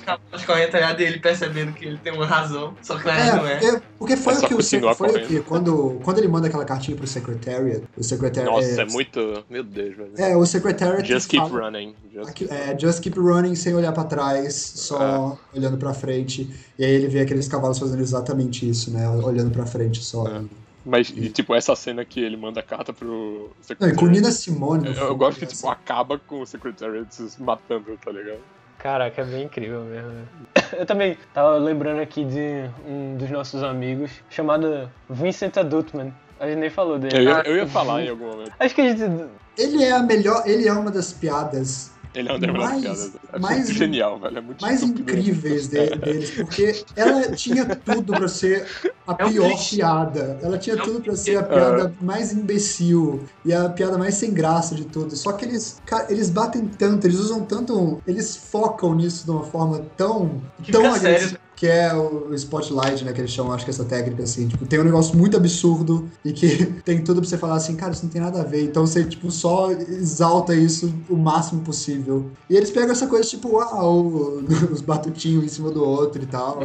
[0.63, 3.82] atrás dele, percebendo que ele tem uma razão, só que na verdade não é, é.
[3.97, 4.61] porque, foi É o que o
[4.95, 8.86] foi o que quando quando ele manda aquela cartinha pro Secretariat, o Secretariat Nossa, é
[8.86, 9.43] muito.
[9.49, 10.11] Meu Deus, velho.
[10.18, 11.95] é, o Secretariat Just keep fala- running.
[12.13, 16.49] Just Aqui- é, just keep running sem olhar pra trás, só olhando pra frente.
[16.78, 19.07] E aí ele vê aqueles cavalos fazendo exatamente isso, né?
[19.09, 20.28] Olhando pra frente só.
[20.28, 20.41] É.
[20.86, 23.95] Mas, e, tipo, essa cena que ele manda a carta pro Não, e Secretary.
[23.95, 24.88] com Nina Simone.
[24.88, 28.39] eu, eu gosto que, né, tipo, acaba com o Secretary se matando, tá ligado?
[28.77, 30.09] Caraca, é bem incrível mesmo.
[30.09, 30.25] né?
[30.77, 36.13] Eu também tava lembrando aqui de um dos nossos amigos chamado Vincent Adultman.
[36.39, 37.17] A gente nem falou dele.
[37.17, 38.51] Eu ia, eu ia falar em algum momento.
[38.59, 39.27] Acho que a gente.
[39.57, 43.11] Ele é a melhor, ele é uma das piadas Ele é um das Mais- piadas.
[43.34, 44.38] É mais- genial, velho.
[44.38, 48.66] É muito mais incríveis de- deles, porque ela tinha tudo pra ser
[49.07, 49.76] a É um pior clichê.
[49.78, 50.39] piada.
[50.41, 51.43] Ela tinha É um tudo pra ser a É.
[51.43, 55.16] piada mais imbecil e a piada mais sem graça de tudo.
[55.16, 59.43] Só que eles, cara, eles batem tanto, eles usam tanto, eles focam nisso de uma
[59.43, 61.38] forma tão, Que tão fica sério.
[61.56, 63.14] Que é o spotlight, né?
[63.14, 64.47] Que eles chamam, acho que essa técnica, assim.
[64.47, 67.93] Tipo, tem um negócio muito absurdo e que tem tudo pra você falar assim, cara,
[67.93, 68.64] isso não tem nada a ver.
[68.64, 72.30] Então você, tipo, só exalta isso o máximo possível.
[72.49, 76.26] E eles pegam essa coisa, tipo, ah, o- os batutinhos em cima do outro e
[76.26, 76.60] tal.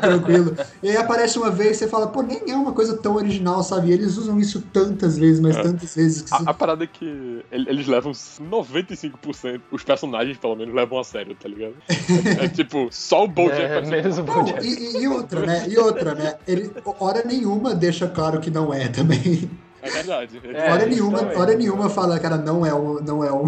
[0.00, 0.56] tranquilo.
[0.82, 3.62] E aí aparece uma vez e você fala, pô, nem é uma coisa tão original,
[3.62, 3.88] sabe?
[3.90, 5.62] E eles usam isso tantas vezes, mas É.
[5.62, 6.42] tantas vezes que você...
[6.46, 7.04] A, a parada é que
[7.52, 11.74] ele- eles levam 95%, os personagens pelo menos levam a sério, tá ligado?
[12.40, 14.64] É, tipo, só o Bojack É, menos o Não, Bojack.
[14.66, 15.64] e, e- e outra, né?
[15.68, 16.34] E outra, né?
[16.46, 19.50] Ele, hora nenhuma deixa claro que não é também.
[19.82, 20.42] É verdade.
[20.52, 21.38] É, hora nenhuma, também.
[21.38, 23.46] hora nenhuma fala, cara, não é um, não é um.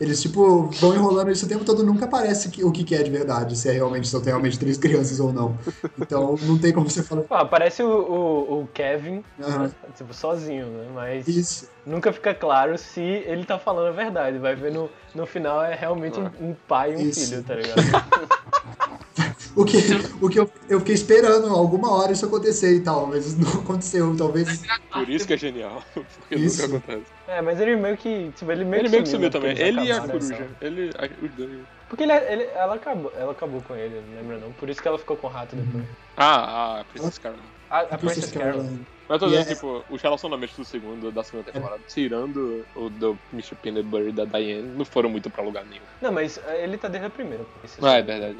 [0.00, 3.02] Eles, tipo, vão enrolando isso o tempo todo, nunca parece que, o que, que é
[3.02, 5.58] de verdade, se é realmente, se são realmente três crianças ou não.
[5.98, 7.22] Então, não tem como você falar.
[7.22, 9.72] Pô, aparece o, o, o Kevin, Aham.
[9.96, 10.86] tipo, sozinho, né?
[10.94, 11.68] Mas Isso.
[11.84, 14.38] nunca fica claro se ele tá falando a verdade.
[14.38, 17.26] Vai ver no, no final é realmente um, um pai e um Isso.
[17.26, 17.82] filho, tá ligado?
[19.54, 19.76] O que,
[20.20, 24.16] o que eu, eu fiquei esperando alguma hora isso acontecer e tal, mas não aconteu.
[24.16, 24.62] Talvez.
[24.92, 25.82] Por isso que é genial.
[25.94, 26.62] Porque Isso.
[26.62, 27.10] nunca acontece.
[27.28, 28.32] É, mas ele meio que.
[28.36, 29.66] Tipo, ele meio Ele que meio que sumiu, sumiu né, também.
[29.68, 30.26] Ele e a coruja.
[30.36, 30.48] sabe?
[30.60, 31.60] Ele, a- os dois.
[31.88, 34.52] Porque ele, ele, ela, acabou, ela acabou com ele, não lembra não?
[34.52, 35.84] Por isso que ela ficou com o rato depois.
[36.16, 37.46] Ah, a Princess Caroline.
[37.68, 38.52] A, a Princess Carol.
[38.52, 38.86] Caroline.
[39.08, 42.88] Mas eu tô dizendo, é- tipo, os relacionamentos do segundo, da segunda temporada, tirando o
[42.88, 43.54] do Mr.
[43.56, 45.82] Peanut Butter e da Diane, não foram muito pra lugar nenhum.
[46.00, 47.44] Não, mas ele tá desde a primeira.
[47.82, 48.38] Ah, é verdade.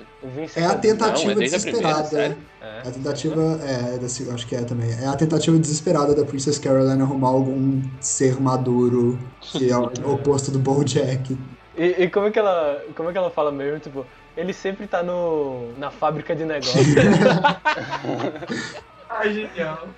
[0.57, 2.05] É a Não, tentativa é a primeira, desesperada.
[2.09, 2.36] sério?
[2.61, 2.78] É.
[2.80, 4.90] A tentativa, é, da se- acho que é também.
[4.93, 9.84] É a tentativa desesperada da Princess Caroline arrumar algum ser maduro que é o
[10.14, 11.36] oposto do BoJack.
[11.76, 12.82] E, e como é que ela.
[12.95, 13.80] Como é que ela fala mesmo?
[13.80, 15.72] Tipo, ele sempre tá no.
[15.78, 16.86] na fábrica de negócios.
[19.14, 19.88] Ah, genial.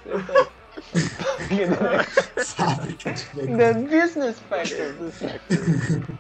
[2.45, 3.57] Fábrica de negócio.
[3.57, 4.95] The business factor.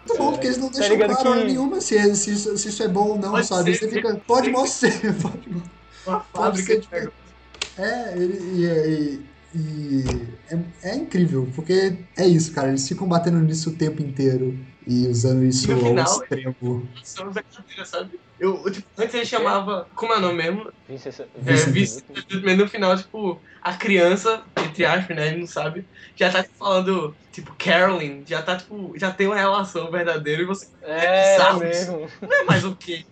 [0.06, 2.56] Tá bom, porque eles não Tá deixam ligado claro que- nenhuma se, é- se, isso,
[2.58, 3.74] se isso é bom ou não, Pode sabe?
[3.74, 4.14] ser, Você fica.
[4.26, 4.90] Pode mostrar.
[5.20, 5.48] Pode,
[6.06, 7.12] Uma pode fábrica ser de tipo,
[7.78, 8.64] É, ele, e,
[9.56, 10.04] e- e
[10.50, 12.68] é, é incrível, porque é isso, cara.
[12.68, 16.88] Eles ficam batendo nisso o tempo inteiro e usando isso E no ao final- extremo.
[17.02, 17.42] São da
[17.84, 18.20] sabe?
[18.38, 19.88] Eu, eu, tipo, antes ele chamava.
[19.94, 20.72] Como é o nome mesmo?
[20.88, 25.28] Vincent, É, mas no final, tipo, a criança, entre aspas, né?
[25.28, 25.86] Ele não sabe,
[26.18, 30.46] já tá tipo, falando, tipo, Carolyn, já tá, tipo, já tem uma relação verdadeira e
[30.46, 32.08] você É, é mesmo.
[32.20, 33.06] não é mais ok.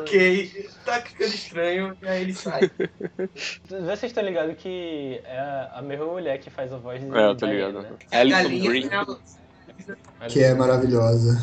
[0.00, 0.52] Ok,
[0.84, 2.70] tá ficando estranho, e aí ele sai.
[3.68, 7.36] Vocês estão ligados que é a mesma mulher que faz a voz de É, eu
[7.36, 7.82] tô ligado.
[7.82, 7.92] né?
[8.10, 8.88] Alison Green.
[8.90, 9.20] ela-
[10.28, 11.38] Que é maravilhosa.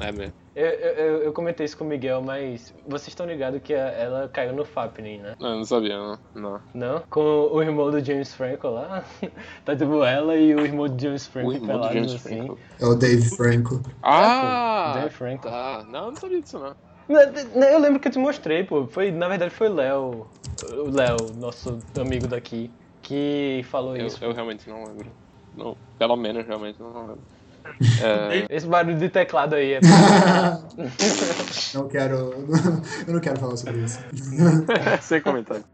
[0.00, 0.34] É mesmo.
[0.58, 4.28] Eu, eu, eu- comentei isso com o Miguel, mas vocês estão ligados que a- ela
[4.28, 5.34] caiu no Fappening, né?
[5.38, 6.18] Não, eu não sabia, não.
[6.34, 6.60] não.
[6.74, 7.02] Não?
[7.08, 7.20] Com
[7.52, 9.04] o irmão do James Franco lá.
[9.64, 12.36] tá tipo ela e o irmão do James Franco pelados James assim.
[12.38, 12.58] Franco.
[12.80, 13.80] É o Dave Franco.
[14.02, 14.92] Ah!
[14.96, 15.48] James Franco.
[15.48, 15.84] Tá.
[15.88, 16.74] Não, eu não sabia disso, não.
[17.08, 18.86] Eu lembro que eu te mostrei, pô.
[18.86, 20.26] Foi, na verdade foi o Léo,
[20.60, 22.68] o Léo, nosso amigo daqui,
[23.00, 24.22] que falou Eu, isso.
[24.24, 25.06] eu realmente não lembro.
[25.54, 27.18] Não, pelo menos, realmente, não lembro.
[28.02, 29.80] É, Esse barulho de teclado aí é.
[31.74, 32.34] não quero.
[33.06, 34.00] Eu não quero falar sobre isso.
[35.00, 35.64] sem comentário.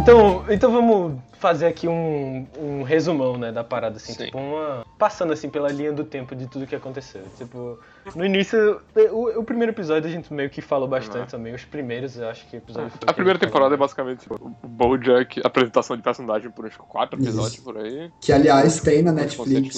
[0.00, 4.26] Então, então vamos fazer aqui um, um resumão, né, da parada, assim, Sim.
[4.26, 4.84] tipo, uma...
[4.98, 7.22] Passando, assim, pela linha do tempo de tudo que aconteceu.
[7.36, 7.78] Tipo,
[8.14, 8.80] no início,
[9.12, 11.26] o, o primeiro episódio a gente meio que falou bastante Uhum.
[11.26, 13.86] também, os primeiros, eu acho que o episódio foi A primeira gente temporada é falou.
[13.86, 17.28] basicamente tipo, o Bojack, apresentação de personagem por uns quatro Isso.
[17.28, 18.10] episódios por aí.
[18.20, 19.76] Que aliás tem na Netflix.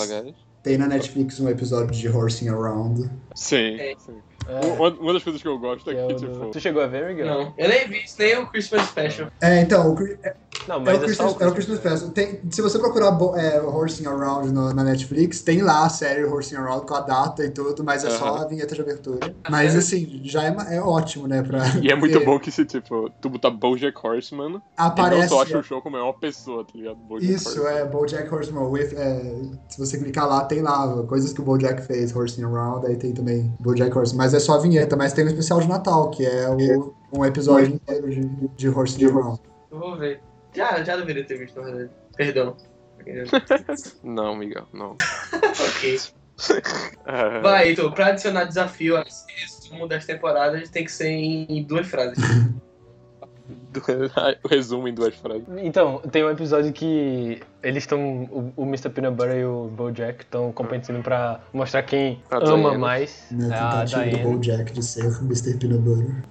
[0.62, 3.10] Tem na Netflix um episódio de Horsing Around.
[3.34, 3.94] Sim, É.
[3.98, 4.16] sim.
[4.48, 6.46] É, Uma, uma das coisas que eu gosto é é que, do- tipo.
[6.50, 7.26] Tu chegou a ver, Miguel?
[7.26, 9.28] Não, eu nem vi isso, nem o Christmas Special.
[9.40, 9.96] É, então, o,
[10.64, 12.10] É, Não, é mas o é, só Christmas, é o Christmas Special.
[12.10, 16.56] Tem, se você procurar é, Horsing Around no- na Netflix, tem lá a série Horsing
[16.56, 19.34] Around com a data e tudo, mas é só a vinheta de abertura.
[19.50, 21.42] Mas assim, já é, é ótimo, né?
[21.42, 25.28] Pra, E é muito bom que se, tipo, tu botar Bojack Horseman, e não Aparece.
[25.28, 26.96] só acha o show como é uma pessoa, tá ligado?
[26.96, 27.72] Bojack Isso, Horseman.
[27.78, 28.62] é Bojack Horseman.
[28.68, 32.86] With, é, se você clicar lá, tem lá coisas que o Bojack fez, Horsing Around,
[32.86, 34.18] aí tem também Bojack Horseman.
[34.18, 37.24] Mas é só a vinheta, mas tem um especial de Natal, que é o- um
[37.24, 38.20] episódio inteiro de,
[38.56, 39.40] de Horsing Around.
[39.70, 40.20] Eu vou ver.
[40.55, 41.90] Já, já deveria ter visto, na verdade.
[42.16, 42.57] Perdão.
[44.05, 44.96] Não, Miguel, não.
[45.76, 45.98] ok.
[47.07, 51.62] É, Vai, Heitor, pra adicionar desafio a esse resumo das temporadas, tem que ser em
[51.62, 52.18] duas frases.
[54.42, 55.44] o resumo em duas frases.
[55.59, 58.24] Então, tem um episódio que eles estão.
[58.24, 58.88] O, o Mr.
[58.90, 62.78] Peanut Butter e o Bojack estão competindo pra mostrar quem A ama Diana.
[62.78, 63.26] mais.
[63.30, 64.30] Né, É a tentativa do.
[64.30, 65.59] Bojack de ser Mr.
[65.59, 66.24] Peanut Butter.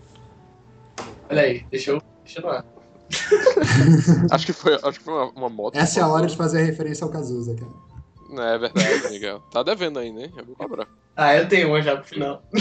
[1.29, 2.65] Olha aí, deixa eu, deixa eu no ar.
[4.31, 5.75] Acho que foi, acho que foi uma, uma moto.
[5.77, 7.71] Essa é a hora de fazer referência ao Cazuza, cara.
[8.29, 9.39] Não, é verdade, Miguel.
[9.51, 10.33] Tá devendo ainda, hein?
[10.37, 10.87] Eu vou cobrar.
[11.17, 12.41] Ah, eu tenho uma já pro final.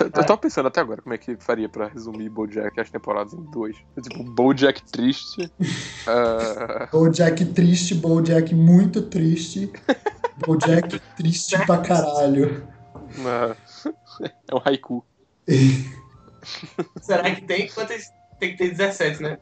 [0.00, 3.42] Eu, tava pensando até agora como é que faria pra resumir Bojack as temporadas em
[3.52, 3.76] duas.
[3.96, 5.48] É tipo, Bojack triste.
[6.08, 9.70] ah, Bojack triste, Bojack muito triste.
[10.44, 12.66] Bojack triste pra caralho.
[13.16, 13.56] uma-
[14.50, 15.04] É um haiku.
[17.00, 17.68] Será que tem?
[17.68, 18.06] Quantas?
[18.38, 19.38] Tem que ter 17, né?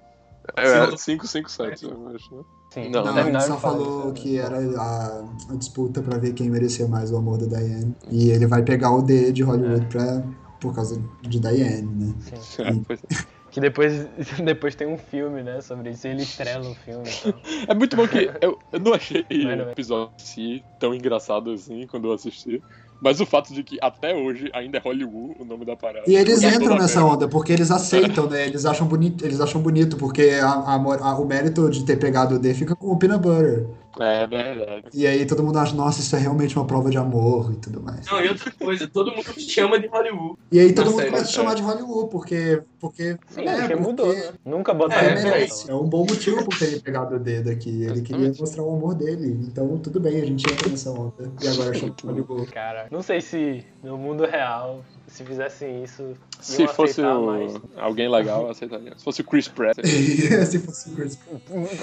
[0.56, 2.42] É, 5, 5, 7, eu acho, né?
[2.70, 6.50] Sim, Não, Não, terminaram só falou isso, que era a, a disputa pra ver quem
[6.50, 7.94] merecia mais o amor da Diane.
[8.10, 10.22] E ele vai pegar o D de Hollywood pra,
[10.60, 12.14] por causa de Diane, né?
[12.58, 13.34] É, pois é.
[13.54, 13.92] Que depois,
[14.44, 17.40] depois tem um filme, né, sobre isso, e ele estrela o filme e tal.
[17.68, 21.86] É muito bom que eu, eu não achei o episódio em si tão engraçado assim
[21.86, 22.60] quando eu assisti.
[23.00, 26.04] Mas o fato de que até hoje ainda é Hollywood o nome da parada.
[26.06, 28.46] E eles entram nessa onda, porque eles aceitam, né?
[28.46, 32.36] Eles acham bonito, eles acham bonito porque a- a a- o mérito de ter pegado
[32.36, 33.66] o D fica com o peanut butter.
[34.00, 34.86] É verdade.
[34.92, 37.82] E aí todo mundo acha, nossa, isso é realmente uma prova de amor e tudo
[37.82, 38.06] mais.
[38.06, 40.36] Não, e outra coisa, todo mundo chama de Hollywood.
[40.50, 41.32] E aí todo Na mundo série, começa a é.
[41.34, 42.62] chamar de Hollywood, porque.
[42.80, 44.32] porque Sim, é, porque porque mudou, né?
[44.44, 45.46] Nunca botaram É, merece.
[45.56, 45.78] questão.
[45.78, 47.84] É um bom motivo por terem pegado o dedo aqui.
[47.84, 49.38] Ele queria mostrar o amor dele.
[49.46, 51.30] Então tudo bem, a gente entra nessa onda.
[51.42, 52.46] E agora chama de Hollywood.
[52.52, 54.84] Cara, não sei se no mundo real,
[55.14, 57.54] se fizessem isso, Se iam fosse aceitar o- mais.
[57.76, 58.92] alguém legal, eu aceitaria.
[58.96, 59.76] Se fosse o Chris Pratt.
[59.84, 61.18] Se fosse o Chris.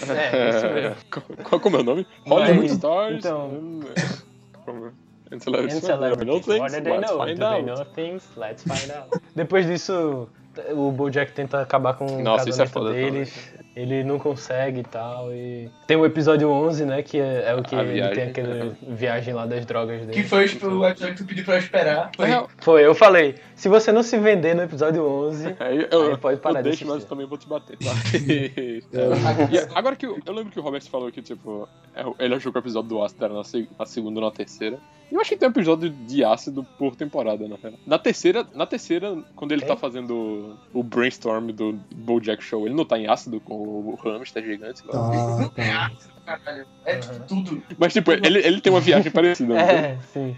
[0.10, 0.96] É, isso mesmo.
[1.50, 2.08] Qual, qual é o nome?
[2.26, 3.16] Mas, Hollywood Stars.
[3.18, 3.80] então-
[5.32, 5.78] And celebrities.
[5.78, 6.28] And celebrities.
[6.28, 6.60] Know things?
[6.60, 7.18] What do they Let's know?
[7.26, 7.66] find Do they out.
[7.66, 8.24] know things?
[8.36, 9.22] Let's find out.
[9.36, 10.28] Depois disso,
[10.76, 13.34] o Bojack tenta acabar com o Nossa, isso é casamento foda deles.
[13.76, 15.34] Ele não consegue e tal.
[15.34, 17.02] E tem o episódio 11, né?
[17.02, 18.16] Que é, é o que A ele viagem.
[18.16, 20.12] tem aquele viagem lá das drogas dele.
[20.12, 22.12] Que foi o episódio que tu pediu pra eu esperar.
[22.16, 22.30] Foi.
[22.30, 26.18] É, Foi, eu falei, se você não se vender no episódio 11, Aí eu, Aí
[26.18, 27.78] pode parar eu de deixo, mas também vou te bater.
[29.52, 32.52] E agora que eu, eu lembro que o Robert falou que, tipo, é, ele achou
[32.52, 34.78] que o episódio do ácido era na, se- na segunda ou na terceira.
[35.12, 37.74] E eu acho que tem um episódio de ácido por temporada, na real.
[37.86, 39.68] Na terceira, na terceira quando ele Tem?
[39.70, 44.44] tá fazendo o brainstorm do Bojack Show, ele não tá em ácido com o hamster
[44.44, 44.94] gigante lá.
[44.94, 45.92] Tá, tá.
[46.26, 46.98] Caralho, é
[47.28, 47.64] tudo.
[47.78, 50.36] Mas, tipo, ele, ele tem uma viagem parecida, é, sim.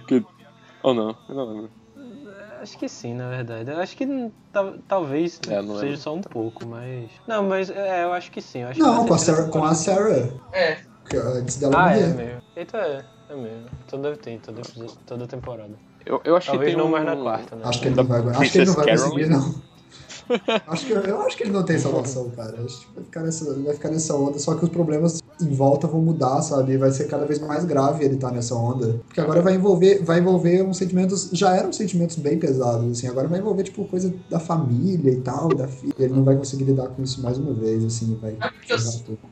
[0.81, 1.15] Ou não?
[1.29, 1.71] Eu não lembro.
[2.61, 3.69] Acho que sim, na verdade.
[3.69, 5.97] Eu acho que tal- talvez É, não seja lembro.
[5.97, 7.11] só um pouco, mas.
[7.27, 8.59] Não, mas é, eu acho que sim.
[8.61, 9.47] Eu acho que Não, vai com a Sarah.
[9.49, 10.77] Com a Sarah É.
[11.09, 12.13] que antes dela Ah, é morrer.
[12.15, 12.41] mesmo.
[12.55, 13.65] Então é, é mesmo.
[13.85, 14.61] Então deve ter, toda,
[15.05, 15.77] toda temporada.
[16.05, 16.91] Eu, eu acho Talvez que tem não um...
[16.91, 17.63] mais na quarta, né?
[17.65, 19.55] Acho que ele não vai, acho que ele não vai conseguir, não.
[20.67, 22.61] Acho que, eu acho que ele não tem salvação, cara.
[22.63, 25.49] Acho que vai ficar, nessa, ele vai ficar nessa onda, só que os problemas em
[25.53, 26.77] volta vão mudar, sabe?
[26.77, 28.99] Vai ser cada vez mais grave ele estar nessa onda.
[29.07, 31.29] Porque agora vai envolver, vai envolver uns sentimentos.
[31.33, 33.07] Já eram sentimentos bem pesados, assim.
[33.07, 35.93] Agora vai envolver, tipo, coisa da família e tal, da filha.
[35.99, 38.37] Ele não vai conseguir lidar com isso mais uma vez, assim, vai.
[38.39, 38.49] É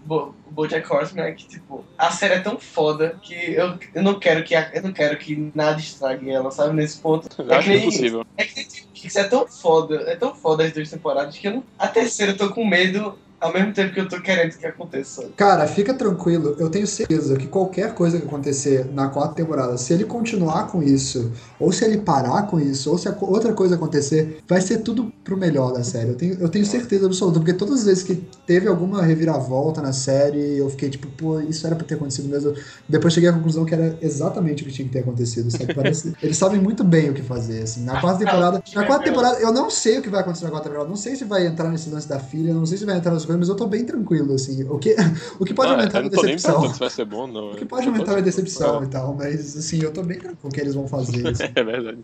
[0.08, 4.20] o BoJack Horseman é que tipo a série é tão foda que eu, eu não
[4.20, 7.28] quero que a- eu não quero que nada estrague ela, sabe nesse ponto.
[7.42, 8.26] Eu acho que impossível.
[8.38, 11.54] É que tipo, isso é tão foda, é tão foda as duas temporadas que eu
[11.54, 14.66] não, a terceira eu tô com medo ao mesmo tempo que eu tô querendo que
[14.66, 15.28] aconteça.
[15.36, 19.92] Cara, fica tranquilo, eu tenho certeza que qualquer coisa que acontecer na quarta temporada, se
[19.92, 24.38] ele continuar com isso, ou se ele parar com isso, ou se outra coisa acontecer,
[24.48, 26.10] vai ser tudo pro melhor da série.
[26.10, 28.16] Eu tenho, eu tenho certeza absoluta, porque todas as vezes que
[28.46, 32.54] teve alguma reviravolta na série, eu fiquei tipo, pô, isso era pra ter acontecido mesmo.
[32.88, 35.74] Depois cheguei à conclusão que era exatamente o que tinha que ter acontecido, sabe?
[35.74, 37.84] Parece, eles sabem muito bem o que fazer, assim.
[37.84, 40.70] Na quarta temporada, na quarta temporada, eu não sei o que vai acontecer na quarta
[40.70, 43.12] temporada, não sei se vai entrar nesse lance da filha, não sei se vai entrar
[43.12, 44.64] nas mas eu tô bem tranquilo, assim.
[44.70, 44.96] O que,
[45.40, 46.74] o que pode Ah, aumentar eu a não tô nem decepção.
[46.74, 47.52] se vai ser bom ou não.
[47.52, 50.48] O que pode aumentar a decepção e tal, mas assim, eu tô bem tranquilo com
[50.48, 51.26] o que eles vão fazer.
[51.30, 51.44] assim.
[51.56, 52.00] É verdade.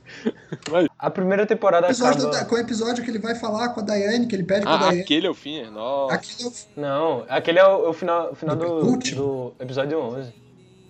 [0.97, 2.37] A primeira temporada episódio acaba.
[2.39, 4.73] da- com o episódio que ele vai falar com a Daiane, que ele pede pra
[4.73, 5.01] Ah, Daiane.
[5.01, 5.59] aquele é o fim?
[5.59, 5.69] é?
[5.69, 6.15] Nossa.
[6.15, 8.81] Aquele é o Não, aquele é o, o final, o final Do do,
[9.15, 10.33] do episódio 11.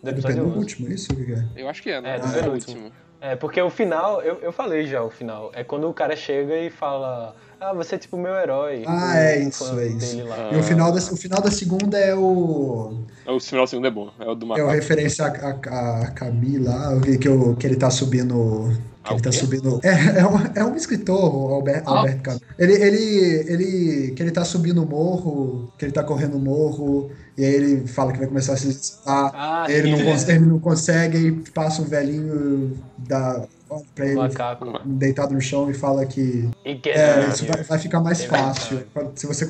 [0.03, 0.51] Do é do episódio 11.
[0.51, 1.07] penúltimo, isso?
[1.15, 1.45] Que é?
[1.55, 2.15] Eu acho que é, né?
[2.15, 2.73] É, do o penúltimo.
[2.83, 2.91] último.
[3.19, 5.49] É, porque o final, eu, eu falei já o final.
[5.53, 8.83] É quando o cara chega e fala: Ah, você é tipo meu herói.
[8.85, 10.17] Ah, O é isso, é isso.
[10.31, 10.51] Ah.
[10.53, 12.99] E o final, da, o final da segunda é o.
[13.27, 14.09] O final do segundo é bom.
[14.19, 14.69] É o do É o macaco.
[14.71, 15.29] referência a,
[15.69, 18.71] a, a Camila, que, que, o- que ele tá subindo
[19.03, 19.79] Que ele Ah, tá subindo.
[19.83, 21.97] É, é, um, é um escritor, o Albert, Ah.
[21.99, 22.41] Albert Camus.
[22.59, 24.11] Ele, ele, ele.
[24.11, 27.87] Que ele tá subindo o morro, que ele tá correndo o morro, e aí ele
[27.87, 28.97] fala que vai começar a se.
[29.05, 34.79] Ah, ele, não ele não consegue, e passa um velhinho da, olha pra ele macaco.
[34.85, 38.27] deitado no chão e fala que E que é, isso vai, vai ficar mais É
[38.27, 38.85] fácil.
[39.15, 39.45] Se você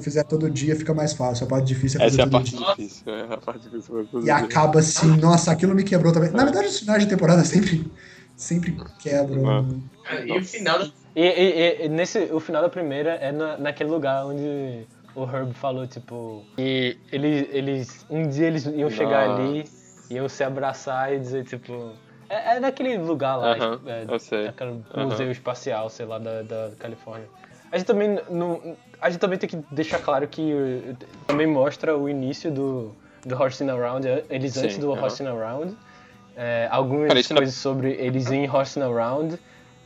[0.00, 1.46] fizer todo dia, fica mais fácil.
[1.46, 2.66] A parte difícil é fazer Essa é a parte dia.
[2.76, 3.02] difícil.
[3.14, 4.08] É a parte difícil.
[4.10, 4.26] fazer.
[4.26, 6.30] E acaba assim, nossa, aquilo me quebrou também.
[6.30, 7.90] Na verdade, os finais de temporada sempre,
[8.36, 9.80] sempre quebram.
[10.26, 13.90] E o final da E, e- e- nesse, o final da primeira é na, naquele
[13.90, 19.42] lugar onde o Herb falou, tipo, que ele, eles, um dia eles iam chegar Nossa.
[19.42, 19.64] ali,
[20.10, 21.92] iam se abraçar e dizer, tipo.
[22.32, 24.48] É, é naquele lugar lá, Aham, é, eu sei.
[24.48, 25.04] aquele Aham.
[25.04, 27.28] museu espacial, sei lá, da, da Califórnia.
[27.70, 28.76] A gente também não.
[29.00, 30.96] A gente também tem que deixar claro que uh,
[31.26, 32.94] também mostra o início do,
[33.26, 35.02] do Horsing Around, eh, eles Sim, antes do aham.
[35.02, 35.76] Horsing Around.
[36.34, 39.38] É, algumas ainda- coisas sobre eles em Horsing Around.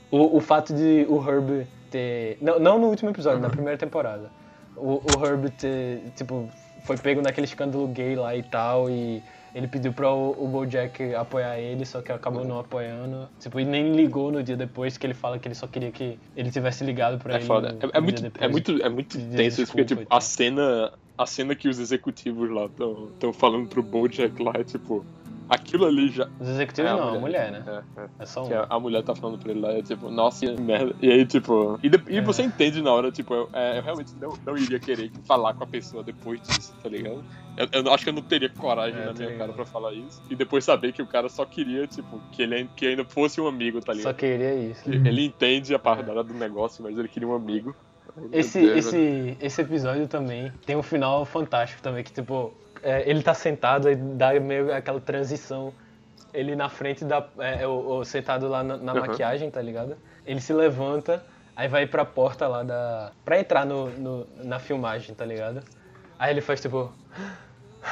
[0.09, 2.39] O, o fato de o Herb ter.
[2.40, 4.31] Não, não no último episódio, na primeira temporada.
[4.77, 6.48] O, o Herb ter, tipo,
[6.85, 9.20] foi pego naquele escândalo gay lá e tal, e
[9.57, 13.27] ele pediu pra o, o Bojack apoiar ele, só que acabou não apoiando.
[13.41, 16.19] Tipo, e nem ligou no dia depois, que ele fala que ele só queria que
[16.37, 17.47] ele tivesse ligado pra É ele.
[17.47, 17.73] foda.
[17.73, 18.45] no- É, é muito, depois.
[18.45, 21.78] é muito, é muito tenso isso, porque tipo, e a cena, a cena que os
[21.78, 25.07] executivos lá estão falando pro Bojack lá é tipo,
[25.48, 26.28] aquilo ali já.
[26.40, 27.20] Os executivos É, não, a mulher.
[27.20, 27.82] mulher, né?
[27.97, 28.06] É, é.
[28.20, 28.48] É só um.
[28.48, 30.94] Que a, a mulher tá falando pra ele lá, é tipo, nossa, que merda.
[31.01, 31.78] E aí, tipo.
[31.82, 32.20] E, de- e É.
[32.20, 35.64] você entende na hora, tipo, eu, é, eu realmente não, não iria querer falar com
[35.64, 37.24] a pessoa depois disso, tá ligado?
[37.56, 40.23] Eu, eu acho que eu não teria coragem É, na minha cara pra falar isso.
[40.31, 43.47] E depois saber que o cara só queria, tipo, que ele que ainda fosse um
[43.47, 44.16] amigo, tá Só ligado?
[44.16, 44.82] queria isso.
[44.85, 47.74] Que Ele entende a parada do negócio, mas ele queria um amigo.
[48.32, 52.55] Esse, Deus, esse, esse episódio também tem um final fantástico também, que tipo,
[52.88, 55.72] é, ele tá sentado e dá meio aquela transição.
[56.32, 57.26] Ele na frente da.
[57.38, 59.00] É, é, o, o sentado lá na, na Uhum.
[59.00, 59.96] maquiagem, tá ligado?
[60.24, 63.12] Ele se levanta, aí vai pra porta lá da.
[63.24, 65.62] pra entrar no, no- na filmagem, tá ligado?
[66.18, 66.92] Aí ele faz tipo.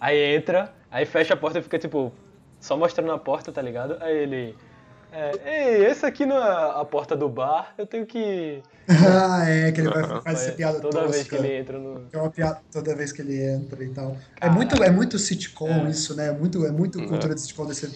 [0.00, 2.12] Aí entra, aí fecha a porta e fica tipo.
[2.60, 3.96] Só mostrando a porta, tá ligado?
[4.00, 4.54] Aí ele.
[5.16, 5.30] É,
[5.78, 8.60] Ei, esse aqui não é a porta do bar, eu tenho que.
[8.90, 10.20] ah, é, que ele vai Aham.
[10.22, 11.46] faz essa Vai- piada toda vez que tosca.
[11.46, 12.06] ele entra no.
[12.12, 14.16] É uma piada toda vez que ele entra e tal.
[14.40, 15.90] É muito, é muito sitcom É.
[15.90, 16.26] isso, né?
[16.28, 17.06] É muito, é muito É.
[17.06, 17.86] cultura de sitcom desse,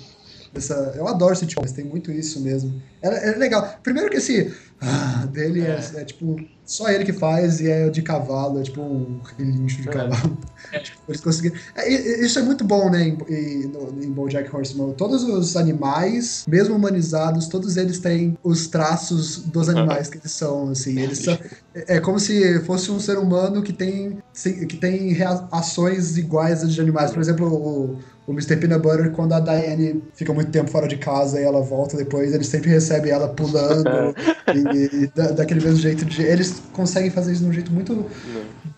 [0.53, 0.93] dessa.
[0.97, 2.83] Eu adoro sitcom, mas tem muito isso mesmo.
[3.03, 3.79] É, é legal.
[3.83, 8.03] Primeiro que esse ah, dele é, é, tipo só ele que faz e é de
[8.03, 9.93] cavalo, é tipo um relincho de É.
[9.93, 10.39] cavalo.
[10.83, 11.57] Tipo, eles conseguiram.
[11.77, 11.89] É,
[12.23, 13.09] isso é muito bom, né?
[13.09, 14.93] Em, em, em BoJack Horseman.
[14.93, 20.69] Todos os animais, mesmo humanizados, todos eles têm os traços dos animais que eles são,
[20.69, 20.99] assim.
[21.01, 21.39] Eles são,
[21.75, 24.19] é é como se fosse um ser humano que tem,
[24.69, 25.17] que tem
[25.53, 27.13] ações iguais às de animais.
[27.13, 28.57] Por exemplo, o, o Mr.
[28.59, 32.33] Peanut Butter, quando a Diane fica muito tempo fora de casa e ela volta depois,
[32.35, 33.89] eles sempre recebem ela pulando
[34.55, 36.23] e, e da- daquele mesmo jeito de.
[36.23, 38.05] Eles conseguem fazer isso de um jeito muito Não.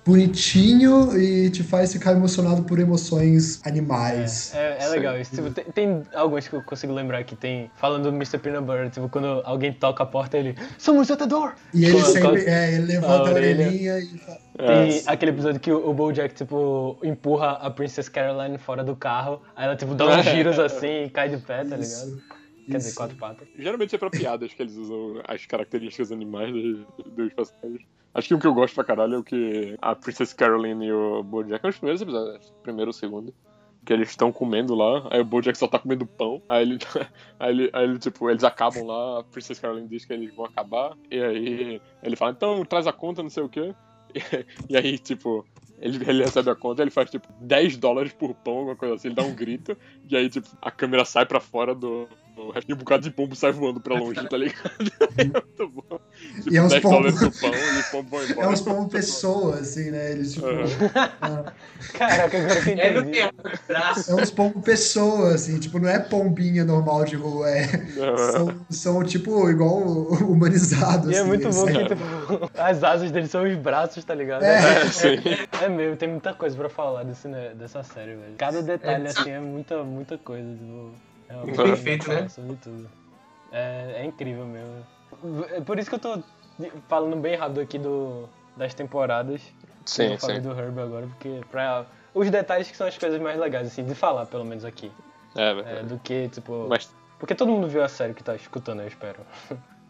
[0.07, 4.53] bonitinho e te faz ficar emocionado por emoções animais.
[4.55, 4.91] É, é Sim.
[4.91, 5.35] legal isso.
[5.35, 7.71] Tipo, tem, tem alguns que eu consigo lembrar que tem.
[7.77, 8.39] Falando do Mr.
[8.39, 10.55] Peanut Butter, tipo, quando alguém toca a porta, ele.
[10.79, 11.55] Somos at the door!
[11.75, 14.39] E ele Quando- sempre é, ele levanta a, a orelhinha e fala.
[14.61, 19.43] Tem É, aquele episódio que o, Bojack, tipo, empurra a Princess Caroline fora do carro,
[19.57, 21.81] aí ela, tipo, dá uns giros assim e cai de pé, tá ligado?
[21.81, 22.23] Isso,
[22.71, 23.49] Quer dizer, quatro patas.
[23.59, 27.87] Geralmente é pra piadas que eles usam as características animais dos, dos personagens.
[28.15, 30.93] Acho que o que eu gosto pra caralho é o que a Princess Caroline e
[30.93, 33.35] o Bojack, nos primeiros episódios, acho que primeiro ou segundo,
[33.85, 36.79] que eles estão comendo lá, aí o Bojack só tá comendo pão, aí ele,
[37.39, 40.45] aí ele, aí ele, tipo, eles acabam lá, a Princess Caroline diz que eles vão
[40.45, 43.75] acabar, e aí ele fala, então traz a conta, não sei o quê,
[44.69, 45.47] e, aí, tipo,
[45.79, 49.09] ele, ele recebe a conta, ele faz, tipo, 10 dólares por pão, alguma coisa assim,
[49.09, 49.77] ele dá um grito,
[50.09, 52.09] e aí, tipo, a câmera sai pra fora do,
[52.69, 54.71] e um bocado de pombo sai voando pra longe, tá ligado?
[55.19, 55.99] é muito bom.
[56.37, 58.27] Tipo, E é uns 10 pombos- pão, e embora.
[58.39, 60.13] É uns como pessoa, assim, né?
[60.13, 60.47] Eles, tipo.
[60.47, 60.67] Aham.
[61.23, 61.53] ah,
[61.95, 63.19] Caraca, agora que eu É, entendi.
[64.09, 67.67] é uns pombo pessoa, assim, tipo, não é pombinha normal de rua, é.
[68.33, 71.11] São, são tipo, igual humanizados.
[71.11, 71.73] E é assim, muito bom assim.
[71.73, 74.43] que, tipo, as asas dele são os braços, tá ligado?
[74.45, 74.61] É.
[74.61, 75.17] É, sim.
[75.63, 78.35] É mesmo, tem muita coisa pra falar desse, né, dessa série, velho.
[78.39, 80.93] Cada detalhe, assim, é muita, muita coisa, tipo...
[81.31, 82.29] É Perfeito, pra falar né?
[82.29, 82.89] Sobre tudo.
[83.53, 84.87] É, é incrível mesmo.
[85.51, 86.23] É por isso que eu tô
[86.89, 89.41] falando bem rápido aqui do, das temporadas.
[89.87, 90.43] Sim, eu falei sim.
[90.43, 91.87] do Herb agora, porque pra...
[92.13, 94.91] Os detalhes que são as coisas mais legais, assim, de falar, pelo menos aqui.
[95.37, 95.87] É, É, verdade.
[95.87, 96.67] do que, tipo...
[96.69, 96.91] Mas.
[97.21, 99.21] Porque todo mundo viu a série que tá escutando, eu espero.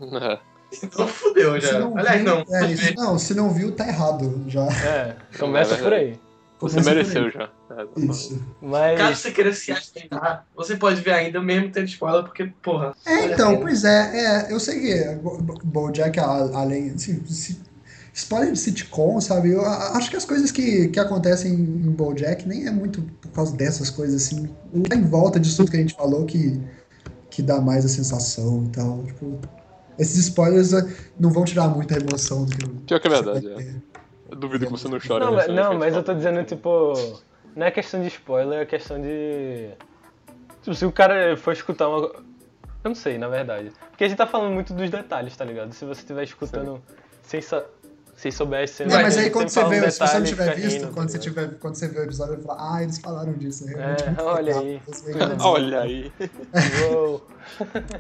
[0.01, 0.39] é.
[0.83, 1.79] Então fudeu já.
[1.81, 2.45] não Aliás, viu- não.
[2.57, 4.65] é, isso- não, se não viu, tá errado já.
[4.67, 6.21] É, começa É por aí.
[6.61, 7.51] Você Começa mereceu já.
[7.71, 8.41] É, Isso.
[8.61, 8.99] Mas.
[8.99, 12.95] Caso você queira se atentar, você pode ver ainda mesmo tendo spoiler, porque, porra.
[13.07, 13.63] É, então, pena.
[13.63, 17.63] pois é, é, eu sei que é, Bo- Bo- BoJack, a- além, assim, se,
[18.13, 22.67] spoiler de sitcom, sabe, eu acho que as coisas que, que acontecem em BoJack nem
[22.67, 25.95] é muito por causa dessas coisas, assim, o em volta disso tudo que a gente
[25.95, 26.61] falou que,
[27.31, 29.41] que dá mais a sensação e tal, tipo,
[29.99, 30.87] esses spoilers eh,
[31.19, 33.75] não vão tirar muita emoção do que Pior que é verdade, é.
[34.31, 35.25] Eu duvido que você não chore.
[35.25, 36.93] Não, não, mas eu tô dizendo, tipo.
[37.57, 39.71] Não é questão de spoiler, é questão de.
[40.63, 42.07] Tipo, se o cara for escutar uma.
[42.83, 43.73] Eu não sei, na verdade.
[43.91, 45.73] Porque a gente tá falando muito dos detalhes, tá ligado?
[45.73, 46.81] Se você estiver escutando
[47.23, 47.65] sem, sa...
[48.17, 48.95] sem souber as cenas.
[48.95, 51.07] Não, mas aí quando você fala um vê, se você não tiver visto, rindo, quando,
[51.09, 53.75] tá você tiver, quando você vê o episódio, vai falar, ah, eles falaram disso, é
[53.75, 54.63] realmente É, muito olha legal.
[54.63, 54.81] aí.
[54.81, 54.95] Fala.
[55.35, 55.43] dizer.
[55.43, 56.13] Olha aí.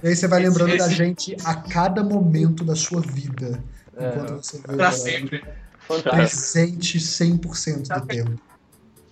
[0.02, 3.62] E aí você vai Esse- lembrando da esse- gente a cada momento da sua vida.
[3.96, 4.08] É.
[4.08, 5.44] Enquanto você vê Pra sempre.
[5.96, 6.16] Fantástico.
[6.16, 8.30] Presente 100% do tempo.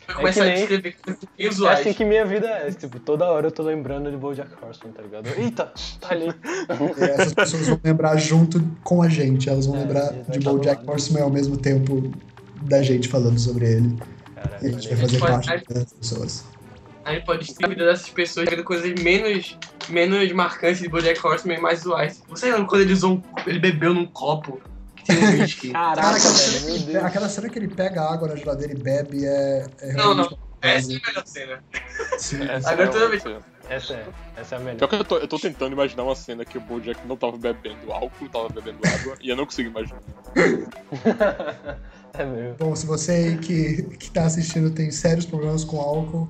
[0.07, 3.27] Vai começar nem- a descrever coisas bem É assim que minha vida é, tipo, toda
[3.27, 5.27] hora eu tô lembrando de BoJack Horseman, tá ligado?
[5.37, 6.29] Eita, tá ali.
[6.99, 9.51] E essas pessoas vão lembrar junto com a gente.
[9.51, 10.89] Elas vão É, lembrar de BoJack.
[10.89, 12.11] Horseman ao mesmo tempo
[12.63, 13.99] da gente falando sobre ele.
[14.35, 15.01] Caralho, E a gente vai aí.
[15.03, 16.45] fazer pode- parte das pessoas.
[17.05, 19.59] A gente pode ter a vida dessas pessoas vendo coisas menos,
[19.91, 22.23] menos marcantes de Bojack Horseman e mais usuais.
[22.29, 24.63] Você lembra quando ele usou um, ele bebeu num copo que
[25.15, 25.71] whisky?
[25.73, 27.05] Caraca, Cara, aquela velho, cena, meu que, Deus.
[27.05, 30.31] aquela cena que ele pega a água na geladeira e bebe é, é Não, realmente
[30.33, 30.39] não.
[30.61, 31.65] Essa é a melhor cena.
[32.19, 32.43] Sim.
[32.51, 33.23] Essa Agora é toda vez-
[33.69, 34.07] Essa é,
[34.37, 34.77] essa é a melhor.
[34.79, 37.37] Pior que eu tô, eu tô tentando imaginar uma cena que o Bojack não tava
[37.39, 40.01] bebendo álcool, tava bebendo água, e eu não consigo imaginar.
[42.15, 42.55] é mesmo.
[42.59, 46.29] Bom, se você aí que, que tá assistindo tem sérios problemas com álcool,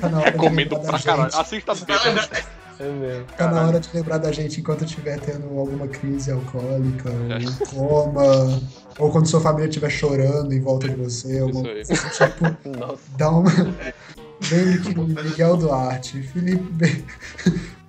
[0.00, 1.30] tá na hora de Comendo pra caralho.
[1.30, 1.40] gente.
[1.40, 2.60] Assista lembrar- bêbado.
[2.80, 3.24] É mesmo.
[3.36, 7.10] Tá na hora de lembrar da gente enquanto estiver tendo alguma crise alcoólica,
[7.76, 8.60] ou coma,
[8.98, 12.78] ou quando sua família estiver chorando em volta de você, alguma coisa tipo.
[12.78, 12.98] Nossa.
[13.16, 13.50] Dá uma.
[14.40, 17.04] Que Miguel Duarte, Felipe Be-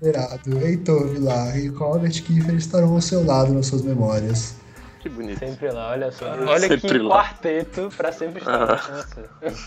[0.02, 4.56] Beirado, Heitor Vilar e Robert Kiefer estarão ao seu lado nas suas memórias.
[5.02, 5.40] Que bonito.
[5.40, 6.26] Sempre lá, olha só.
[6.32, 7.15] Olha Sempre que lá.
[7.23, 9.06] quarteto pra sempre estar Ah.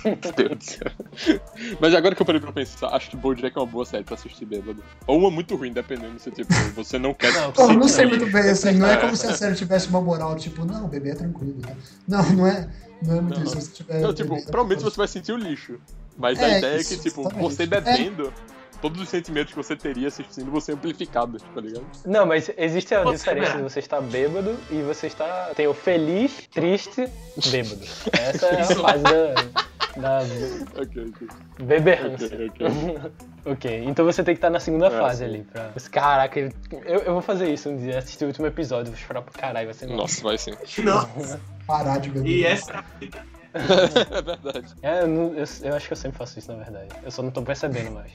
[0.04, 1.36] Meu Deus do céu.
[1.80, 4.14] Mas agora que eu parei pra pensar, acho que Bojack é uma boa série pra
[4.14, 4.82] assistir bêbado.
[5.08, 7.32] Ou uma muito ruim, dependendo se tipo, você não quer.
[7.32, 9.88] Não, Pô, não se- sei muito bem, assim, não é como se a série tivesse
[9.88, 11.72] uma moral, tipo, não, bebê é tranquilo, tá?
[12.06, 12.68] Não, não é,
[13.02, 13.44] não é muito Não.
[13.46, 13.60] isso.
[13.60, 15.80] Se tiver Não, tipo, bebê, é provavelmente você vai sentir o lixo.
[16.16, 17.42] Mas É, a ideia isso, é que, tipo, exatamente.
[17.42, 18.32] você bebendo,
[18.84, 21.86] todos os sentimentos que você teria assistindo vão ser amplificados, tá ligado?
[22.04, 25.52] Não, mas existe a diferença de você estar bêbado e você está.
[25.56, 27.08] Tem o feliz, triste,
[27.50, 27.80] bêbado.
[28.12, 29.34] Essa é a fase da.
[29.96, 30.20] da
[30.82, 31.28] Ok, ok.
[31.64, 32.26] beberrância.
[32.26, 33.12] Ok, ok.
[33.52, 35.24] ok, então você tem que estar na segunda É, fase sim.
[35.24, 35.44] ali.
[35.44, 35.72] Pra...
[35.90, 36.50] Caraca, eu,
[36.84, 39.74] eu vou fazer isso um dia, assistir o último episódio, vou chorar pra caralho, vai
[39.74, 39.86] ser.
[39.86, 40.52] Nossa, vai sim.
[40.82, 41.40] Nossa.
[41.66, 42.28] Parar de beber.
[42.28, 44.74] E essa é é verdade.
[44.82, 46.88] É, eu, eu, eu acho que eu sempre faço isso, na verdade.
[47.02, 48.12] Eu só não tô percebendo mais.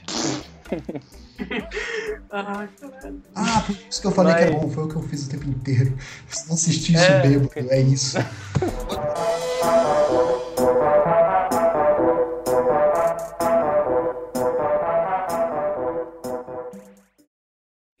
[2.30, 2.68] Ai.
[3.34, 5.30] Ah, por isso que eu falei que era bom, foi o que eu fiz o
[5.30, 5.96] tempo inteiro.
[6.48, 8.18] Eu assisti isso É, bêbado, porque- é isso.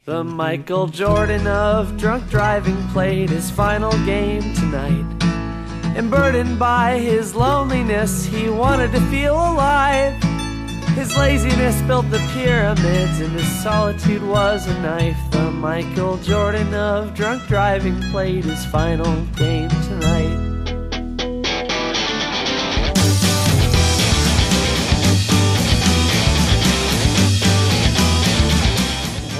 [0.06, 5.04] The Michael Jordan of drunk driving played his final game tonight.
[5.96, 10.14] And burdened by his loneliness, he wanted to feel alive.
[10.94, 15.16] His laziness built the pyramids, and his solitude was a knife.
[15.30, 20.50] The Michael Jordan of drunk driving played his final game tonight.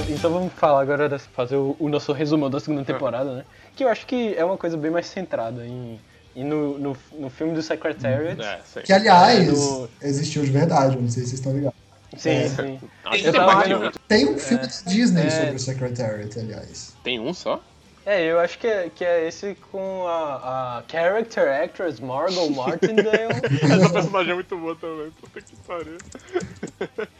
[0.09, 3.44] Então vamos falar agora, fazer o, nosso resumão da segunda temporada, né?
[3.74, 5.98] Que eu acho que é uma coisa bem mais centrada em,
[6.36, 8.40] em no, no, no filme do Secretariat.
[8.40, 8.81] É, sim.
[8.85, 11.78] Que, aliás, É, do- existiu de verdade, não sei se vocês estão ligados.
[12.16, 12.48] Sim, É.
[12.48, 12.81] sim.
[13.24, 13.93] Eu tava tem, vendo- um.
[14.09, 15.31] Tem um filme da Disney É.
[15.31, 16.94] sobre o Secretariat, aliás.
[17.05, 17.62] tem um só?
[18.07, 23.35] É, eu acho que é, que é esse com a, a character actress Margot Martindale.
[23.62, 25.98] Essa personagem é muito boa também, puta que pariu.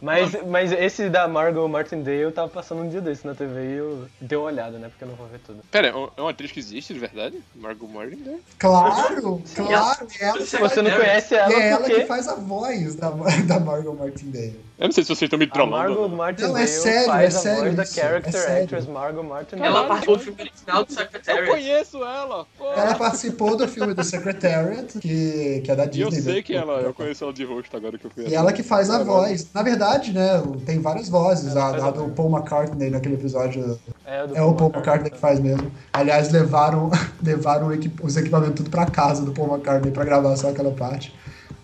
[0.00, 4.08] Mas, mas esse da Margot Martindale tava passando um dia desse na TV e eu
[4.20, 4.88] dei uma olhada, né?
[4.88, 5.60] Porque eu não vou ver tudo.
[5.70, 7.38] Pera, é uma- é uma atriz que existe de verdade?
[7.54, 8.16] Margot Martin?
[8.16, 8.38] né?
[8.58, 12.34] Claro, claro, é ela, Se você não conhece ela, é ela porque que faz a
[12.34, 13.10] voz da,
[13.46, 14.60] da Margot Martindale.
[14.78, 15.94] Eu não sei se vocês estão me a trollando.
[16.00, 16.08] Margot?
[16.16, 19.22] Martindale Não, é sério, faz é a sério voz da isso, character é actress Margot
[19.22, 19.66] Martindale.
[19.68, 21.46] Ela participou do filme original do Eu Secretary.
[21.46, 22.46] conheço ela!
[22.58, 22.64] pô.
[22.72, 26.18] Ela participou do filme do Secretariat, que, que é da E Disney.
[26.18, 28.52] eu sei que ela, eu conheço ela de rosto agora que eu fui E ela
[28.52, 29.10] que faz a Caralho.
[29.10, 29.48] voz.
[29.54, 31.56] Na verdade, né, tem várias vozes.
[31.56, 32.10] A, a a do.
[32.10, 35.72] Paul McCartney naquele episódio É, do é o Paul McCartney que faz mesmo.
[35.90, 36.90] Aliás, levaram,
[37.24, 37.68] levaram
[38.02, 41.14] os equipamentos tudo pra casa do Paul McCartney pra gravar só aquela parte.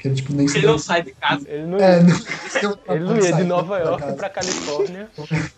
[0.02, 1.48] Porque ele, tipo, nem Ele não sai de casa.
[1.48, 4.16] Ele não É, ia, não, ele não pra ia de Nova pra York casa.
[4.16, 5.08] pra Califórnia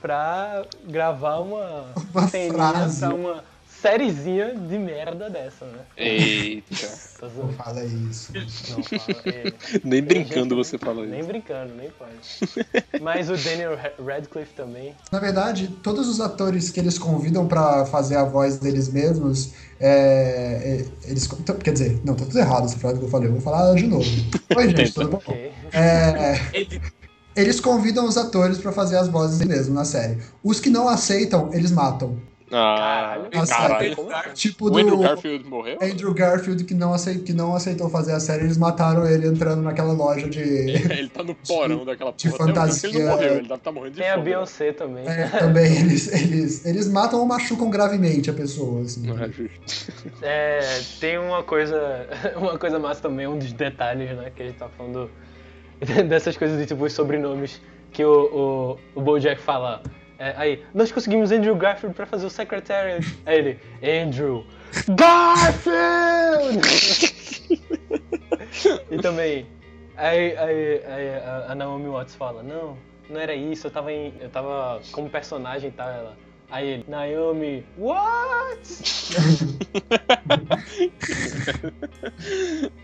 [0.00, 3.00] pra gravar uma, Uma ceninha frase.
[3.00, 3.44] pra uma
[3.80, 5.78] sériezinha de merda dessa, né?
[5.96, 6.88] Eita.
[7.36, 8.32] Não fala isso.
[8.34, 9.22] Não fala.
[9.26, 9.54] ele.
[9.84, 11.28] Nem brincando Gente, você fala Nem isso.
[11.28, 13.00] brincando, nem pode.
[13.02, 14.94] Mas o Daniel Radcliffe também.
[15.10, 20.84] Na verdade, todos os atores que eles convidam pra fazer a voz deles mesmos, é,
[21.06, 21.28] é, eles.
[21.38, 23.74] então, Quer dizer, não, tá tudo errado essa frase que eu falei, eu vou falar
[23.74, 24.04] de novo.
[24.56, 25.16] Oi, gente, tudo bom?
[25.18, 25.52] Ok.
[25.72, 26.80] É, Ele-
[27.36, 30.18] eles convidam os atores pra fazer as vozes deles mesmos na série.
[30.42, 32.18] Os que não aceitam, eles matam.
[32.52, 33.16] Ah,
[33.46, 33.96] Caralho.
[33.96, 34.34] caralho.
[34.34, 35.78] Tipo O do Andrew Garfield morreu?
[35.80, 39.62] Andrew Garfield, que não, acei- que não aceitou fazer a série, eles mataram ele entrando
[39.62, 40.40] naquela loja de.
[40.90, 42.50] Ele tá no porão daquela de porra.
[42.50, 43.06] Até hoje, Ele não fantasia.
[43.10, 44.24] morreu, ele deve estar morrendo de Tem a fome.
[44.24, 45.06] Beyoncé também.
[45.06, 48.82] É, também eles, eles, eles matam ou machucam gravemente a pessoa.
[48.82, 49.06] Assim.
[49.06, 49.92] Não é justo.
[50.22, 52.06] É, tem uma coisa,
[52.36, 55.08] uma coisa massa também, um dos detalhes, né, que a gente tá falando
[56.08, 57.60] dessas coisas de tipo os sobrenomes
[57.92, 59.82] que o, o, o Bojack fala.
[60.20, 63.02] É, aí, nós conseguimos Andrew Garfield pra fazer o Secretary.
[63.24, 64.44] Aí ele, Andrew
[64.90, 66.60] Garfield!
[68.90, 69.46] e também,
[69.96, 71.08] aí, aí, aí
[71.48, 72.76] a, Naomi Watts fala, não,
[73.08, 76.14] não era isso, eu tava, em, eu tava como personagem e tal, ela.
[76.50, 78.60] Aí ele, Naomi, what?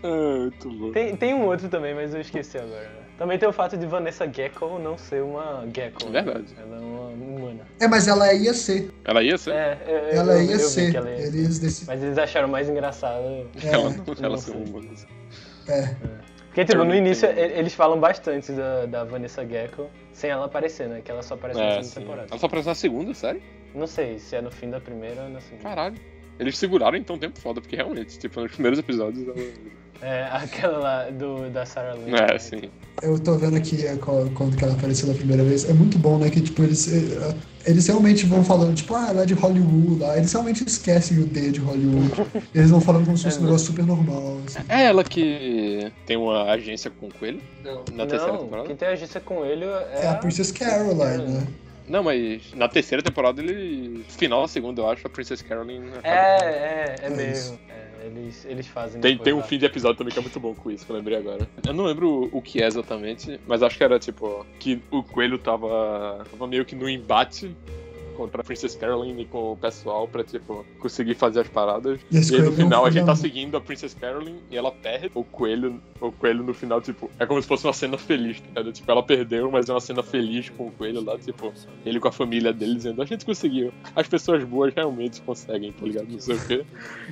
[0.03, 0.91] Ah, muito bom.
[0.91, 2.89] Tem, tem um outro também, mas eu esqueci agora.
[3.17, 6.09] Também tem o fato de Vanessa Gecko não ser uma Gecko.
[6.09, 6.21] né?
[6.21, 6.55] Verdade.
[6.59, 7.61] Ela é uma humana.
[7.79, 8.91] É, mas ela ia ser.
[9.03, 9.51] Ela ia ser?
[9.53, 10.91] É, é, Ela eu, ia eu ser.
[10.91, 11.27] que ela ia ser.
[11.27, 11.85] Eles desse...
[11.85, 13.23] Mas eles acharam mais engraçado.
[13.23, 14.87] Ela É, não, ela não ser humana.
[15.67, 15.95] é.
[16.57, 21.01] Porque, tipo, no início eles falam bastante da, da Vanessa Gecko sem ela aparecer, né?
[21.05, 21.99] Que ela só aparece na É, segunda sim.
[21.99, 22.27] temporada.
[22.31, 23.41] Ela só aparece na segunda, sério?
[23.75, 25.61] Não sei se é no fim da primeira ou na segunda.
[25.61, 25.95] Caralho.
[26.39, 29.35] Eles seguraram então um tempo foda, porque realmente, tipo, nos primeiros episódios ela.
[30.01, 32.15] É, aquela lá do, da Sarah Lynn.
[32.15, 32.39] É, né?
[32.39, 32.61] sim.
[33.01, 35.67] Eu tô vendo aqui é, quando que ela apareceu da primeira vez.
[35.69, 36.29] É muito bom, né?
[36.29, 37.35] Que, tipo, eles, eh,
[37.65, 40.01] eles realmente vão falando, tipo, ah, ela é de Hollywood.
[40.01, 40.17] Lá.
[40.17, 42.11] Eles realmente esquecem o D de Hollywood.
[42.53, 44.37] Eles vão falando como se fosse um negócio super normal.
[44.45, 44.59] Assim.
[44.69, 47.83] É ela que tem uma agência com o coelho Não.
[47.93, 48.67] na terceira Não, temporada?
[48.67, 51.47] quem tem agência com ele é, É a Princess Caroline, né?
[51.87, 54.03] Não, mas na terceira temporada ele.
[54.09, 55.87] Final da segunda, eu acho, a Princess Caroline.
[55.89, 57.59] acaba- É, é, é É mesmo.
[57.69, 58.99] É, eles, eles fazem.
[59.01, 59.43] Tem, depois tem um lá.
[59.43, 61.47] fim de episódio também que é muito bom com isso, que eu lembrei agora.
[61.65, 65.37] Eu não lembro o que é exatamente, mas acho que era tipo que o coelho
[65.37, 67.55] tava, tava meio que no embate
[68.17, 71.99] contra a Princess Caroline e com o pessoal pra, tipo, conseguir fazer as paradas.
[72.11, 75.11] E E aí no final a gente tá seguindo a Princess Caroline e ela perde.
[75.13, 78.47] O coelho, o coelho no final, tipo, é como se fosse uma cena feliz, tá
[78.47, 78.71] ligado?
[78.73, 81.53] Tipo, ela perdeu, mas é uma cena feliz com o coelho lá, tipo,
[81.85, 83.71] ele com a família dele dizendo, a gente conseguiu.
[83.95, 86.07] As pessoas boas realmente conseguem, tá ligado?
[86.09, 86.65] Não sei o quê.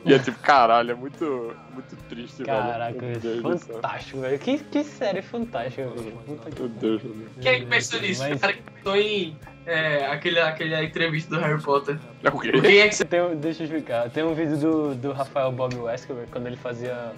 [0.05, 3.11] E é tipo, caralho, é muito, muito triste, Caraca, velho.
[3.11, 3.75] Meu Deus do céu.
[3.75, 4.39] fantástico, velho.
[4.39, 6.11] Que, que série fantástica, velho.
[6.25, 7.29] Puta que Meu Deus, meu Deus.
[7.41, 8.21] Quem é que pensou nisso?
[8.21, 11.97] Mas- O cara que pensou em é, aquele, aquele entrevista do Harry Potter.
[12.23, 12.51] É o quê?
[12.61, 14.09] Quem é que você Tem, deixa eu explicar.
[14.09, 17.11] Tem um vídeo do, do Rafael Bob Wesker, quando ele fazia.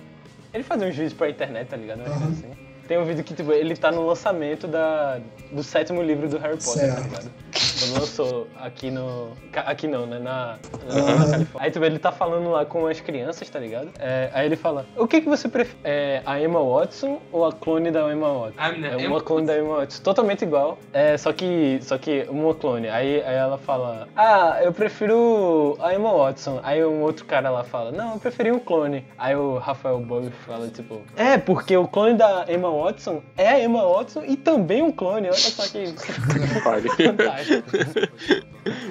[0.54, 2.02] Ele fazia uns vídeos pra internet, tá ligado?
[2.02, 2.30] Aham.
[2.30, 2.67] assim.
[2.88, 5.20] Tem um vídeo que, tipo, ele tá no lançamento da,
[5.52, 7.04] do sétimo livro do Harry Potter, tá Certo.
[7.04, 7.32] ligado?
[7.80, 9.32] Quando lançou aqui no.
[9.54, 10.20] Aqui não, né?
[10.20, 10.58] Na,
[10.88, 11.18] na Aham.
[11.32, 11.50] Califórnia.
[11.60, 13.90] Aí, tipo, ele tá falando lá com as crianças, tá ligado?
[14.00, 15.78] É, aí ele fala: O que, que você prefere?
[15.84, 18.56] É, a Emma Watson ou a clone da Emma Watson?
[18.58, 20.78] Ah, É Emma uma clone da Emma Watson, totalmente igual.
[20.94, 21.80] É, só que.
[21.82, 22.88] Só que uma clone.
[22.90, 26.60] Aí, aí ela fala: Ah, eu prefiro a Emma Watson.
[26.64, 29.06] Aí um outro cara lá fala: Não, eu preferi um clone.
[29.18, 33.60] Aí o Rafael Bob fala, tipo, é, porque o clone da Emma Watson é a
[33.64, 35.28] Emma Watson e também um clone.
[35.28, 35.86] Olha só que
[37.04, 37.70] fantástico.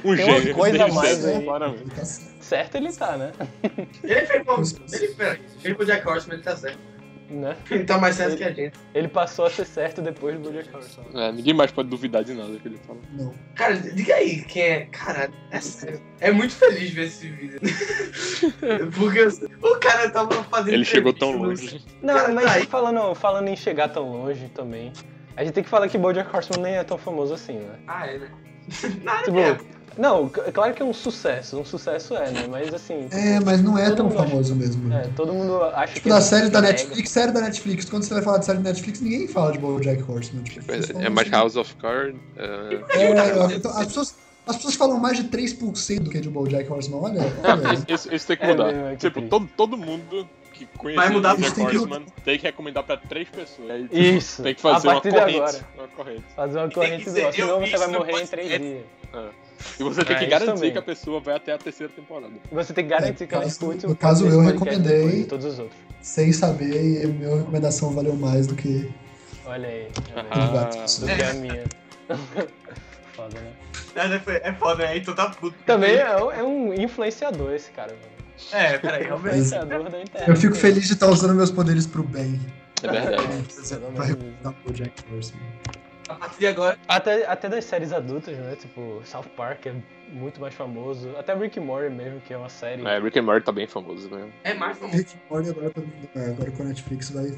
[0.04, 1.44] Um Tem uma coisa a mais aí.
[1.44, 1.90] claramente.
[1.94, 2.74] Tá certo.
[2.76, 3.32] ele tá, né?
[4.02, 4.62] Ele fez bom.
[4.92, 6.78] Ele, ele pro Jack Horseman, ele tá certo.
[7.30, 7.56] Né?
[7.70, 8.76] Ele tá mais certo que a gente.
[8.94, 11.06] Ele passou a ser certo depois do Bojack Horseman.
[11.14, 12.98] É, ninguém mais pode duvidar de nada que ele fala.
[13.12, 13.34] Não.
[13.54, 14.80] Cara, diga aí quem é.
[14.86, 16.00] Cara, é sério.
[16.20, 17.60] É muito feliz ver esse vídeo.
[18.96, 19.20] Porque
[19.62, 20.74] o cara tava fazendo.
[20.74, 21.84] Ele chegou tão longe.
[22.02, 22.66] Não, Cara, mas tá aí.
[22.66, 24.92] falando, falando em chegar tão longe também,
[25.36, 27.78] a gente tem que falar que Bojack Horseman nem é tão famoso assim, né?
[27.86, 28.30] Ah, é, né?
[29.02, 29.75] Nada Tipo.
[29.96, 32.46] Não, claro que é um sucesso, um sucesso é, né?
[32.50, 34.92] Mas assim, É, mas não é tão mundo acha- famoso mesmo.
[34.92, 36.72] é, todo mundo acha Tipo, que da é série da mega.
[36.72, 37.84] Netflix, série da Netflix.
[37.88, 40.42] Quando você vai falar de série da Netflix, ninguém fala de BoJack Horseman.
[40.44, 42.20] Tipo, É, é mais assim- House of Cards.
[42.36, 44.14] é, É, então, as, pessoas,
[44.46, 47.00] as pessoas falam mais de 3% do que de BoJack Horseman.
[47.02, 47.74] Olha, Não, olha.
[47.74, 48.72] isso, isso- isso tem que É mudar.
[48.74, 52.02] é que tipo, todo, todo mundo que Vai conhecer mudar o Jack tem que- Horseman
[52.24, 53.70] tem que recomendar pra três pessoas.
[53.70, 54.42] Aí, tipo, Isso.
[54.42, 55.38] Tem que fazer a uma partir de corrente.
[55.38, 55.66] agora.
[55.76, 56.24] Uma corrente.
[56.34, 58.84] Fazer uma corrente senão você vai morrer em três dias.
[59.78, 60.72] E você tem É, que garantir também.
[60.72, 62.32] que a pessoa vai até a terceira temporada.
[62.52, 65.24] Você tem que garantir que ela escute no caso, eu recomendei.
[65.24, 65.78] todos os outros.
[66.00, 68.90] Sem saber, e a minha recomendação valeu mais do que.
[69.44, 69.88] Olha aí.
[70.14, 70.58] tá vendo?
[70.58, 71.64] Ah, Do que a minha.
[73.12, 73.52] Foda, né?
[73.94, 74.96] É, é foda, né?
[74.98, 75.56] Então tá puto.
[75.64, 78.16] Também é, um- é um influenciador esse cara, mano.
[78.52, 79.36] É, peraí, realmente.
[79.36, 80.28] Influenciador da internet.
[80.28, 82.38] Eu fico feliz de estar usando meus poderes pro bem.
[82.82, 83.44] é verdade.
[83.94, 85.42] Pra recomendar o Jack Horseman.
[86.08, 88.54] A partir de agora, Até, até das séries adultas, né?
[88.56, 89.74] Tipo, South Park é
[90.10, 91.14] muito mais famoso.
[91.18, 92.86] Até Rick and Morty mesmo, que é uma série.
[92.86, 94.32] É, Rick and Morty tá bem famoso mesmo.
[94.44, 94.96] é mais famoso.
[94.98, 97.36] Rick and Morty agora, tá- é, agora com a Netflix vai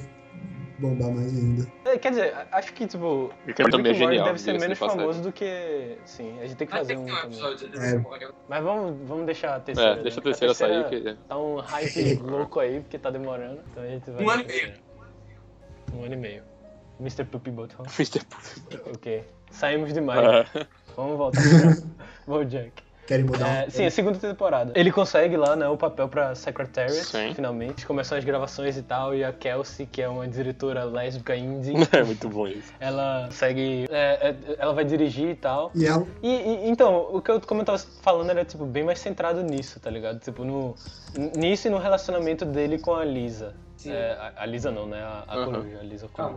[0.78, 1.66] bombar mais ainda.
[1.86, 4.24] É, Quer dizer, a- acho que, tipo, Rick and Morty é genial.
[4.26, 5.96] deve ser de menos famoso do que.
[6.04, 7.96] Sim, a gente tem que Vai fazer ter que um um episódio É.
[7.98, 8.26] Morty.
[8.48, 9.98] Mas vamos, vamos deixar a terceira.
[9.98, 10.24] É, deixa a né?
[10.24, 11.16] terceira sair que.
[11.26, 13.60] Tá um hype louco aí, porque tá demorando.
[13.72, 14.24] Então a gente vai.
[14.24, 14.60] Um ano e meio.
[14.60, 14.78] terceira.
[15.94, 16.42] Um ano e meio.
[17.00, 17.24] Mr.
[17.24, 17.88] Poopy Butthole.
[17.98, 18.24] Mr.
[18.24, 18.60] Puff.
[18.94, 19.24] Ok.
[19.50, 20.46] Saímos demais.
[20.96, 21.82] Vamos voltar pro
[22.26, 22.82] Bojack.
[23.06, 23.48] Querem mudar?
[23.66, 24.70] É, sim, a segunda temporada.
[24.74, 27.32] Ele consegue lá, né, o papel pra Secretariat, Sim.
[27.34, 27.86] finalmente.
[27.86, 32.04] Começam as gravações e tal, e a Kelsey, que é uma diretora lésbica indie, É
[32.04, 32.70] muito bom isso.
[32.78, 33.86] ela segue.
[33.90, 35.70] é, é, ela vai dirigir e tal.
[35.74, 38.84] E ela, E, e- então, o que eu, como eu tava falando era, tipo, bem
[38.84, 40.20] mais centrado nisso, tá ligado?
[40.20, 40.74] Tipo, no,
[41.34, 43.54] nisso e no relacionamento dele com a Lisa.
[43.78, 43.90] Sim.
[43.92, 45.00] É, a, a Lisa não, né?
[45.00, 45.44] A, a Aham.
[45.46, 46.36] coruja, a Lisa Coruja.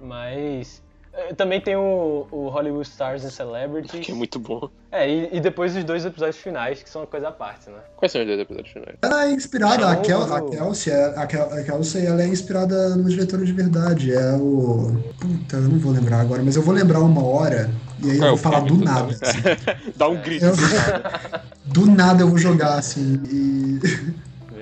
[0.00, 0.82] Mas...
[1.12, 4.04] é, Também tem o, o Hollywood Stars and Celebrities.
[4.06, 4.68] Que é muito bom.
[4.92, 7.78] É, e, e depois os dois episódios finais, que são uma coisa à parte, né?
[7.96, 8.96] Quais são os dois episódios finais?
[9.02, 12.26] ela é inspirada, a, Não, Kel, a Kelsey, é- a, Kel, a Kelsey, ela é
[12.26, 14.12] inspirada no diretor de verdade.
[14.12, 15.00] É o.
[15.20, 17.70] Puta, eu não vou lembrar agora, mas eu vou lembrar uma hora.
[18.02, 19.12] E aí eu Qual é vou o falar do tu nada.
[19.12, 19.38] assim.
[19.96, 20.44] Dá um grito.
[20.46, 20.54] Eu-
[21.66, 23.20] do nada eu vou jogar, assim.
[23.30, 23.78] E.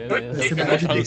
[0.09, 0.43] Beleza.
[0.55, 1.03] Eu vai tô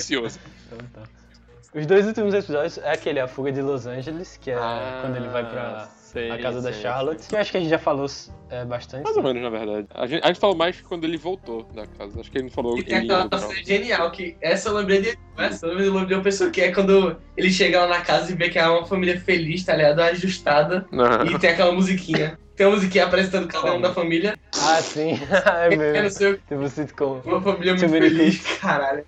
[1.73, 5.15] Os dois últimos episódios é aquele, a fuga de Los Angeles, que é Ah, quando
[5.15, 7.25] ele vai pra sei, a casa da sei, Charlotte.
[7.29, 8.07] Que eu acho que a gente já falou
[8.49, 9.03] é, bastante.
[9.05, 9.87] Mais ou menos, na verdade.
[9.93, 12.19] A gente, a gente falou mais quando ele voltou da casa.
[12.19, 15.17] Acho que ele não falou E tem aquela cena genial, que essa eu lembrei de.
[15.37, 18.35] Essa eu lembrei de uma pessoa que é quando ele chega lá na casa e
[18.35, 20.01] vê que é uma família feliz, tá ligado?
[20.01, 20.85] Ajustada.
[20.91, 21.25] Não.
[21.25, 22.37] E tem aquela musiquinha.
[22.57, 24.37] Tem uma musiquinha apresentando cada um da família.
[24.61, 25.17] Ah, sim.
[25.57, 26.09] é Eu não mesmo.
[26.11, 27.21] sei, Tipo sitcom.
[27.23, 28.57] uma família muito many feliz.
[28.59, 29.05] Caralho.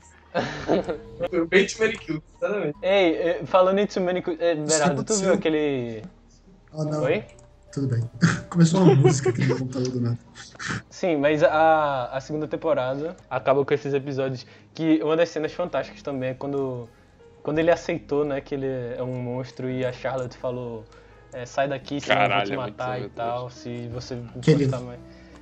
[1.29, 2.77] Foi bem Too Many Kills, exatamente.
[2.81, 4.21] Ei, eh, falando em Too Many...
[4.21, 6.03] Cu- eh, Berardo, tu viu aquele...
[6.73, 7.03] Ah, não.
[7.03, 7.23] Oi?
[7.71, 8.03] Tudo bem.
[8.49, 10.19] Começou uma música aqui no computador do nada.
[10.89, 16.01] Sim, mas a, a segunda temporada acaba com esses episódios que uma das cenas fantásticas
[16.01, 16.87] também é quando,
[17.41, 20.83] quando ele aceitou, né, que ele é um monstro e a Charlotte falou
[21.31, 23.13] é, sai daqui, senão eu vou te é matar e doido.
[23.15, 24.99] tal, se você Que ele- mais.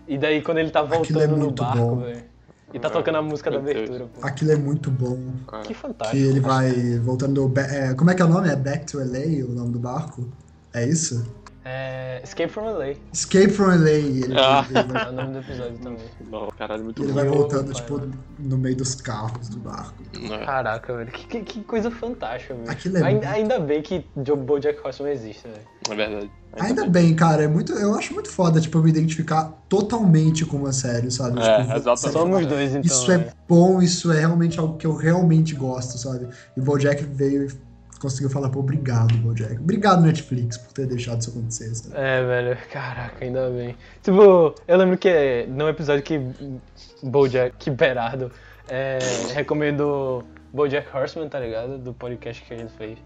[0.07, 2.23] E daí quando ele tá é voltando no muito barco, velho,
[2.73, 4.25] e tá tocando a música da abertura, pô.
[4.25, 5.17] Aquilo é muito bom.
[5.63, 6.17] Que Que fantástico.
[6.17, 7.51] ele vai voltando.
[7.57, 8.49] é, como é que é o nome?
[8.49, 10.27] É Back to LA, o nome do barco?
[10.73, 11.25] É isso?
[11.73, 13.89] É, Escape from LA Escape from LA.
[13.89, 14.65] Ele, Ah.
[14.69, 16.05] ele vai, é o nome do episódio também.
[16.29, 17.15] Não, caralho, muito ele bom.
[17.15, 18.01] vai voltando, pai, tipo,
[18.39, 19.93] no meio dos carros do barco.
[20.29, 20.45] É.
[20.45, 22.69] Caraca, velho, que, que, que coisa fantástica, velho.
[22.69, 25.61] Aquilo é ainda, muito- ainda bem que Joe Bojack Horseman existe, velho.
[25.89, 26.31] É verdade.
[26.59, 30.57] Ainda bem, cara, é muito, eu acho muito foda, tipo, eu me identificar totalmente com
[30.57, 31.39] uma série, sabe?
[31.41, 32.11] É, tipo, exatamente.
[32.11, 32.81] Somos dois, então.
[32.81, 33.27] Isso é né?
[33.47, 36.27] bom, isso é realmente algo que eu realmente gosto, sabe?
[36.55, 37.70] E o Bojack veio e
[38.01, 39.57] conseguiu falar, pô, obrigado, Bojack.
[39.57, 41.95] Obrigado, Netflix, por ter deixado isso acontecer, sabe?
[41.95, 43.77] É, velho, caraca, ainda bem.
[44.01, 46.19] Tipo, eu lembro que num episódio que
[47.03, 48.31] Bojack, que Berardo,
[48.67, 48.97] é,
[49.33, 51.77] recomendou Bojack Horseman, tá ligado?
[51.77, 52.97] Do podcast que a gente fez.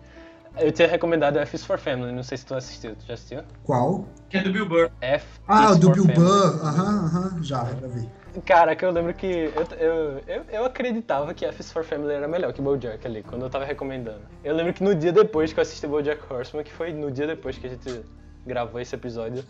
[0.58, 2.96] Eu tinha recomendado F is for Family, não sei se tu assistiu.
[2.96, 3.42] Tu já assistiu?
[3.64, 4.08] Qual?
[4.30, 4.90] Que é do Bill Burr.
[5.02, 6.20] F Ah, do Bill Family.
[6.20, 8.10] Burr, aham, aham, já, já vi.
[8.44, 12.52] Caraca, eu lembro que eu, eu, eu, eu acreditava que F for Family era melhor
[12.54, 14.22] que Bojack ali, quando eu tava recomendando.
[14.44, 17.28] Eu lembro que no dia depois que eu assisti Bojack Horseman, que foi no dia
[17.28, 18.02] depois que a gente
[18.46, 19.44] gravou esse episódio,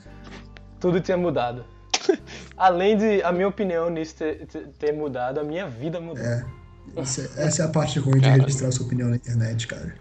[0.80, 1.66] tudo tinha mudado.
[2.58, 4.46] Além de a minha opinião nisso ter,
[4.78, 6.24] ter- mudado, a minha vida mudou.
[6.24, 6.46] É.
[6.96, 8.42] Essa, essa é a parte ruim de Cara.
[8.44, 9.96] registrar sua opinião na internet, cara.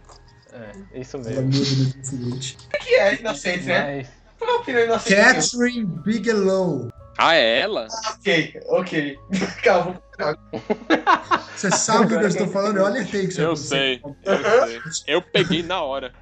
[0.52, 1.42] É, isso Ela mesmo.
[1.44, 2.58] muda no dia seguinte.
[2.80, 3.96] Que é inocente, né?
[3.96, 4.08] Mas,
[4.38, 5.14] Qual é a opinião inocente?
[5.16, 6.88] Catherine Bigelow.
[7.18, 7.86] Ah, é ela?
[8.18, 9.18] Ok, ok.
[9.62, 10.00] Calma.
[11.56, 12.78] Você sabe do que eu estou falando?
[12.78, 15.04] Eu alertei que você Eu sei, eu sei.
[15.06, 16.12] Eu peguei na hora.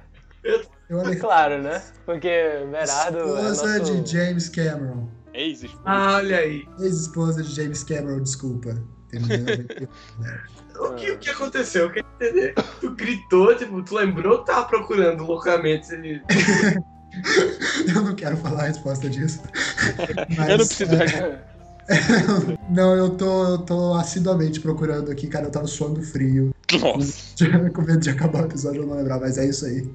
[0.43, 1.19] Eu alertei.
[1.19, 1.81] claro, né?
[2.05, 2.29] Porque
[2.71, 4.01] Berardo é Esposa nosso...
[4.01, 5.09] de James Cameron.
[5.33, 5.81] Ex-esposa.
[5.85, 6.67] Ah, olha aí.
[6.79, 8.75] Ex-esposa de James Cameron, desculpa.
[10.79, 11.83] O que, o que aconteceu?
[11.83, 12.55] Eu quero entender.
[12.81, 15.93] Tu gritou, tipo, tu lembrou que tava procurando loucamente.
[15.93, 16.21] ele-
[17.95, 19.41] Eu não quero falar a resposta disso.
[20.49, 21.39] Eu não preciso responder.
[22.69, 25.47] Não, eu tô, eu tô assiduamente procurando aqui, cara.
[25.47, 26.51] Eu tava suando frio.
[26.79, 27.45] Nossa.
[27.73, 29.85] Com medo de acabar o episódio, eu não lembrar, mas é isso aí.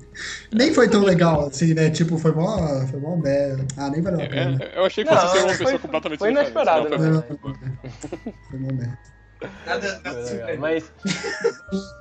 [0.52, 1.88] Nem foi tão legal assim, né?
[1.88, 2.58] Tipo, foi mó.
[2.88, 3.66] Foi mó merda.
[3.78, 4.58] Ah, nem valeu a pena.
[4.62, 7.22] É, eu achei que Não, fosse ser uma foi- pessoa completamente foi inesperado, né?
[8.50, 8.98] foi mó merda.
[9.66, 10.26] Nada, nada legal.
[10.26, 10.58] surpreendente.
[10.58, 10.92] Mas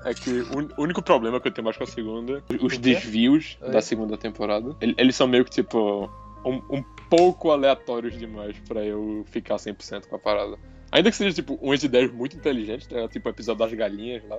[0.05, 3.71] É que o único problema que eu tenho mais com a segunda, os desvios Oi?
[3.71, 6.09] da segunda temporada, ele- eles são meio que tipo
[6.45, 10.57] um, um pouco aleatórios demais pra eu ficar 100% com a parada.
[10.91, 13.07] Ainda que seja tipo umas ideias muito inteligentes, né?
[13.09, 14.37] tipo o episódio das galinhas lá.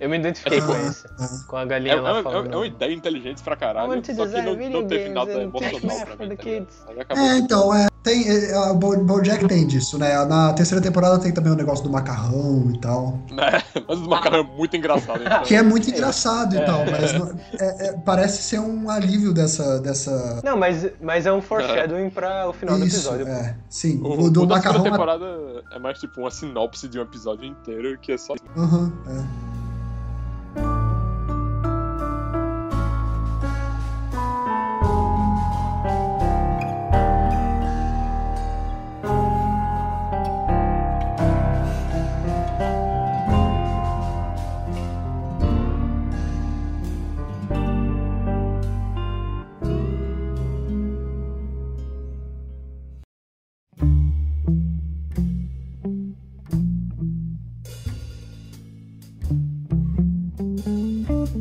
[0.00, 1.46] Eu me identifiquei É com esse.
[1.46, 2.52] Com a É, galinha é, lá é- falando.
[2.52, 6.06] é uma ideia inteligente pra I caralho, só que não, video não teve nada emocional
[6.16, 6.36] pra mim.
[6.36, 7.14] tá.
[7.16, 10.24] É, então, é, tem, é, a Bo- Bojack tem disso, né?
[10.24, 13.18] Na terceira temporada tem também o negócio do macarrão e tal.
[13.30, 13.50] Né?
[13.86, 15.22] Mas o macarrão é muito engraçado.
[15.22, 15.42] Então...
[15.42, 16.62] Que é muito engraçado É.
[16.62, 19.80] e tal, mas não- é- é- parece ser um alívio dessa.
[19.80, 20.40] dessa...
[20.44, 23.26] Não, mas, mas é um foreshadowing pra o final do Isso, episódio.
[23.26, 23.32] pô.
[23.32, 23.56] é.
[23.68, 24.82] Sim, O, o do o da macarrão.
[24.82, 25.24] segunda temporada
[25.72, 28.34] é mais tipo uma sinopse de um episódio inteiro que é só.
[28.56, 29.39] Aham, é.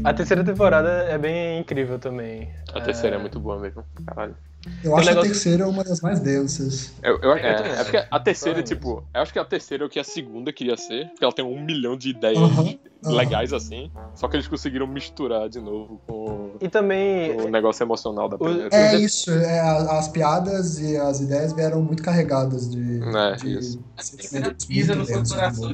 [0.10, 2.50] A terceira temporada é bem incrível também.
[2.74, 3.84] A terceira é muito boa mesmo.
[4.08, 4.36] Caralho.
[4.84, 6.92] Eu acho negócio- a terceira uma das mais densas.
[7.02, 7.84] Eu, eu, é, é acho.
[7.84, 8.68] porque a terceira, Provavelmente.
[8.68, 11.32] tipo, eu acho que a terceira é o que a segunda queria ser, porque ela
[11.34, 12.40] tem um milhão de ideias
[13.06, 17.40] legais assim, só que eles conseguiram misturar de novo com E também.
[17.40, 18.68] o negócio emocional da primeira.
[18.76, 23.60] É isso, é, a- as piadas e as ideias vieram muito carregadas de, É, de
[23.60, 23.82] isso.
[23.98, 25.74] sentimentos Pisa muito no seu do coração.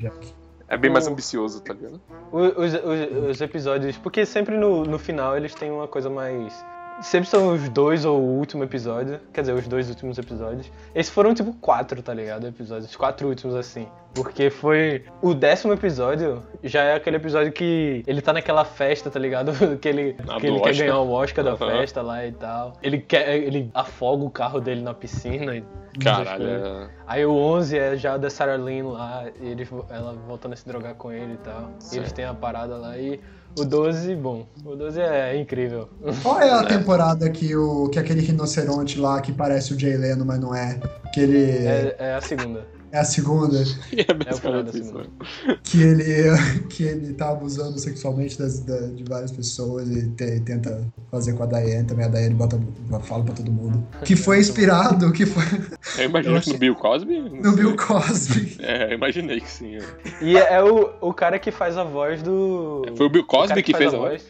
[0.67, 2.01] É bem mais ambicioso, tá ligado?
[2.31, 3.97] Os, os, os episódios.
[3.97, 6.65] Porque sempre no, no final eles têm uma coisa mais.
[7.01, 9.19] Sempre são os dois ou o último episódio.
[9.33, 10.71] Quer dizer, os dois últimos episódios.
[10.93, 12.47] Esses foram tipo quatro, tá ligado?
[12.47, 12.89] Episódios.
[12.89, 13.87] Os quatro últimos assim.
[14.15, 15.03] Porque foi.
[15.21, 19.51] O décimo episódio já é aquele episódio que ele tá naquela festa, tá ligado?
[19.77, 21.57] que ele, que ele quer ganhar o Oscar da Aham.
[21.57, 22.73] festa lá e tal.
[22.81, 23.35] Ele quer.
[23.35, 25.63] Ele afoga o carro dele na piscina e
[26.01, 26.89] Caralho, é...
[27.07, 30.67] Aí o 11 é já da Sarah Lynn lá, e eles, ela voltando a se
[30.67, 31.71] drogar com ele e tal.
[31.91, 32.97] E eles têm a parada lá.
[32.97, 33.19] E
[33.57, 35.89] o 12, bom, o 12 é incrível.
[36.21, 40.25] Qual é a temporada que, o, que aquele rinoceronte lá que parece o Jay Leno,
[40.25, 40.79] mas não é?
[41.13, 41.65] Que ele.
[41.65, 42.74] É, é a segunda.
[42.97, 43.57] A segunda.
[43.91, 44.85] é É o final da basicamente isso.
[44.85, 45.09] segunda.
[45.63, 46.38] Que ele,
[46.69, 51.43] que ele tá abusando sexualmente das, da- de várias pessoas e te- tenta fazer com
[51.43, 52.05] a Diane também.
[52.05, 52.59] A Diane bota,
[53.03, 53.85] fala pra todo mundo.
[54.03, 55.43] Que foi inspirado, que foi
[55.97, 57.19] Eu imaginei Eu que no Bill Cosby.
[57.19, 57.51] no sei.
[57.55, 58.55] Bill Cosby.
[58.65, 59.76] É, eu imaginei que sim.
[59.76, 59.80] é.
[60.22, 62.84] E é, é o, o cara que faz a voz do.
[62.95, 64.23] Foi o Bill o cara Cosby que fez a voz?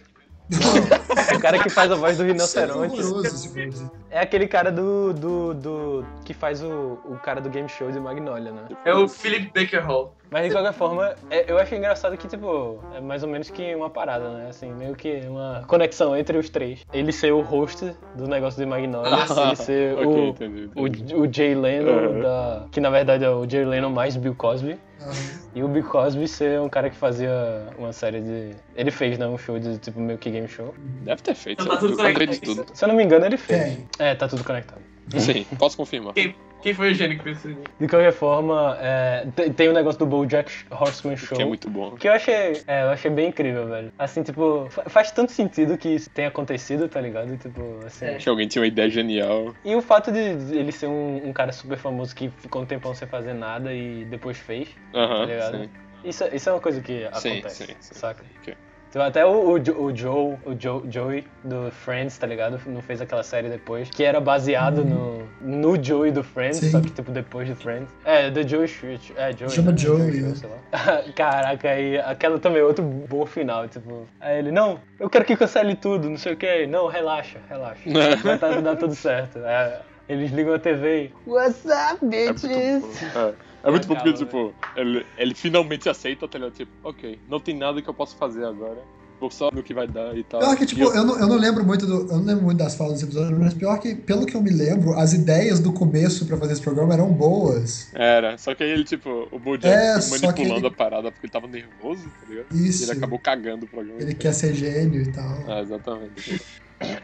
[0.50, 3.72] Não, o cara que faz a voz do Isso é rinoceronte horroroso, dizer.
[4.10, 5.14] É aquele cara do.
[5.14, 8.64] do, do que faz o, o cara do game show de Magnolia, né?
[8.86, 10.14] É o Philip Baker Hall.
[10.32, 13.76] Mas de qualquer forma, é- eu achei engraçado que, tipo, é mais ou menos que
[13.76, 14.48] uma parada, né?
[14.50, 16.84] Assim, meio que uma conexão entre os três.
[16.92, 19.12] Ele ser o host do negócio de Magnolia,
[19.48, 21.16] ele ser ok, o, entendi, entendi.
[21.16, 22.22] o, o Jay Leno, Uhum.
[22.22, 24.78] da, que na verdade é o Jay Leno mais Bill Cosby.
[25.02, 25.12] Ah,
[25.54, 27.30] E o Bill Cosby ser um cara que fazia
[27.78, 28.56] uma série de.
[28.76, 29.28] Ele fez, né?
[29.28, 30.74] Um show de tipo meio que game show.
[31.04, 31.62] Deve ter feito.
[31.64, 32.40] Então tá tudo eu conectado.
[32.42, 32.66] tudo.
[32.74, 33.76] Se eu não me engano, ele fez.
[33.76, 33.88] Tem.
[34.00, 34.82] É, tá tudo conectado.
[35.18, 36.14] Sim, posso confirmar.
[36.14, 37.62] Quem, quem foi o gênio que pensou nisso?
[37.80, 41.38] De qualquer forma, é, tem, tem o negócio do BoJack Horseman Show.
[41.38, 41.92] Que é muito bom.
[41.96, 42.34] Que eu achei,
[42.68, 43.94] é, eu achei bem incrível, velho.
[44.00, 47.34] Assim, tipo, fa- faz tanto sentido que isso tenha acontecido, tá ligado?
[47.34, 48.06] E, tipo, assim.
[48.08, 48.16] É.
[48.16, 49.54] Que alguém tinha uma ideia genial.
[49.64, 52.94] E o fato de ele ser um, um cara super famoso que ficou um tempão
[52.96, 55.58] sem fazer nada e depois fez, Aham, tá ligado?
[55.58, 55.70] sim.
[56.04, 57.96] Isso, isso é uma coisa que Sim, acontece, sim, sim.
[57.96, 58.24] saca?
[58.42, 58.56] Ok.
[58.96, 62.58] Então, até o, o, o Joe, o Joe, Joey do Friends, tá ligado?
[62.66, 66.72] Não fez aquela série depois, que era baseado no, no Joey do Friends, Sim.
[66.72, 67.90] só que tipo depois do Friends.
[68.06, 69.12] É, The Joey Street.
[69.18, 69.52] É, Joey.
[69.52, 69.78] Chama né?
[69.78, 70.36] Joey, Joey, né?
[70.36, 71.04] sei lá.
[71.14, 74.08] Caraca, aí aquela também, outro bom final, tipo.
[74.22, 76.66] Aí ele, não, eu quero que cancele tudo, não sei o que.
[76.66, 77.82] Não, relaxa, relaxa.
[78.24, 79.40] Vai tá, dar tudo certo.
[79.40, 81.30] É, eles ligam a TV e.
[81.30, 83.04] What's up, É muito bitches?
[83.14, 83.34] É,
[83.66, 86.54] é muito bom porque, tipo, ele, ele finalmente aceita, tá ligado?
[86.54, 88.78] Tipo, ok, não tem nada que eu possa fazer agora.
[89.18, 90.42] Vou só ver o que vai dar e tal.
[90.42, 92.58] Pior que, tipo, eu- eu não, eu não lembro muito do, eu não lembro muito
[92.58, 95.72] das falas desse episódio, mas pior que, pelo que eu me lembro, as ideias do
[95.72, 97.90] começo pra fazer esse programa eram boas.
[97.96, 101.32] Era, só que aí ele, tipo, o Bojack É, manipulando ele- a parada porque ele
[101.32, 102.48] tava nervoso, tá ligado?
[102.52, 102.84] Isso.
[102.84, 104.02] E ele acabou cagando o programa.
[104.02, 105.46] Ele quer ser gênio e tal.
[105.48, 106.42] Ah, exatamente.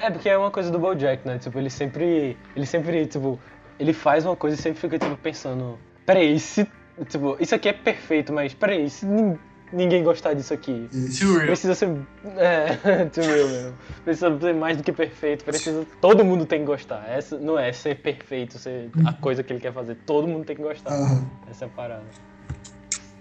[0.02, 1.40] É, porque é uma coisa do BoJack, né?
[1.40, 2.38] Tipo, ele sempre.
[2.56, 3.40] Ele sempre, tipo.
[3.80, 6.68] ele faz uma coisa e sempre fica, tipo, pensando, peraí, se.
[7.10, 9.38] Tipo, isso aqui é perfeito, mas peraí, se nin-
[9.74, 10.88] ninguém gostar disso aqui.
[11.18, 11.46] Too real.
[11.48, 11.90] Precisa ser.
[12.38, 13.74] É, too real mesmo.
[14.04, 15.44] Precisa ser mais do que perfeito.
[15.44, 15.86] Precisa.
[16.00, 17.04] Todo mundo tem que gostar.
[17.10, 19.96] Essa não é ser perfeito, ser a coisa que ele quer fazer.
[20.06, 20.94] Todo mundo tem que gostar.
[20.94, 21.26] Aham.
[21.50, 22.04] Essa é a parada.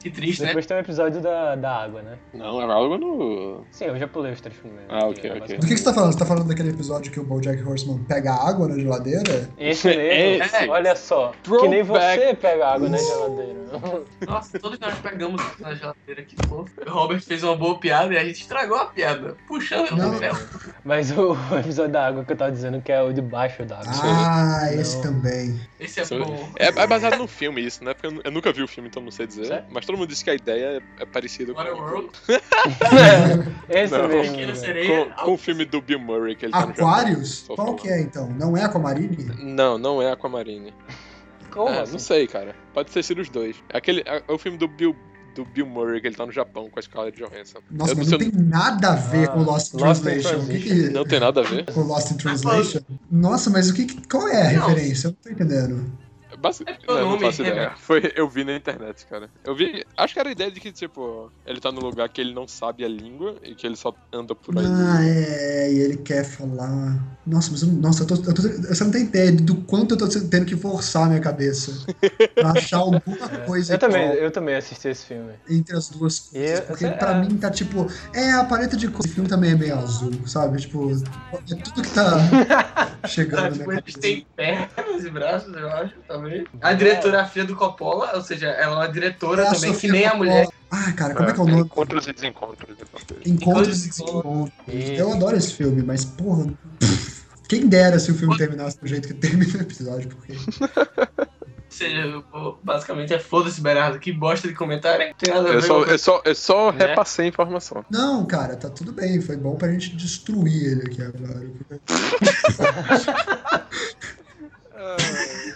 [0.00, 0.48] Que triste, né?
[0.48, 2.16] Depois tem um episódio da, da água, né?
[2.32, 3.64] Não, é algo no.
[3.70, 4.86] Sim, eu já pulei os três primeiros.
[4.88, 5.58] Ah, ok, É ok.
[5.58, 6.12] Do que, que você tá falando?
[6.12, 9.48] Você tá falando daquele episódio que o Bojack Horseman pega água na geladeira?
[9.58, 10.68] Esse mesmo, Esse.
[10.68, 11.32] olha só.
[11.42, 12.18] Que nem Throwback.
[12.20, 13.60] você pega água na geladeira.
[14.26, 16.72] Nossa, todos nós pegamos na geladeira que fofo.
[16.86, 19.36] O Robert fez uma boa piada e a gente estragou a piada.
[19.46, 20.10] Puxando Não.
[20.10, 20.38] o ferro.
[20.84, 23.78] Mas o episódio da água que eu tava dizendo que é o de baixo da
[23.80, 23.92] água.
[24.02, 25.60] Ah, esse também.
[25.78, 26.48] Esse é bom.
[26.56, 27.92] É, é baseado num filme isso, né?
[27.94, 29.46] Porque eu, eu nunca vi o filme, então não sei dizer.
[29.46, 29.64] Sério?
[29.70, 32.08] Mas todo mundo disse que a ideia é, é parecida com, Waterworld,
[33.68, 34.08] Esse Não.
[34.08, 34.32] mesmo.
[34.32, 34.56] Pequena velho.
[34.56, 35.06] Sereia.
[35.06, 36.60] com, com o filme do Bill Murray que ele tá?
[37.24, 37.76] Só Qual falando.
[37.80, 38.28] que é então?
[38.30, 39.24] Não é Aquamarine?
[39.38, 40.72] Não, não é Aquamarine.
[41.50, 41.92] Como É, assim?
[41.92, 42.54] Não sei, cara.
[42.72, 43.56] Pode ter sido os dois.
[43.70, 44.94] É, aquele, é, é o filme do Bill,
[45.34, 47.58] do Bill Murray que ele tá no Japão com a Scarlett Johansson.
[47.70, 50.38] Nossa, Eu mas não tem nada a ver Ah, com Lost in Lost in Translation.
[50.38, 50.68] O que que...
[50.68, 50.92] Translation.
[50.92, 51.64] Não tem nada a ver.
[51.72, 52.80] Com Lost in Translation?
[53.10, 54.68] Nossa, mas o que, que- qual é a Não.
[54.68, 55.08] referência?
[55.08, 55.92] Eu não tô entendendo.
[56.40, 57.54] Basi- É não, não faço ideia.
[57.54, 57.72] velho?
[57.78, 59.30] Foi, eu vi na internet, cara.
[59.44, 59.84] Eu vi.
[59.96, 62.48] Acho que era a ideia de que, tipo, ele tá num lugar que ele não
[62.48, 64.64] sabe a língua e que ele só anda por aí.
[64.66, 66.98] Ah, é, e ele quer falar.
[67.26, 69.98] Nossa, mas eu, nossa, eu tô, eu tô- você não tem ideia do quanto eu
[69.98, 71.72] tô tendo que forçar a minha cabeça
[72.34, 73.00] pra achar alguma
[73.44, 75.34] coisa Eu também, eu também assisti esse filme.
[75.48, 76.58] entre as duas coisas.
[76.60, 79.04] E- porque é- pra mim tá tipo, é a paleta de cor.
[79.04, 80.58] Esse filme também é meio azul, sabe?
[80.58, 82.14] Tipo, é tudo que tá
[83.06, 86.29] chegando tipo, eles têm pernas e braços, eu acho, talvez.
[86.60, 89.52] A diretora é a filha do Coppola, ou seja, ela é uma diretora É a
[89.52, 90.48] também, que nem a mulher.
[90.70, 91.62] Ah, cara, como é que é o nome?
[91.62, 92.76] Encontros e desencontros.
[93.26, 94.98] Encontros e Encontros e Desencontros.
[94.98, 96.46] Eu adoro esse filme, mas porra.
[97.48, 100.32] Quem dera se o filme terminasse do jeito que termina o episódio, porque.
[100.32, 101.26] Ou
[101.68, 102.22] seja,
[102.62, 105.08] basicamente é foda-se, Bernardo, que bosta de comentário.
[105.08, 106.86] Não tem nada a Eu ver só, eu só, eu só Né?
[106.86, 107.84] repassei a informação.
[107.90, 109.20] Não, cara, tá tudo bem.
[109.20, 111.40] Foi bom pra gente destruir ele aqui agora.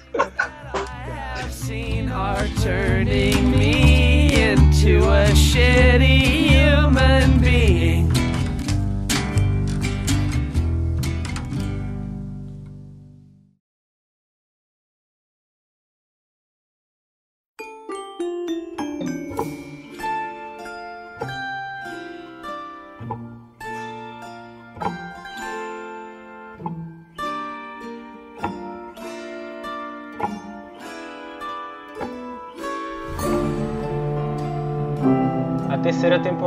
[2.14, 7.23] Are turning me into a shitty human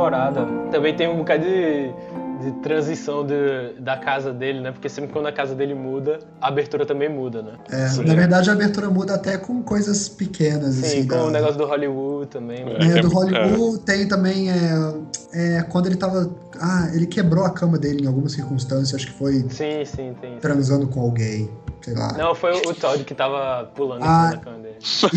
[0.08, 0.46] temporada.
[0.70, 1.92] Também tem um bocado de,
[2.50, 4.72] de transição de- da casa dele, né?
[4.72, 7.52] Porque sempre quando a casa dele muda, a abertura também muda, né?
[7.70, 11.02] É, na verdade, a abertura muda até com coisas pequenas, Sim, assim.
[11.08, 12.64] com da- o negócio do Hollywood também.
[12.64, 12.76] né?
[12.80, 13.10] É, É, do é.
[13.10, 16.30] Hollywood tem também é, é, quando ele tava.
[16.60, 20.32] Ah, ele quebrou a cama dele em alguma circunstância, acho que foi Sim, sim, tem
[20.32, 20.40] isso.
[20.40, 21.48] transando com alguém,
[21.82, 22.12] sei lá.
[22.14, 24.30] Não, foi o Todd que tava pulando Ah.
[24.32, 24.74] da cama dele.
[24.80, 25.08] Isso,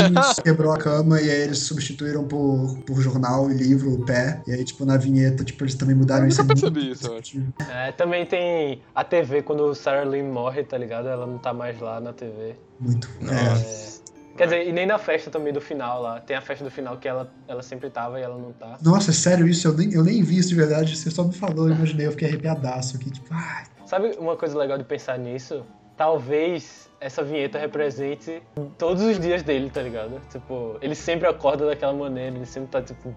[0.44, 4.42] quebrou a cama e aí eles substituíram por, por jornal e livro o pé.
[4.48, 6.42] E aí, tipo, na vinheta, tipo, eles também mudaram Eu isso.
[6.44, 7.54] nunca muito percebi isso, perceptível.
[7.70, 11.08] É, também tem a TV, quando o Sarah Lynn morre, tá ligado?
[11.08, 12.56] Ela não tá mais lá na TV.
[12.80, 13.08] Muito.
[13.22, 13.50] É.
[13.50, 14.02] Nossa.
[14.38, 16.20] Quer dizer, e nem na festa também do final lá.
[16.22, 18.78] Tem a festa do final que ela, ela sempre tava e ela não tá.
[18.82, 19.68] Nossa, é sério isso?
[19.68, 20.98] Eu nem, eu nem vi isso de verdade.
[20.98, 23.66] Você só me falou, eu imaginei, eu fiquei arrepiadaço aqui, tipo, ai.
[23.86, 25.66] Sabe uma coisa legal de pensar nisso?
[25.98, 28.42] Talvez essa vinheta represente
[28.78, 30.22] todos os dias dele, tá ligado?
[30.32, 33.14] Tipo, ele sempre acorda daquela maneira, ele sempre tá, tipo,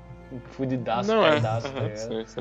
[0.56, 1.40] fudidaço, Não é.
[1.40, 1.96] tá ligado?
[1.96, 2.40] sim, sim.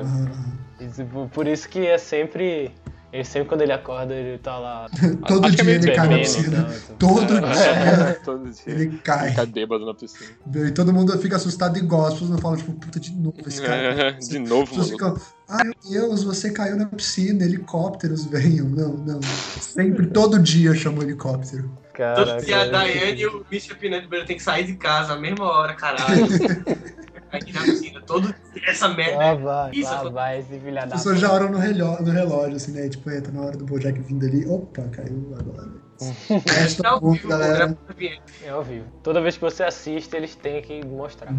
[0.80, 2.70] E, tipo, por isso que é sempre.
[3.12, 4.88] Ele sempre quando ele acorda, ele tá lá.
[5.28, 6.66] Todo é dia ele cai na piscina.
[6.98, 8.62] Todo É, dia todo dia.
[8.66, 9.28] ele cai.
[9.30, 10.30] Fica bêbado na piscina.
[10.52, 12.08] E todo mundo fica assustado e gosta.
[12.08, 13.76] As pessoas não falam, tipo, puta, de novo esse cara.
[13.76, 14.88] É, de novo, mano.
[14.88, 15.16] ficam,
[15.48, 15.74] ai meu
[16.08, 18.66] Deus, você caiu na piscina, helicópteros venham.
[18.68, 19.20] Não, não.
[19.60, 21.70] Sempre, todo dia chama o helicóptero.
[21.92, 23.44] Caraca, Todo dia a eu- Daiane e o.
[23.78, 26.26] Peanut Butter tem que sair de casa à mesma hora, caralho.
[27.36, 28.34] Aqui na piscina, todo
[28.66, 29.16] essa merda.
[29.16, 32.12] Lá vai, Isso, lá vai esse filho As da pessoas já olham no relógio, no
[32.12, 32.88] relógio, assim, né?
[32.88, 34.46] Tipo, é, tá na hora do Bojack vindo ali.
[34.46, 35.84] Opa, caiu agora.
[36.48, 37.54] Resta Tá ao ponto, vivo, galera.
[37.56, 38.22] grava a vinheta.
[38.44, 38.84] É ao vivo.
[39.02, 41.32] Toda vez que você assiste, eles têm que mostrar.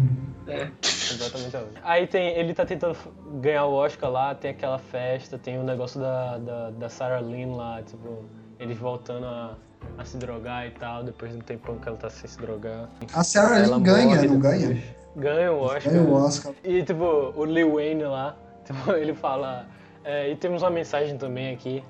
[0.46, 0.70] É.
[1.10, 1.78] Completamente ao vivo.
[1.82, 2.96] Aí tem, ele tá tentando
[3.40, 7.54] ganhar o Oscar lá, tem aquela festa, tem o negócio da, da, da Sarah Lynn
[7.54, 8.24] lá, tipo,
[8.58, 9.56] eles voltando a,
[9.98, 12.88] a se drogar e tal, depois de um tempão que ela tá sem se drogar.
[13.12, 14.62] A Sarah Ela Lynn ganha, morre não depois.
[14.62, 14.82] ganha?
[15.16, 15.92] Ganha o Oscar.
[15.92, 16.52] Ganha o Oscar.
[16.62, 19.66] E tipo, o Lil Wayne lá, tipo, ele fala.
[20.04, 21.82] é, e temos uma mensagem também aqui.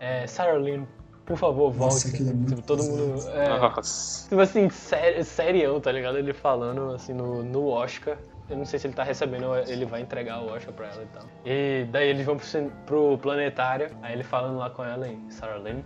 [0.00, 0.84] É, Sarah Lynn,
[1.24, 1.94] por favor, volte.
[1.94, 3.28] Nossa, aquilo é muito tipo, todo mundo.
[3.30, 4.28] É, Nossa.
[4.28, 6.18] tipo assim, sé- serião, tá ligado?
[6.18, 8.18] Ele falando assim no, no Oscar.
[8.50, 11.02] Eu não sei se ele tá recebendo ou ele vai entregar o Oscar pra ela
[11.04, 11.22] e tal.
[11.46, 12.46] E daí eles vão pro,
[12.84, 15.80] pro planetário, aí ele falando lá com ela em Sarah Lynn.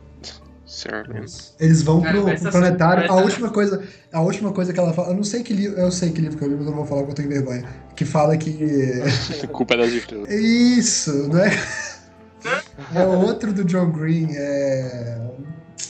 [0.66, 1.06] Sir.
[1.60, 3.10] Eles vão Cara, pro, pro planetário.
[3.10, 3.82] A última coisa,
[4.12, 6.36] a última coisa que ela fala, eu não sei que livro, eu sei que livro
[6.36, 7.64] que eu li, mas eu não vou falar porque eu tenho vergonha.
[7.94, 8.58] Que fala que
[9.52, 10.28] culpa é das estrelas.
[10.30, 11.50] isso, não é?
[12.94, 15.18] É outro do John Green, é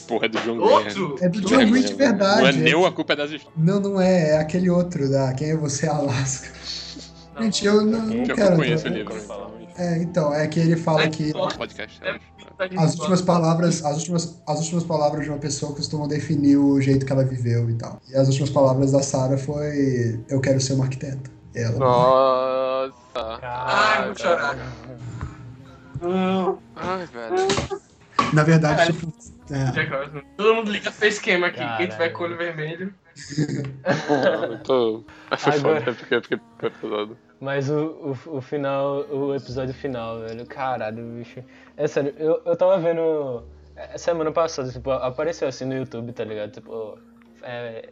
[0.07, 0.67] Porra, é do John Green.
[0.69, 1.15] Outro?
[1.21, 2.41] é do Não John é, Green de verdade.
[2.41, 3.53] Não é nem a culpa é das estrelas.
[3.57, 6.49] Não, não é, é aquele outro da Quem é Você Alaska.
[7.39, 8.49] Gente, eu não, não Eu quero.
[8.51, 9.15] não conheço o eu- livro.
[9.77, 11.99] É, então, é que ele fala É que Podcast.
[12.03, 12.11] É é.
[12.13, 12.36] muito
[12.77, 17.05] as últimas palavras, as últimas, as últimas palavras de uma pessoa costumam definir o jeito
[17.05, 18.01] que ela viveu e tal.
[18.09, 21.29] E as últimas palavras da Sarah foi eu quero ser uma arquiteta.
[21.55, 21.77] Ela.
[21.79, 23.39] Nossa.
[23.41, 24.55] Ai, vou chorar.
[26.75, 27.81] Ai, velho.
[28.33, 28.93] Na verdade, Caralho.
[28.93, 29.13] tipo,
[29.49, 30.21] é.
[30.35, 31.57] Todo mundo liga face esquema aqui.
[31.59, 31.89] Quem Caralho.
[31.91, 32.93] tiver com o olho vermelho.
[34.49, 35.03] Eu tô...
[35.37, 37.17] Foi Agora- foda, porque fiquei pesado.
[37.39, 41.43] Mas o, o, o final, o episódio final, velho, caralho, bicho.
[41.75, 43.43] É sério, eu, eu tava vendo.
[43.75, 46.51] é, Semana passada, tipo, apareceu assim no YouTube, tá ligado?
[46.51, 46.97] Tipo,
[47.43, 47.89] é,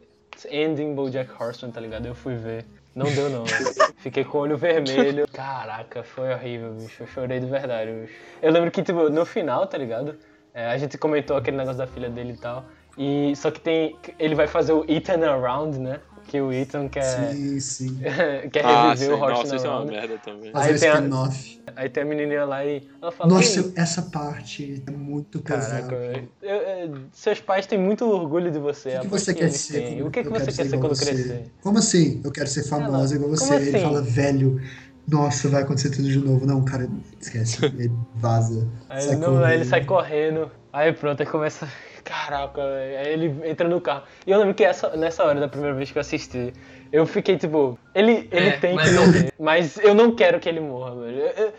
[0.49, 2.07] Ending Bojack Horseman, tá ligado?
[2.07, 2.65] Eu fui ver.
[2.95, 3.43] Não deu não.
[3.97, 5.27] Fiquei com o olho vermelho.
[5.31, 7.03] Caraca, foi horrível, bicho.
[7.03, 8.13] Eu chorei de verdade, bicho.
[8.41, 10.17] Eu lembro que, tipo, no final, tá ligado?
[10.53, 12.65] É, a gente comentou aquele negócio da filha dele e tal.
[12.97, 13.97] E só que tem.
[14.17, 15.99] Ele vai fazer o Ethan Around, né?
[16.27, 17.99] Que o Ethan quer, sim, sim.
[18.51, 19.13] quer Ah, reviver sim.
[19.13, 20.51] o Horseman Nossa, isso é uma merda também.
[20.51, 21.59] Fazer Aí tem a- spin-off.
[21.75, 25.87] Aí tem a menininha lá e ela fala, Nossa, "Ei, essa parte é muito pesada.
[25.87, 25.95] caraca,
[26.41, 28.89] eu- eu- seus pais têm muito orgulho de você.
[28.89, 30.03] O que, que aposto você quer ser?
[30.03, 31.05] O que, que você quer ser quando você?
[31.05, 31.51] crescer?
[31.61, 32.21] Como assim?
[32.23, 33.53] Eu quero ser famosa igual você.
[33.55, 33.81] Ele assim?
[33.81, 34.61] fala, velho,
[35.07, 36.45] nossa, vai acontecer tudo de novo.
[36.45, 36.89] Não, cara,
[37.19, 37.57] esquece.
[37.77, 38.67] Ele vaza.
[38.89, 39.69] Aí, sai não, aí ele correndo.
[39.69, 41.67] sai correndo, aí pronto, aí começa.
[42.05, 44.03] Caraca, aí ele entra no carro.
[44.27, 46.53] E eu lembro que essa, nessa hora da primeira vez que eu assisti,
[46.91, 50.47] eu fiquei tipo, ele, ele É, tem mas que morrer, mas eu não quero que
[50.47, 51.17] ele morra, velho.
[51.19, 51.53] Eu-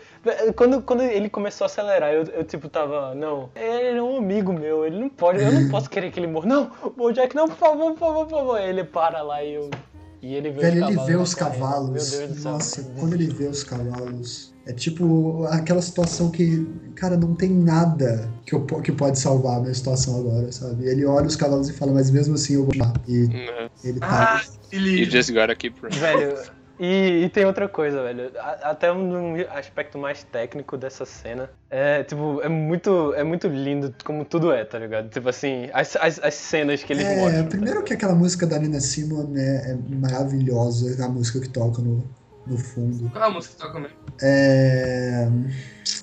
[0.47, 4.17] eu- quando, quando ele começou a acelerar, eu, eu tipo tava, não, ele é um
[4.17, 6.47] amigo meu, ele não pode, eu não posso querer que ele morra.
[6.47, 8.57] Não, o Jack, não, por favor, por favor, por favor.
[8.57, 9.69] Aí ele para lá e eu.
[10.21, 11.07] E ele vê Velho, os ele cavalos.
[11.07, 12.11] vê os cavalos.
[12.11, 12.51] Meu Deus do céu.
[12.53, 14.53] Nossa, quando ele vê os cavalos.
[14.65, 19.61] É tipo aquela situação que, cara, não tem nada que, eu, que pode salvar a
[19.61, 20.85] minha situação agora, sabe?
[20.85, 22.91] Ele olha os cavalos e fala, mas mesmo assim eu vou lá.
[23.07, 23.69] E Né?
[23.83, 24.35] ele tá.
[24.35, 25.97] Ah, se You just gotta keep running.
[25.99, 26.37] Velho,
[26.79, 28.31] e, e tem outra coisa, velho.
[28.61, 31.49] Até um aspecto mais técnico dessa cena.
[31.69, 35.09] É, tipo, é muito, é muito lindo como tudo é, tá ligado?
[35.09, 37.43] Tipo assim, as, as, as cenas que eles É, mostram.
[37.43, 41.81] tá primeiro que aquela música da Nina Simon é, é maravilhosa, a música que toca
[41.81, 42.03] no,
[42.45, 43.09] no fundo.
[43.09, 43.97] Qual é a música que toca mesmo?
[44.21, 45.27] É,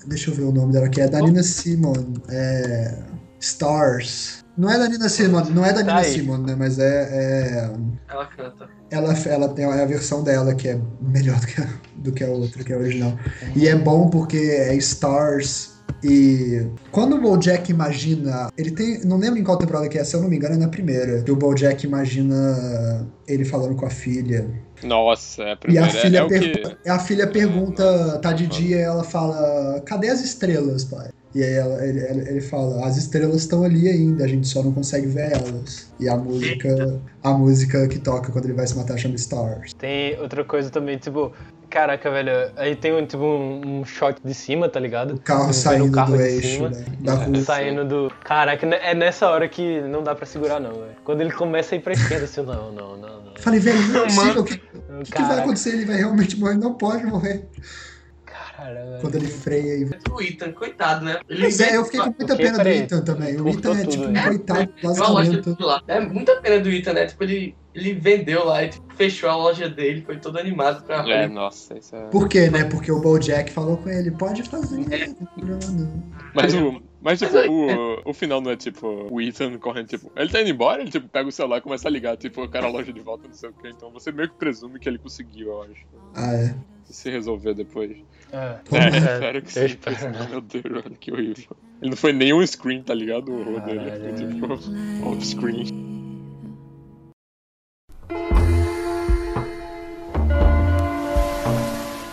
[0.06, 2.14] deixa eu ver o nome dela aqui, é da Nina Simon.
[2.30, 2.98] É,
[3.40, 4.43] Stars.
[4.56, 6.12] Não é da Nina Simon, não é da Tá Nina aí.
[6.12, 6.54] Simon, né?
[6.56, 7.70] Mas é, é-
[8.08, 8.68] Ela canta.
[8.90, 12.28] ela, ela tem a versão dela que é melhor do que a, do que a
[12.28, 13.18] outra, que é a original.
[13.56, 15.72] E é bom porque é Stars.
[16.02, 18.48] E quando o Bojack imagina.
[18.56, 19.00] Ele tem.
[19.04, 21.22] Não lembro em qual temporada que é, se eu não me engano, é na primeira.
[21.22, 24.46] Que o Bojack imagina ele falando com a filha.
[24.82, 25.88] Nossa, é a E a primeira.
[25.90, 26.88] filha, é, é o que...
[26.90, 31.08] a filha pergunta, tá de dia, e ela fala, cadê as estrelas, pai?
[31.34, 34.62] E aí ela- ele, ele- ele fala, as estrelas estão ali ainda, a gente só
[34.62, 35.92] não consegue ver elas.
[35.98, 39.74] E a música, a música que toca quando ele vai se matar chama Stars.
[39.74, 41.32] Tem outra coisa também, tipo,
[41.68, 45.14] caraca, velho, aí tem um, tipo, um, um shot de cima, tá ligado?
[45.14, 46.68] O carro o saindo carro do de eixo, cima.
[46.68, 47.40] né, da rua.
[47.40, 48.12] Saindo do.
[48.24, 50.94] Caraca, é nessa hora que não dá pra segurar, não, velho.
[51.04, 53.32] Quando ele começa a ir pra esquerda, assim, não, não, não, não.
[53.40, 55.70] Falei, velho, não é possível, o que, que vai acontecer?
[55.70, 57.44] Ele vai realmente morrer, não pode morrer.
[58.58, 59.00] Velho.
[59.00, 59.84] Quando ele freia e...
[60.10, 61.18] O Ethan, coitado, né?
[61.28, 63.40] Ele Pois é, eu fiquei com muita pena do Ethan também.
[63.40, 64.24] O Ethan é tipo um né?
[64.24, 65.82] coitado dele lá.
[65.88, 67.06] É muita pena do Ethan, né?
[67.06, 71.08] Tipo, ele, ele vendeu lá e tipo, fechou a loja dele, foi todo animado pra
[71.08, 72.06] É, nossa, isso é.
[72.08, 72.64] Por quê, né?
[72.64, 76.12] Porque o Bojack falou com ele, pode fazer, Bruno.
[76.34, 76.82] Mas o.
[77.04, 80.40] Mas, tipo, aí- o, o final não é tipo o Ethan correndo, tipo, ele tá
[80.40, 82.70] indo embora, ele tipo, pega o celular e começa a ligar, tipo, eu quero a
[82.70, 83.68] loja de volta, não sei o que.
[83.68, 85.86] Então você meio que presume que ele conseguiu, eu acho.
[86.14, 86.54] Ah, é.
[86.84, 87.94] Se resolver depois.
[88.34, 88.58] É.
[88.72, 89.64] É, espero que sim.
[89.66, 89.96] espero.
[89.96, 91.56] porque senão, Meu Deus, olha que horrível.
[91.80, 93.30] Ele não foi nem um screen, tá ligado?
[93.30, 93.90] O horror dele.
[94.00, 95.94] Foi tipo off-screen.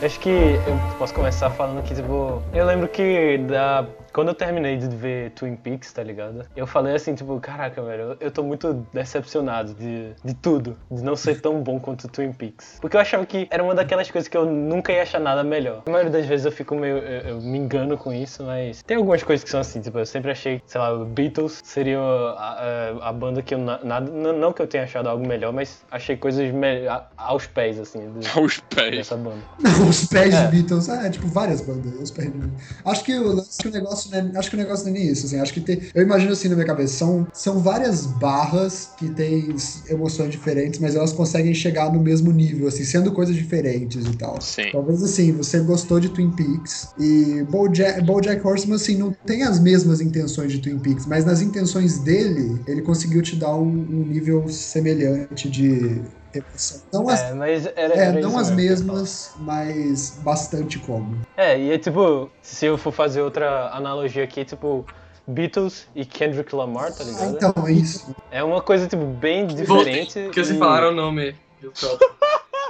[0.04, 4.78] Acho que eu posso começar falando que, tipo, eu lembro que da quando eu terminei
[4.78, 6.46] de ver Twin Peaks, tá ligado?
[6.56, 11.16] Eu falei assim, tipo, caraca, velho, eu, tô muito decepcionado de, de tudo, de não
[11.16, 12.78] ser tão bom quanto Twin Peaks.
[12.82, 15.84] Porque eu achava que era uma daquelas coisas que eu nunca ia achar nada melhor.
[15.86, 16.98] A maioria das vezes eu fico meio.
[16.98, 20.06] Eu, eu me engano com isso, mas tem algumas coisas que são assim, tipo, eu
[20.06, 24.12] sempre achei, sei lá, Beatles seria a, a, a banda que eu na- nada.
[24.12, 28.00] Não, que eu tenha achado algo melhor, mas achei coisas me- a- aos pés, assim,
[28.14, 28.96] de- Aos pés.
[28.98, 29.42] dessa banda.
[29.60, 30.46] Não, os pés É.
[30.46, 32.40] de Beatles, é, tipo, várias bandas, os pés de.
[32.86, 35.00] Acho que o, acho que o negócio não é, acho que o negócio não é
[35.00, 38.06] nem isso, assim, acho que tem, eu imagino assim na minha cabeça, são, são várias
[38.06, 39.56] barras que têm
[39.90, 44.42] emoções diferentes, mas elas conseguem chegar no mesmo nível, assim, sendo coisas diferentes e tal.
[44.42, 44.72] Sim.
[44.72, 49.60] Talvez assim, você gostou de Twin Peaks e BoJack, BoJack Horseman assim não tem as
[49.60, 54.06] mesmas intenções de Twin Peaks, mas nas intenções dele ele conseguiu te dar um, um
[54.06, 56.02] nível semelhante de
[56.40, 56.82] emoção.
[56.94, 57.94] Não as, É, mas era.
[57.94, 58.56] é, era não isso as que falar.
[58.56, 61.20] mesmas, mas bastante como.
[61.38, 64.86] É, e é tipo, se eu for fazer outra analogia aqui, tipo,
[65.28, 67.36] Beatles e Kendrick Lamar, tá Ah, ligado?
[67.52, 68.16] então, é isso.
[68.32, 69.68] É uma coisa, tipo, bem diferente.
[69.68, 72.10] Voltei, Porque vocês e- falaram o nome do próprio.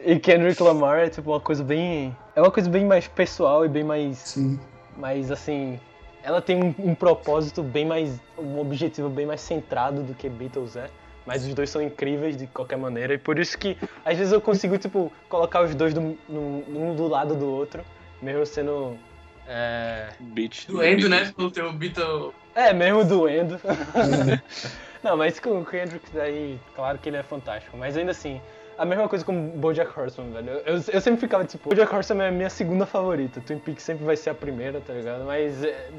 [0.00, 2.16] E Kendrick Lamar é, tipo, uma coisa bem...
[2.36, 4.16] É uma coisa bem mais pessoal e bem mais...
[4.18, 4.58] Sim.
[4.96, 5.78] mais assim...
[6.22, 8.20] Ela tem um, um propósito bem mais...
[8.38, 10.88] Um objetivo bem mais centrado do que Beatles é.
[11.28, 13.12] Mas os dois são incríveis de qualquer maneira.
[13.12, 16.96] E por isso que, às vezes, eu consigo, tipo, colocar os dois do, no- um
[16.96, 17.84] do lado do outro.
[18.22, 18.96] Mesmo sendo...
[19.46, 20.08] É...
[20.18, 20.66] Beat.
[20.68, 21.30] Doendo, né?
[21.36, 22.32] Pelo teu Beatle.
[22.54, 23.60] É, mesmo doendo.
[25.04, 27.76] Não, mas com o Kendrick daí, claro que ele é fantástico.
[27.76, 28.40] Mas ainda assim,
[28.78, 30.50] a mesma coisa com BoJack Horseman, velho.
[30.64, 33.38] Eu, eu sempre ficava tipo, BoJack Horseman é a minha segunda favorita.
[33.42, 35.24] Twin Peaks sempre vai ser a primeira, tá ligado?
[35.26, 35.90] Mas é,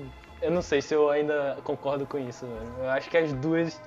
[0.41, 2.73] eu não sei se eu ainda concordo com isso, velho.
[2.79, 3.79] Eu acho que as duas...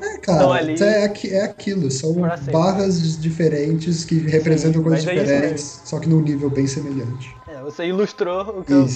[0.00, 0.82] É, cara, ali.
[0.82, 1.90] é, aqui- é aquilo.
[1.90, 2.14] São
[2.52, 7.36] barras diferentes que representam Sim, coisas é diferentes, só que num nível bem semelhante.
[7.48, 8.86] É, você ilustrou o que, eu,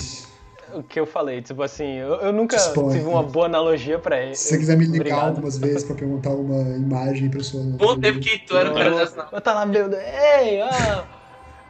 [0.75, 1.41] o que eu falei.
[1.41, 2.97] Tipo assim, eu, eu nunca Disponha.
[2.99, 4.35] tive uma boa analogia pra ele.
[4.35, 5.29] Se você quiser me ligar Obrigado.
[5.29, 7.63] algumas vezes pra perguntar uma imagem pra sua.
[7.63, 11.05] Bom tempo que tu era o cara dessa Eu tá lá, meu Deus, ei, ó,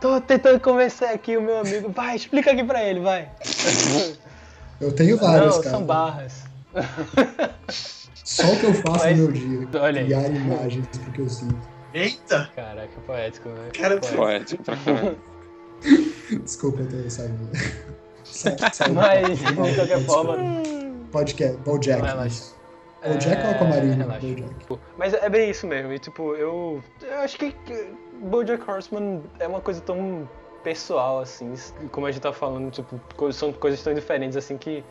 [0.00, 3.28] tô tentando convencer aqui o meu amigo, vai, explica aqui pra ele, vai.
[4.80, 5.70] Eu tenho várias, Não, cara.
[5.76, 6.32] são barras.
[8.28, 9.68] Só o que eu faço Mas- no meu dia.
[9.80, 10.06] olha aí.
[10.06, 11.56] Criar imagens porque eu sinto.
[11.94, 12.50] Eita!
[12.54, 13.72] Caraca, poético, velho.
[13.72, 14.16] Cara, Poético.
[14.16, 15.18] Poético caralho.
[16.44, 17.48] Desculpa, eu tô saindo.
[18.24, 18.90] Sai, sai.
[18.90, 20.36] Mas, de qualquer forma,
[21.10, 22.02] Podcast, Bojack.
[22.02, 22.26] Relaxa.
[22.28, 22.56] isso.
[23.02, 23.94] Bojack ou É, Aquamarine?
[23.96, 24.26] relaxa.
[24.26, 24.78] Bojack.
[24.98, 25.92] Mas é bem isso mesmo.
[25.92, 27.86] E tipo, eu, eu acho que que
[28.24, 30.28] BoJack Horseman é uma coisa tão
[30.62, 31.54] pessoal assim,
[31.92, 33.00] como a gente tá falando, tipo,
[33.32, 34.84] são coisas tão diferentes assim que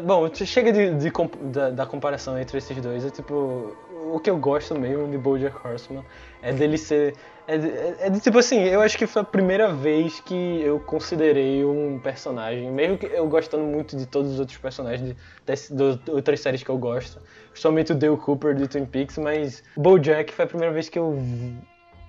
[0.00, 1.12] Bom, chega de, de
[1.52, 3.04] da, da comparação entre esses dois.
[3.04, 3.76] É tipo,
[4.10, 6.02] o que eu gosto mesmo de BoJack Horseman
[6.40, 7.14] é dele ser,
[7.46, 10.62] é de, é- é de tipo assim, eu acho que foi a primeira vez que
[10.62, 15.74] eu considerei um personagem, mesmo que eu gostando muito de todos os outros personagens de,
[15.74, 17.20] de outras séries que eu gosto,
[17.50, 21.18] principalmente o Dale Cooper de Twin Peaks, mas BoJack foi a primeira vez que eu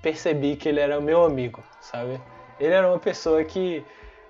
[0.01, 2.19] percebi que ele era meu amigo, sabe?
[2.60, 3.84] Ele era uma pessoa que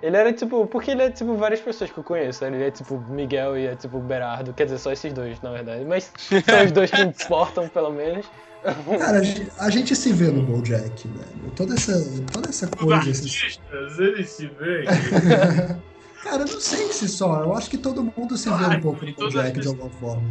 [0.04, 2.44] ele era tipo, porque ele é tipo várias pessoas que eu conheço.
[2.46, 5.86] Ele é tipo Miguel e é tipo Berardo, quer dizer, só esses dois, na verdade.
[5.86, 6.12] Mas
[6.46, 8.26] são os dois que importam, pelo menos.
[9.00, 11.52] Cara, a gente, a gente se vê no Bojack, velho.
[11.56, 11.94] Toda essa,
[12.32, 13.10] toda essa Os coisa.
[13.10, 14.86] esses- artistas, eles se veem.
[16.24, 17.42] Cara, eu não sei se só.
[17.42, 20.24] Eu acho que todo mundo se vê um pouco no as de alguma forma.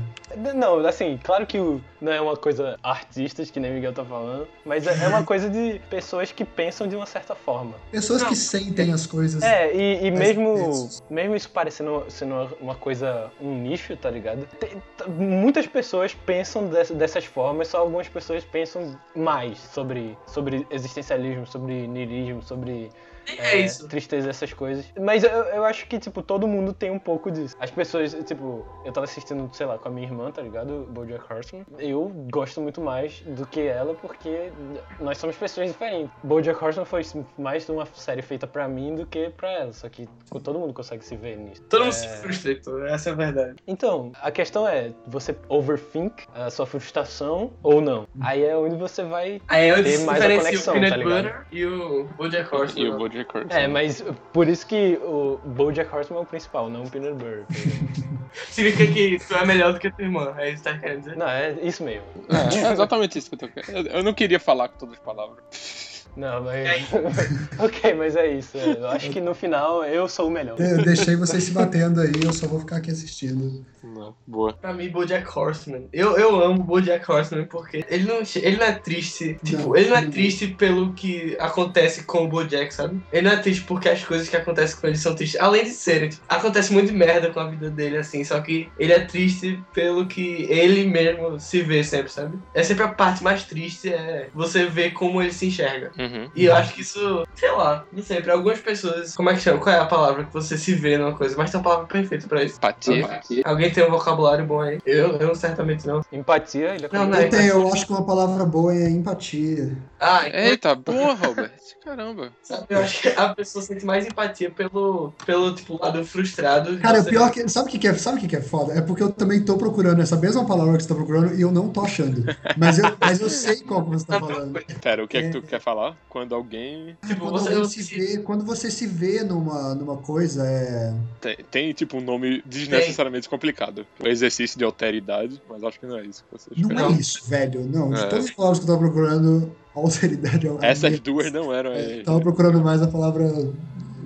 [0.54, 1.58] Não, assim, claro que
[2.00, 5.22] não é uma coisa artistas, que nem o Miguel tá falando, mas é é uma
[5.22, 7.74] coisa de pessoas que pensam de uma certa forma.
[7.90, 9.42] Pessoas que sentem as coisas.
[9.42, 14.46] É, e, e mesmo, mesmo isso parecendo sendo uma- coisa, um nicho, tá ligado?
[14.58, 21.46] Tem- muitas pessoas pensam dess- dessas formas, só algumas pessoas pensam mais sobre, sobre existencialismo,
[21.46, 22.90] sobre niilismo, sobre
[23.38, 23.88] É isso.
[23.88, 24.84] tristeza, essas coisas.
[24.98, 27.56] Mas eu, eu acho que, tipo, todo mundo tem um pouco disso.
[27.58, 30.86] As pessoas, tipo, eu tava assistindo, sei lá, com a minha irmã, tá ligado?
[30.90, 31.64] Bojack Horseman.
[31.78, 34.52] Eu gosto muito mais do que ela, porque
[35.00, 36.10] nós somos pessoas diferentes.
[36.22, 37.02] Bojack Horseman foi
[37.38, 39.72] mais uma série feita pra mim do que pra ela.
[39.72, 41.62] Só que tipo, todo mundo consegue se ver nisso.
[41.62, 43.56] Todo mundo É, se frustra, Heitor, essa é a verdade.
[43.66, 48.06] Então, a questão é, você overthink a sua frustração ou não?
[48.20, 50.96] Aí é onde você vai Aí é onde se mais a conexão, o Peanut tá
[50.96, 51.24] ligado?
[51.24, 52.84] Butter e o Bojack Horseman.
[52.84, 53.46] E o Bojack Horseman.
[53.50, 57.44] É, mas por isso que o Bojack Horseman é o principal, não o Peanut Butter.
[58.50, 61.16] Significa que tu é melhor do que tua irmã, é isso que tá querendo dizer?
[61.16, 62.06] não, é isso mesmo.
[62.30, 63.88] É, é exatamente isso que eu tô querendo.
[63.88, 65.91] Eu não queria falar com todas as palavras.
[66.16, 66.88] Não, mas.
[67.58, 68.56] ok, mas é isso.
[68.58, 70.60] Eu acho que no final eu sou o melhor.
[70.60, 73.64] Eu deixei vocês se batendo aí, eu só vou ficar aqui assistindo.
[73.82, 74.52] Não, boa.
[74.52, 75.88] Pra mim, Bojack Horseman.
[75.92, 79.38] Eu, eu amo Bojack Horseman porque ele não, ele não é triste.
[79.44, 79.76] Tipo, Não.
[79.76, 83.00] ele não é triste pelo que acontece com o Bojack, sabe?
[83.12, 85.40] Ele não é triste porque as coisas que acontecem com ele são tristes.
[85.40, 88.22] Além de serem, tipo, acontece muito merda com a vida dele, assim.
[88.22, 92.38] Só que ele é triste pelo que ele mesmo se vê sempre, sabe?
[92.54, 95.90] É sempre a parte mais triste, é você ver como ele se enxerga.
[96.02, 96.28] Uhum.
[96.34, 99.40] E eu acho que isso, sei lá, não sei, pra algumas pessoas, como é que
[99.40, 99.60] chama?
[99.60, 101.36] Qual é a palavra que você se vê numa coisa?
[101.36, 102.56] Mas tem uma palavra perfeita pra isso.
[102.56, 103.06] Empatia.
[103.44, 104.78] Alguém tem um vocabulário bom aí?
[104.84, 106.00] Eu, eu certamente não.
[106.12, 107.28] Empatia, ele é Não, não Eu é.
[107.28, 109.76] tenho, eu acho que uma palavra boa é empatia.
[110.00, 111.52] Ah, então, Eita, boa, Robert.
[111.84, 112.30] Caramba.
[112.42, 116.78] sabe, eu acho que a pessoa sente mais empatia pelo, pelo tipo, lado frustrado.
[116.78, 117.48] Cara, o pior que.
[117.48, 117.94] Sabe o que, que é?
[117.94, 118.72] Sabe o que, que é foda?
[118.72, 121.52] É porque eu também tô procurando essa mesma palavra que você tá procurando e eu
[121.52, 122.24] não tô achando.
[122.56, 124.58] Mas eu, mas eu sei qual que você tá falando.
[124.80, 125.42] Pera, o que é que tu É.
[125.42, 125.91] quer falar?
[126.08, 126.96] Quando alguém.
[127.06, 130.94] Tipo, Quando, você não se vê, quando você se vê numa, numa coisa, é.
[131.20, 133.86] Tem, tem, tipo um nome desnecessariamente complicado.
[134.02, 136.86] O exercício de alteridade, mas acho que não é isso que você Não espera.
[136.88, 137.64] é isso, velho.
[137.68, 138.06] Não, de É.
[138.06, 141.72] todas as palavras que eu tava procurando, alteridade é Essas minha- duas não eram.
[141.72, 143.30] É, É, tava procurando mais a palavra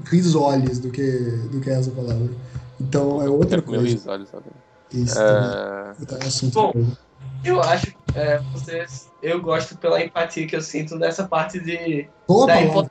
[0.04, 1.02] risoles do que,
[1.50, 2.28] do que essa palavra.
[2.80, 3.84] Então é outra coisa.
[3.84, 4.44] risolho, sabe?
[4.92, 6.20] Isso também.
[6.22, 6.72] É, assunto Bom.
[7.46, 12.08] Eu acho, é, vocês, eu gosto pela empatia que eu sinto nessa parte de.
[12.26, 12.90] Boa da palavra.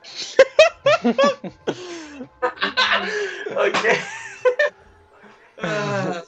[3.56, 3.90] ok.
[5.58, 6.22] Ah,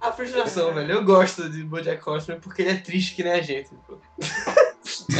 [0.00, 0.92] a frustração, velho.
[0.92, 3.70] Eu gosto de Bojack Horseman porque ele é triste que nem a gente.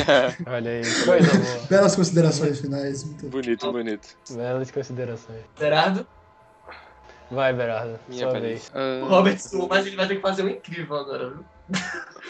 [0.06, 1.66] é, Olha aí, coisa boa.
[1.68, 3.04] Belas considerações finais.
[3.04, 3.28] Muito...
[3.28, 4.16] bonito, bonito.
[4.30, 5.42] Belas considerações.
[5.58, 6.06] Gerardo,
[7.30, 8.70] Vai, Berardo, Minha sua vez.
[8.74, 11.44] Ah, o Robert suou, mas ele vai ter que fazer um incrível agora, viu?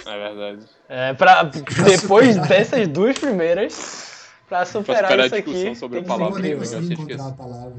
[0.07, 0.67] É verdade.
[0.89, 6.07] É, pra, depois dessas duas primeiras, pra superar, superar a isso aqui, discussão sobre tem
[6.07, 7.75] que Eu não Eu encontrar a palavra.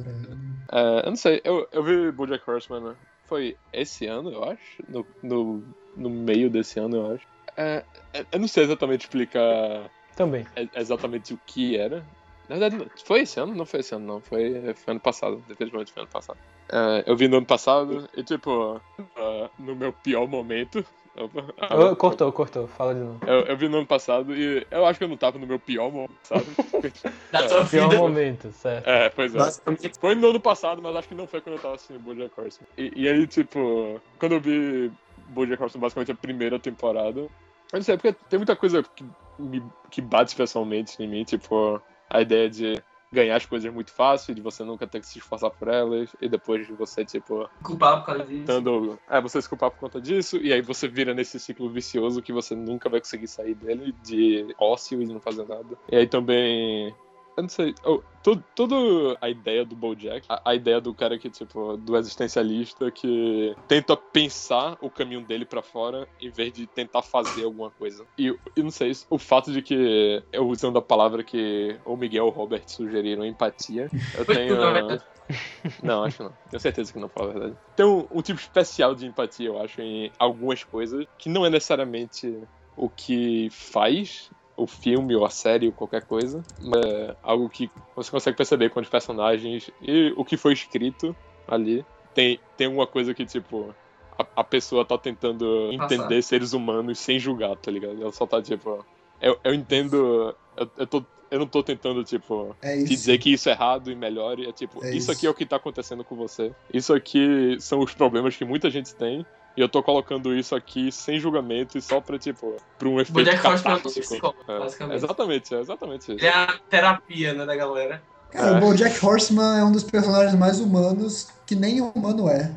[0.72, 2.96] É, eu não sei, eu, eu vi Bojack Horseman, né?
[3.28, 4.84] foi esse ano, eu acho.
[4.88, 5.64] No, no,
[5.96, 7.28] no meio desse ano, eu acho.
[7.58, 7.84] É,
[8.14, 10.46] é, eu não sei exatamente explicar Também.
[10.56, 12.06] e- exatamente o que era.
[12.48, 13.56] Na verdade, foi esse ano?
[13.56, 14.22] Não foi esse ano, não.
[14.22, 15.44] Foi, foi ano passado.
[15.48, 16.38] Definitivamente foi ano passado.
[16.72, 18.80] É, eu vi no ano passado e, tipo,
[19.16, 20.86] ah, no meu pior momento.
[21.18, 22.68] Opa, ah, cortou, cortou.
[22.68, 23.20] Fala de novo.
[23.26, 25.58] Eu, eu vi no ano passado e eu acho que eu não tava no meu
[25.58, 26.46] pior momento, sabe?
[27.32, 28.88] Da É, tua Pior momento, certo.
[28.88, 29.38] É, pois é.
[29.38, 32.40] Basicamente, Foi no ano passado, mas acho que não foi quando eu tava assistindo Bojack
[32.40, 32.68] Horseman.
[32.78, 34.92] E, e aí, tipo, quando eu vi
[35.30, 37.30] Bojack Horseman, basicamente a primeira temporada, eu
[37.74, 39.06] não sei, porque tem muita coisa que,
[39.40, 42.84] me, que bate especialmente em mim, tipo, a ideia de
[43.16, 46.30] ganhar as coisas muito fácil, de você nunca ter que se esforçar por elas, e
[46.30, 48.46] depois de você, tipo, culpado por causa disso.
[48.46, 49.00] tentando.
[49.10, 52.34] É, você se culpar por conta disso, e aí você vira nesse ciclo vicioso que
[52.34, 55.78] você nunca vai conseguir sair dele, de ócio e não fazer nada.
[55.92, 56.94] E aí também.
[57.38, 57.76] Eu não sei.
[57.84, 58.76] oh, tu- Toda
[59.20, 63.98] a ideia do Bojack, a, a ideia do cara que, tipo, do existencialista que tenta
[63.98, 68.06] pensar o caminho dele pra fora em vez de tentar fazer alguma coisa.
[68.18, 72.26] E eu não sei, o fato de que eu usando a palavra que o Miguel
[72.26, 74.88] ou o Robert sugeriram, empatia, eu tenho.
[74.88, 75.04] tudo.
[75.82, 76.34] Não, acho que não.
[76.52, 77.58] Tenho certeza que não fala a verdade.
[77.76, 81.50] Tem um, um tipo especial de empatia, eu acho, em algumas coisas, que não é
[81.50, 82.32] necessariamente
[82.78, 88.10] o que faz o filme ou a série ou qualquer coisa, é algo que você
[88.10, 91.16] consegue perceber com os personagens e o que foi escrito
[91.48, 91.86] ali.
[92.14, 93.76] Tem, tem uma coisa que, tipo,
[94.18, 95.96] a, a pessoa tá tentando Passar.
[95.96, 98.02] entender seres humanos sem julgar, tá ligado?
[98.02, 98.86] Ela só tá, tipo,
[99.22, 100.34] eu, eu entendo.
[100.56, 103.92] Eu, eu, tô, eu não tô tentando, tipo, É te dizer que isso é errado
[103.92, 104.48] e melhore.
[104.48, 105.12] É tipo, É isso, isso.
[105.12, 106.54] aqui é o que tá acontecendo com você.
[106.74, 109.26] Isso aqui são os problemas que muita gente tem.
[109.58, 113.14] E eu tô colocando isso aqui sem julgamento e só pra, tipo, pra um efeito
[113.14, 114.36] Bojack Horseman é um catártico.
[114.48, 114.96] É, basicamente.
[114.98, 116.26] Exatamente, é exatamente isso.
[116.26, 118.02] É a terapia, né, da galera.
[118.32, 118.58] Cara, É.
[118.58, 122.52] o Bojack Horseman é um dos personagens mais humanos que nem humano é.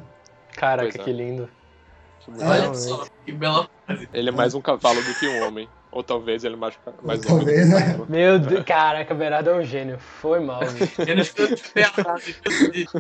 [0.57, 1.05] Caraca, é.
[1.05, 1.49] que lindo.
[2.41, 4.09] Olha só, que bela frase.
[4.13, 5.69] Ele é mais um cavalo do que um homem.
[5.91, 7.81] Ou talvez ele é mais, mais talvez, um né?
[7.81, 8.07] cavalo.
[8.11, 9.99] Meu Deus, caraca, Berardo é um gênio.
[9.99, 11.03] Foi mal, bicho.
[12.73, 12.95] Disse.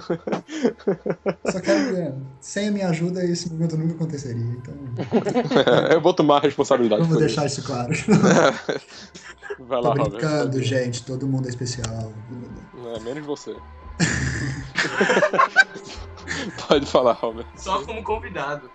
[1.52, 4.42] Só quero sem a minha ajuda esse momento nunca aconteceria.
[4.42, 4.74] Então,
[5.92, 7.02] eu vou tomar a responsabilidade.
[7.02, 7.92] vamos deixar isso claro.
[7.92, 8.06] isso.
[9.60, 10.10] Vai lá, Tô Robert.
[10.10, 11.04] brincando, gente.
[11.04, 12.12] Todo mundo é especial.
[12.94, 13.54] É, menos você.
[16.68, 17.46] Pode falar, Robert.
[17.56, 18.70] Só como convidado.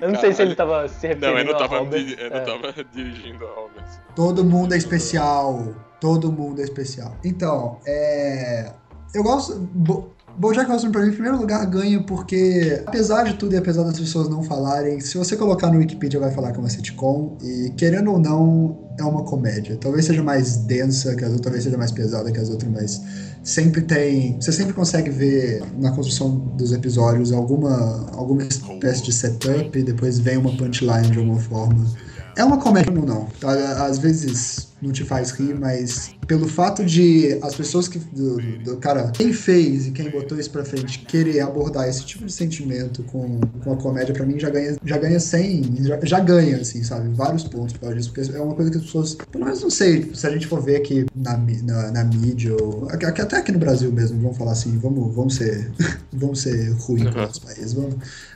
[0.00, 2.16] Eu não sei se ele tava se referindo Não, eu não a tava, Robert.
[2.18, 2.40] eu não É.
[2.44, 3.84] tava dirigindo a Robert.
[4.14, 5.74] Todo mundo é especial.
[6.00, 7.16] Todo mundo é especial.
[7.24, 8.70] Então, é.
[9.14, 9.58] Eu gosto.
[9.58, 13.82] Bo- BoJack Horseman, pra mim, em primeiro lugar, ganha porque, apesar de tudo e apesar
[13.82, 17.36] das pessoas não falarem, se você colocar no Wikipedia vai falar que é uma sitcom,
[17.42, 19.76] e querendo ou não, é uma comédia.
[19.78, 23.02] Talvez seja mais densa que as outras, talvez seja mais pesada que as outras, mas
[23.42, 24.40] sempre tem.
[24.40, 30.18] Você sempre consegue ver na construção dos episódios alguma, alguma espécie de setup e depois
[30.18, 31.86] vem uma punchline de alguma forma.
[32.36, 33.28] É uma comédia ou não.
[33.84, 37.98] Às vezes não te faz rir, mas pelo fato de as pessoas que.
[37.98, 42.24] Do, do- cara, quem fez e quem botou isso pra frente querer abordar esse tipo
[42.24, 46.20] de sentimento com, com a comédia, pra mim já ganha, já ganha 100, já, já
[46.20, 47.14] ganha, assim, sabe?
[47.14, 49.14] Vários pontos por causa disso, porque é uma coisa que as pessoas.
[49.30, 52.88] Pelo menos não sei, se a gente for ver aqui na, na, na mídia, ou
[52.90, 55.70] até aqui no Brasil mesmo, vamos falar assim, vamos, vamos ser.
[56.12, 57.72] vamos ser ruim com os países.
[57.72, 57.94] Vamos,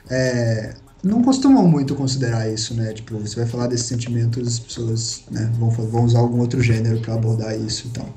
[0.09, 0.73] é,
[1.07, 2.93] não costumam muito considerar isso, né?
[2.93, 6.99] Tipo, você vai falar desses sentimentos, as pessoas né, vão, vão usar algum outro gênero
[6.99, 8.09] pra abordar isso e tal.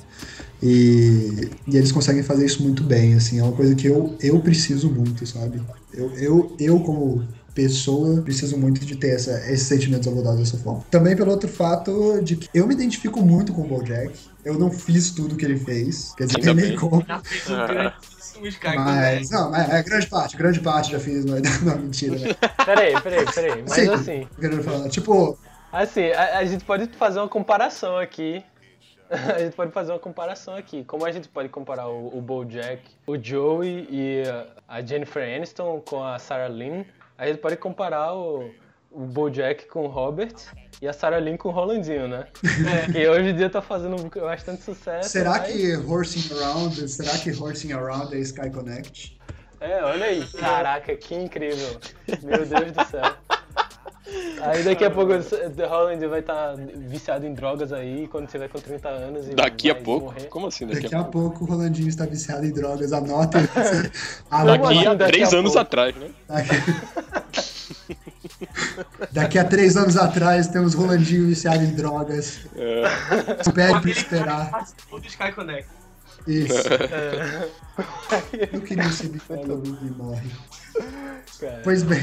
[0.62, 4.40] E, e eles conseguem fazer isso muito bem, assim, é uma coisa que eu, eu
[4.40, 5.60] preciso muito, sabe?
[5.92, 10.84] Eu, eu, eu como pessoa, preciso muito de ter essa, esses sentimentos abordados dessa forma.
[10.90, 14.12] Também pelo outro fato de que eu me identifico muito com o BoJack,
[14.44, 16.78] eu não fiz tudo que ele fez, quer dizer, Ainda tem nem bem.
[16.78, 17.04] como.
[18.40, 21.78] Um grandíssimo Sky Mas, não, mas é grande parte, grande parte já fiz, não, não
[21.82, 22.34] mentira, né?
[22.64, 23.62] Peraí, peraí, peraí.
[23.62, 23.90] Mas Sim.
[23.90, 25.38] assim, Querendo falar, Tipo,
[25.70, 28.42] assim, a, a gente pode fazer uma comparação aqui.
[29.10, 30.84] A gente pode fazer uma comparação aqui.
[30.84, 34.22] Como a gente pode comparar o, o BoJack, o Joey e
[34.68, 36.84] a Jennifer Aniston com a Sarah Lynn,
[37.18, 38.52] a gente pode comparar o,
[38.88, 40.36] o BoJack com o Robert
[40.82, 42.26] e a Sarah Lynn com o Rolandinho, né?
[42.92, 45.08] Que hoje em dia tá fazendo bastante sucesso.
[45.10, 49.18] será mas- que Horsing Around, será que Horsing Around é Sky Connect?
[49.60, 50.24] É, olha aí.
[50.38, 51.78] Caraca, que incrível.
[52.22, 53.02] Meu Deus do céu.
[54.42, 58.48] Aí daqui a pouco o The Holland vai estar viciado em drogas aí quando tiver
[58.48, 60.06] com 30 anos e Daqui a vai pouco?
[60.06, 60.24] morrer.
[60.28, 61.38] Como assim Daqui daqui, a a pouco?
[61.38, 63.38] pouco o Rolandinho está viciado em drogas, anota.
[64.30, 65.58] Ah, Como Daqui assim, a daqui três a anos pouco?
[65.60, 66.10] atrás, né?
[66.26, 66.50] Daqui...
[69.12, 72.40] Daqui a três anos atrás temos Rolandinho viciado em drogas.
[72.56, 72.84] É,
[73.46, 74.44] Espere pra esperar.
[74.46, 75.68] que participou do Sky Connect.
[76.26, 76.52] Isso.
[76.72, 77.48] É,
[78.52, 80.30] Eu queria ser biólogo e morre.
[81.40, 82.02] cara, Pois bem.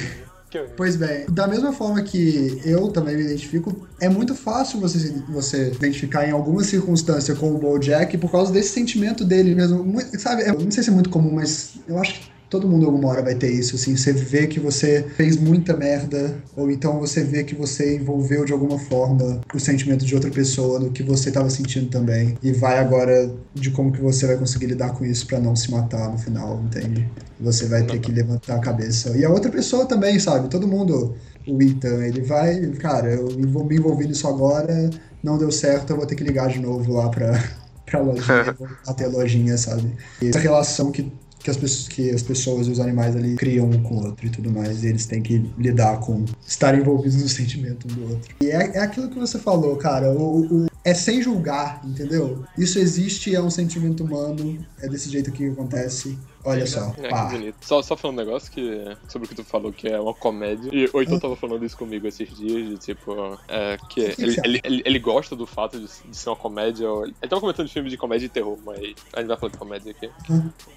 [0.76, 5.12] Pois bem, da mesma forma que eu também me identifico, é muito fácil você se
[5.30, 9.84] você identificar em alguma circunstância com o BoJack por causa desse sentimento dele mesmo.
[9.84, 12.86] Muito- sabe, eu não sei se é muito comum, mas eu acho que todo mundo
[12.86, 17.00] alguma hora vai ter isso, assim, você vê que você fez muita merda, ou então
[17.00, 21.04] você vê que você envolveu de alguma forma o sentimento de outra pessoa no que
[21.04, 25.06] você estava sentindo também, e vai agora de como que você vai conseguir lidar com
[25.06, 27.10] isso pra não se matar no final, entende?
[27.40, 29.16] Você vai ter que levantar a cabeça.
[29.18, 30.50] E a outra pessoa também, sabe?
[30.50, 31.16] Todo mundo,
[31.48, 34.90] o Ethan, ele vai, cara, eu vou me envolver nisso agora,
[35.24, 37.32] não deu certo, eu vou ter que ligar de novo lá pra,
[37.86, 38.56] pra lojinha,
[38.88, 39.92] até a lojinha, sabe?
[40.22, 43.70] E essa relação que, que, as pessoas, que as pessoas e os animais ali criam
[43.70, 47.22] um com o outro e tudo mais, e eles têm que lidar com estar envolvidos
[47.22, 48.36] no sentimento um do outro.
[48.42, 52.46] E é, é aquilo que você falou, cara, o, o- é sem julgar, entendeu?
[52.58, 56.18] Isso existe, é um sentimento humano, é desse jeito que acontece.
[56.46, 57.26] Olha só, É, que pá.
[57.26, 57.58] bonito.
[57.62, 60.70] Só, só falando um negócio que, sobre o que tu falou, que é uma comédia.
[60.74, 63.14] E o Heitor tava falando isso comigo esses dias, de tipo,
[63.50, 66.90] é, que que ele, ele, ele, ele gosta do fato de, de ser uma comédia.
[66.90, 68.78] ou- Ele tava comentando de filme de comédia e terror, mas
[69.14, 70.10] a gente vai falar de comédia aqui.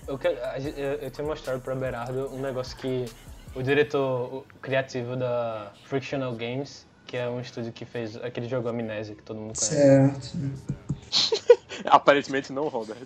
[0.09, 3.05] Eu, que- gente- eu, eu tinha mostrado pra Berardo um negócio que
[3.55, 8.69] o diretor o criativo da Frictional Games, que é um estúdio que fez aquele jogo
[8.69, 9.74] Amnésia que todo mundo conhece.
[9.74, 10.39] Certo.
[11.87, 12.97] Aparentemente não, Robert.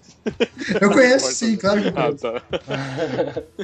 [0.78, 2.18] Eu conheço sim, claro que eu Ah, conheço.
[2.18, 2.42] tá.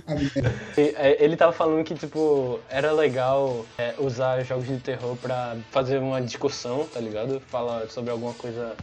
[0.07, 0.31] A minha-
[0.79, 5.57] E, é, Ele tava falando que, tipo, era legal é, usar jogos de terror pra
[5.71, 7.39] fazer uma discussão, tá ligado?
[7.51, 8.75] Falar sobre alguma coisa.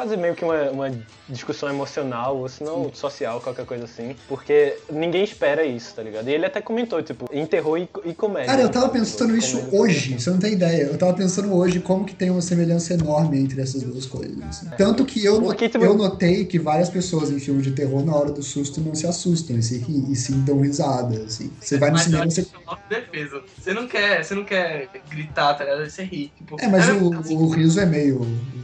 [0.00, 0.90] Fazer meio que uma, uma
[1.28, 4.16] discussão emocional, ou se não social, qualquer coisa assim.
[4.26, 6.26] Porque ninguém espera isso, tá ligado?
[6.26, 8.46] E ele até comentou, tipo, em terror e, e comédia.
[8.46, 10.84] Cara, eu tava Tipo, pensando isso comédia- hoje, você não tem ideia.
[10.84, 14.38] Eu tava pensando hoje como que tem uma semelhança enorme entre essas duas coisas.
[14.48, 14.70] assim.
[14.78, 18.16] Tanto que eu, Porque, tipo- eu notei que várias pessoas em filmes de terror, na
[18.16, 21.24] hora do susto, não se assustam e, se ri, e sim dão risada.
[21.24, 21.50] Assim.
[21.60, 22.40] Você vai no Mas eu cinema, acho você.
[22.40, 23.42] é autodefesa.
[23.60, 25.90] Você não quer, você não quer gritar, tá ligado?
[25.90, 26.32] Você ri.
[26.38, 28.20] Tipo, É, mas é, o, o riso é meio.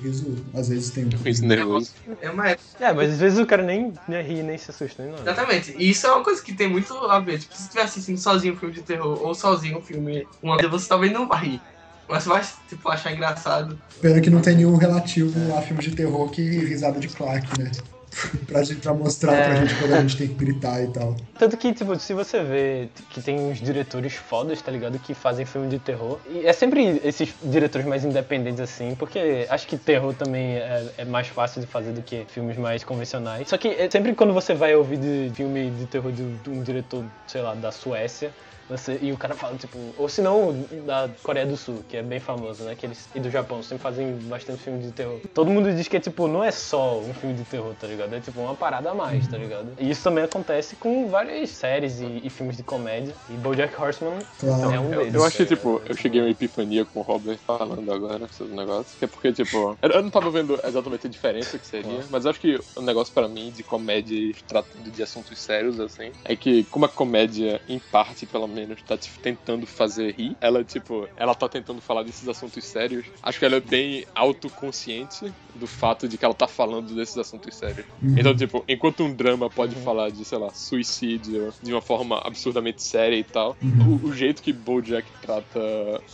[0.07, 1.28] Riso às vezes tem um.
[1.28, 1.91] Isso nervoso.
[2.20, 2.66] é uma época.
[2.81, 5.23] É, mas às vezes o cara nem, nem ri, nem se assusta, nem nada.
[5.23, 5.74] Exatamente.
[5.77, 7.39] E isso é uma coisa que tem muito a ver.
[7.39, 10.57] Tipo, se você estiver assistindo sozinho um filme de terror ou sozinho um filme, uma
[10.57, 11.61] vez você talvez não vai rir.
[12.09, 13.78] Mas você vai, tipo, achar engraçado.
[14.01, 17.70] Pena que não tem nenhum relativo a filmes de terror que risada de claque, né?
[18.47, 19.56] pra, gente, pra mostrar pra É.
[19.66, 21.16] gente quando a gente tem que gritar e tal.
[21.38, 24.98] Tanto que, tipo, se você vê que tem uns diretores fodas, tá ligado?
[24.98, 26.18] Que fazem filme de terror.
[26.28, 31.05] E é sempre esses diretores mais independentes, assim, porque acho que terror também é, é
[31.05, 33.48] mais fácil de fazer do que filmes mais convencionais.
[33.48, 36.62] Só que é sempre quando você vai ouvir de filme de terror de, de um
[36.62, 38.30] diretor, sei lá, da Suécia.
[38.68, 42.02] Você, e o cara fala, tipo, ou se não, da Coreia do Sul, que é
[42.02, 42.74] bem famoso, né?
[42.74, 45.20] Que eles, e do Japão, sempre fazem bastante filme de terror.
[45.34, 48.14] Todo mundo diz que, tipo, não é só um filme de terror, tá ligado?
[48.14, 49.72] É, tipo, uma parada a mais, tá ligado?
[49.78, 53.14] E isso também acontece com várias séries e, e filmes de comédia.
[53.28, 54.72] E BoJack Horseman Claro.
[54.72, 55.14] é um Eu, deles.
[55.14, 58.52] eu acho que, tipo, eu cheguei a uma epifania com o Robert falando agora sobre
[58.52, 58.98] o negócio.
[58.98, 62.24] Que é porque, tipo, eu, eu não tava vendo exatamente a diferença que seria, mas
[62.24, 64.16] eu acho que o negócio pra mim de comédia
[64.47, 68.56] tratando de assuntos sérios, assim, é que como a comédia, em parte, pelo menos,
[68.87, 73.07] tá tipo, tentando fazer rir, ela, tipo, ela tá tentando falar desses assuntos sérios.
[73.23, 77.55] Acho que ela é bem autoconsciente do fato de que ela tá falando desses assuntos
[77.55, 77.87] sérios.
[78.03, 82.83] Então, tipo, enquanto um drama pode falar de, sei lá, suicídio de uma forma absurdamente
[82.83, 85.61] séria e tal, o, o jeito que Bojack trata.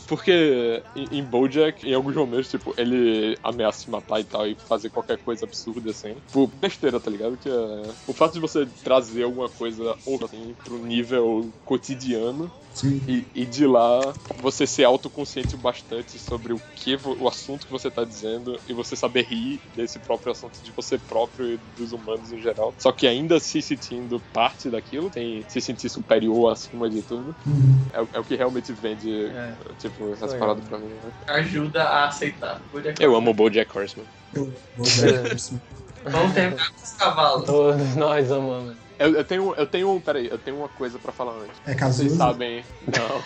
[0.07, 4.55] Porque em, em Bojack, em alguns momentos, tipo, ele ameaça se matar e tal e
[4.55, 6.15] fazer qualquer coisa absurda assim.
[6.33, 7.37] Por besteira, tá ligado?
[7.37, 7.83] Que é...
[8.07, 12.32] O fato de você trazer alguma coisa ou assim pro nível cotidiano
[12.75, 13.01] Sim.
[13.07, 17.73] e, e de lá você ser autoconsciente o bastante sobre o que o assunto que
[17.73, 21.93] você tá dizendo e você saber rir desse próprio assunto de você próprio e dos
[21.93, 22.75] humanos em geral.
[22.79, 27.35] Só que ainda se sentindo parte daquilo, sem se sentir superior acima de tudo.
[27.47, 27.79] Uhum.
[27.93, 29.53] É, o- é o que realmente vende, É.
[29.79, 30.87] tipo, essas paradas pra mim.
[30.89, 31.13] né?
[31.27, 32.61] Ajuda a aceitar.
[32.73, 34.07] BoJack Eu amo o BoJack Horseman.
[34.35, 35.61] Eu ver isso.
[36.05, 37.45] Vamos terminar com os cavalos.
[37.45, 38.77] Todos nós amamos.
[38.99, 41.57] Eu, eu tenho, eu tenho, peraí, eu tenho uma coisa pra falar antes.
[41.67, 42.17] É Vocês Cazuza?
[42.17, 42.65] sabem.
[42.87, 43.23] Não,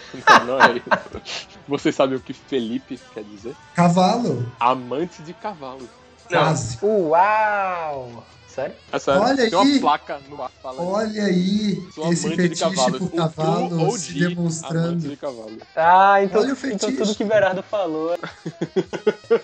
[0.47, 1.49] não, não é isso.
[1.69, 3.55] Vocês sabem o que Felipe quer dizer?
[3.75, 4.51] Cavalo.
[4.61, 5.89] Amante de cavalo.
[6.31, 6.39] Não.
[6.41, 6.79] Quase.
[6.83, 8.25] Uau!
[8.57, 8.74] Sério?
[8.91, 9.55] É sério, Olha tem aí.
[9.55, 10.89] uma placa no ar falando.
[10.89, 12.99] Olha aí, Sou esse amante de fetiche cavalos.
[12.99, 14.97] por O true cavalo OG se demonstrando.
[15.11, 15.59] de cavalo.
[15.77, 18.19] Ah, então, Olha o então tudo que Berardo falou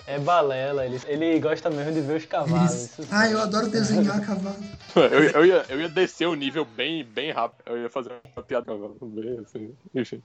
[0.07, 0.83] é balela.
[0.85, 2.73] Ele, ele gosta mesmo de ver os cavalos.
[2.73, 3.03] Isso.
[3.11, 4.55] Ah, eu adoro desenhar cavalo.
[4.95, 7.63] Eu, eu, ia, eu ia descer o nível bem, bem rápido.
[7.65, 8.97] Eu ia fazer uma piada de cavalo.
[9.01, 9.73] Bem assim.
[9.93, 10.21] Enfim.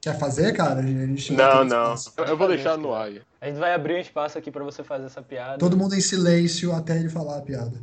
[0.00, 0.80] Quer fazer, cara?
[0.80, 1.94] A gente Não, não.
[2.16, 3.08] Eu, eu vou deixar no ar.
[3.40, 5.58] A gente vai abrir um espaço aqui pra você fazer essa piada.
[5.58, 7.80] Todo mundo em silêncio até ele falar a piada.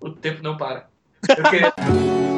[0.00, 0.88] O tempo não para.
[1.28, 1.72] Eu queria.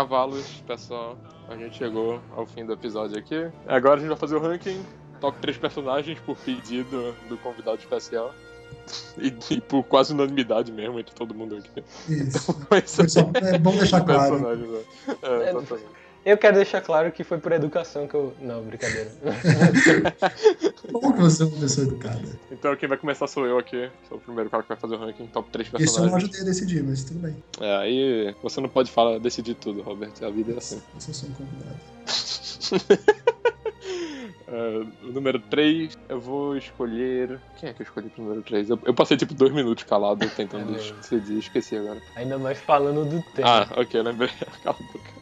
[0.00, 1.18] cavalos, pessoal.
[1.48, 3.50] A gente chegou ao fim do episódio aqui.
[3.66, 4.80] Agora a gente vai fazer o ranking.
[5.20, 8.32] Top 3 personagens por pedido do convidado especial.
[9.18, 11.84] E, e por quase unanimidade mesmo entre todo mundo aqui.
[12.08, 12.52] Isso.
[12.66, 14.30] Foi só- é bom deixar claro.
[14.30, 14.80] personagens, né?
[15.22, 15.86] É, exatamente.
[16.24, 18.34] Eu quero deixar claro que foi por educação que eu.
[18.40, 19.10] Não, brincadeira.
[20.92, 22.22] Como que você é uma pessoa educada?
[22.50, 23.88] Então quem vai começar sou eu aqui.
[24.08, 25.26] Sou o primeiro cara que vai fazer o ranking.
[25.28, 26.22] Top 3 Isso eu não personagens.
[26.24, 27.36] ajudei a decidir, mas tudo bem.
[27.60, 30.12] É, aí você não pode falar, decidir tudo, Robert.
[30.22, 30.82] A vida é assim.
[30.94, 31.80] Eu sou um convidado.
[35.02, 37.40] O número 3, eu vou escolher.
[37.58, 38.70] Quem é que eu escolhi pro número 3?
[38.70, 42.02] Eu, eu passei tipo dois minutos calado tentando É decidir, esqueci agora.
[42.16, 43.46] Ainda mais falando do tempo.
[43.48, 44.28] Ah, ok, lembrei.
[44.64, 45.19] Cala a boca.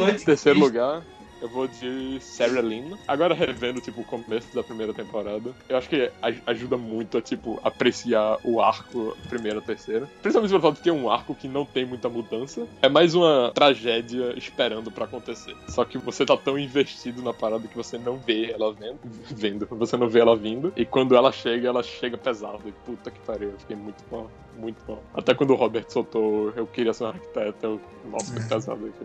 [0.00, 1.02] Antes Terceiro lugar,
[1.40, 2.96] eu vou de Sarah Lynn.
[3.06, 7.22] Agora revendo, tipo, o começo da primeira temporada, eu acho que aj- ajuda muito a,
[7.22, 10.08] tipo, apreciar o arco primeira terceira.
[10.22, 12.66] Principalmente pelo fato de ter um arco que não tem muita mudança.
[12.80, 15.54] É mais uma tragédia esperando pra acontecer.
[15.68, 18.98] Só que você tá tão investido na parada que você não vê ela vendo.
[19.30, 19.66] vendo.
[19.72, 20.72] Você não vê ela vindo.
[20.74, 22.60] E quando ela chega, ela chega pesada.
[22.64, 24.30] E puta que pariu, eu fiquei muito mal.
[24.56, 25.02] Muito mal.
[25.12, 27.80] Até quando o Robert soltou Eu Queria Ser um Arquiteto, eu...
[28.10, 29.04] Nossa, que pesado aqui.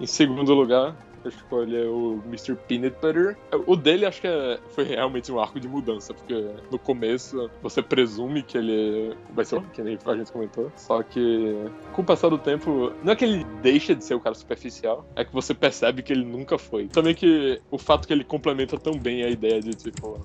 [0.00, 2.56] Em segundo lugar, eu escolhi o Mr.
[2.66, 3.36] Peanut Butter.
[3.66, 6.34] O dele acho que é- foi realmente um arco de mudança, porque
[6.70, 9.84] no começo você presume que ele vai ser o que a
[10.16, 10.72] gente comentou.
[10.76, 11.54] Só que
[11.92, 15.06] com o passar do tempo, não é que ele deixa de ser o cara superficial,
[15.14, 16.88] é que você percebe que ele nunca foi.
[16.88, 20.18] Também que o fato que ele complementa tão bem a ideia de tipo.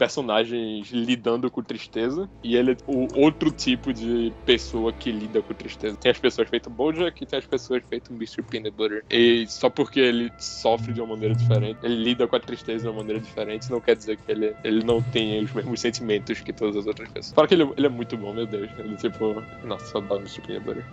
[0.00, 5.52] Personagens lidando com tristeza e ele é o outro tipo de pessoa que lida com
[5.52, 5.94] tristeza.
[6.00, 8.42] Tem as pessoas feitas Bojack e tem as pessoas feitas Mr.
[8.42, 9.04] Peanut Butter.
[9.10, 12.88] E só porque ele sofre de uma maneira diferente, ele lida com a tristeza de
[12.88, 16.52] uma maneira diferente, não quer dizer que ele, ele não tenha os mesmos sentimentos que
[16.52, 17.34] todas as outras pessoas.
[17.34, 18.70] Fala que ele, ele é muito bom, meu Deus.
[18.78, 20.40] Ele tipo, nossa, só dá Mr.
[20.40, 20.84] Peanut Butter.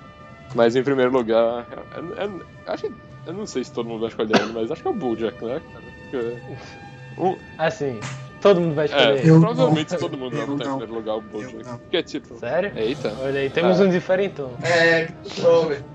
[0.54, 1.66] Mas em primeiro lugar,
[1.96, 2.94] eu, acho que-
[3.26, 5.44] eu não sei se todo mundo vai escolher ele, mas acho que é o Bojack,
[5.46, 5.62] né?
[6.12, 6.38] Porque-
[7.20, 8.00] Um, Assim,
[8.48, 9.26] todo mundo vai escolher.
[9.26, 10.00] é, Eu provavelmente não.
[10.00, 10.78] todo mundo vai botar em não.
[10.78, 11.64] primeiro lugar o Bojack.
[11.66, 11.78] não.
[11.78, 12.38] Porque, tipo...
[12.40, 12.72] Sério?
[12.76, 13.14] Eita.
[13.22, 13.84] Olha aí, temos Ah.
[13.84, 14.52] um diferentão.
[14.64, 15.08] É,
[15.68, 15.86] velho.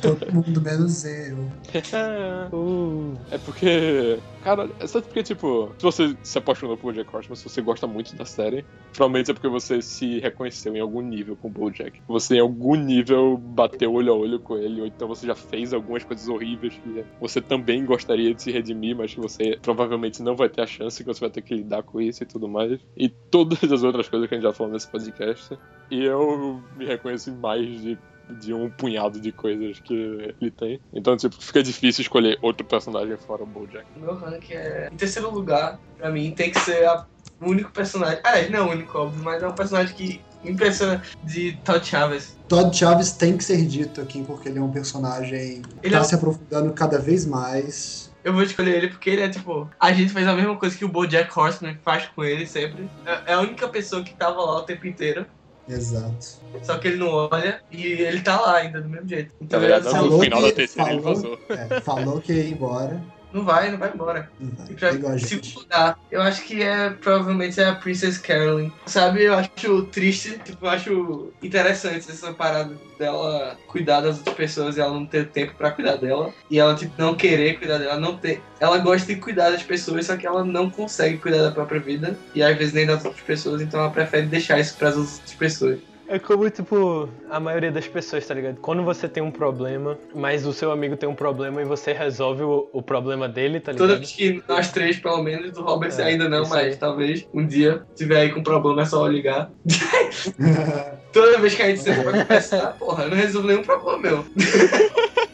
[0.00, 1.50] Todo mundo menos eu.
[2.52, 4.18] Uh, É porque.
[4.42, 7.86] Cara, é só porque, tipo, se você se apaixonou por Bojack Horseman, se você gosta
[7.86, 12.00] muito da série, provavelmente é porque você se reconheceu em algum nível com o Bojack.
[12.08, 15.72] Você em algum nível bateu olho a olho com ele, ou então você já fez
[15.72, 20.34] algumas coisas horríveis que você também gostaria de se redimir, mas que você provavelmente não
[20.34, 22.80] vai ter a chance, que você vai ter que lidar com isso e tudo mais.
[22.96, 25.56] E todas as outras coisas que a gente já falou nesse podcast.
[25.90, 27.98] E eu me reconheço em mais de
[28.30, 30.80] de um punhado de coisas que ele tem.
[30.92, 33.84] Então, tipo, fica difícil escolher outro personagem fora o Bojack.
[33.96, 34.88] Meu rank é.
[34.92, 37.06] Em terceiro lugar, pra mim, tem que ser a-
[37.40, 38.20] o único personagem.
[38.24, 42.36] Ah, não é o único, óbvio, mas é um personagem que impressiona de Todd Chaves.
[42.48, 46.00] Todd Chaves tem que ser dito aqui, porque ele é um personagem que Ele tá
[46.00, 48.10] é- se aprofundando cada vez mais.
[48.24, 49.68] Eu vou escolher ele porque ele é tipo.
[49.80, 52.88] A gente fez a mesma coisa que o Bojack Horseman faz com ele sempre.
[53.04, 55.26] É é a única pessoa que tava lá o tempo inteiro.
[55.68, 56.41] Exato.
[56.62, 59.32] Só que ele não olha e ele tá lá ainda do mesmo jeito.
[59.40, 59.86] Então ligado?
[59.86, 61.38] ele- No Falou final que- da terceira ele falou- vazou.
[61.48, 63.02] É, falou que ia embora.
[63.32, 64.30] não vai, não vai embora.
[64.38, 64.66] Não vai.
[64.74, 65.56] Pra É igual gente.
[65.58, 68.70] lugar, eu acho que é provavelmente é a Princess Carolyn.
[68.84, 74.76] Sabe, eu acho triste, tipo, eu acho interessante essa parada dela cuidar das outras pessoas
[74.76, 76.30] e ela não ter tempo pra cuidar dela.
[76.50, 78.42] E ela, tipo, não querer cuidar dela, não ter.
[78.60, 82.18] Ela gosta de cuidar das pessoas, só que ela não consegue cuidar da própria vida.
[82.34, 85.78] E às vezes nem das outras pessoas, então ela prefere deixar isso pras outras pessoas.
[86.12, 88.56] É como, tipo, a maioria das pessoas, tá ligado?
[88.60, 92.42] Quando você tem um problema, mas o seu amigo tem um problema e você resolve
[92.42, 93.88] o, o problema dele, tá ligado?
[93.88, 96.76] Toda vez que nós três, pelo menos, do Robert É, ainda não, mas aí.
[96.76, 99.50] talvez um dia tiver aí com problema é só ligar.
[101.14, 104.24] Toda vez que a gente senta pra conversar, porra, eu não resolvo nenhum problema meu.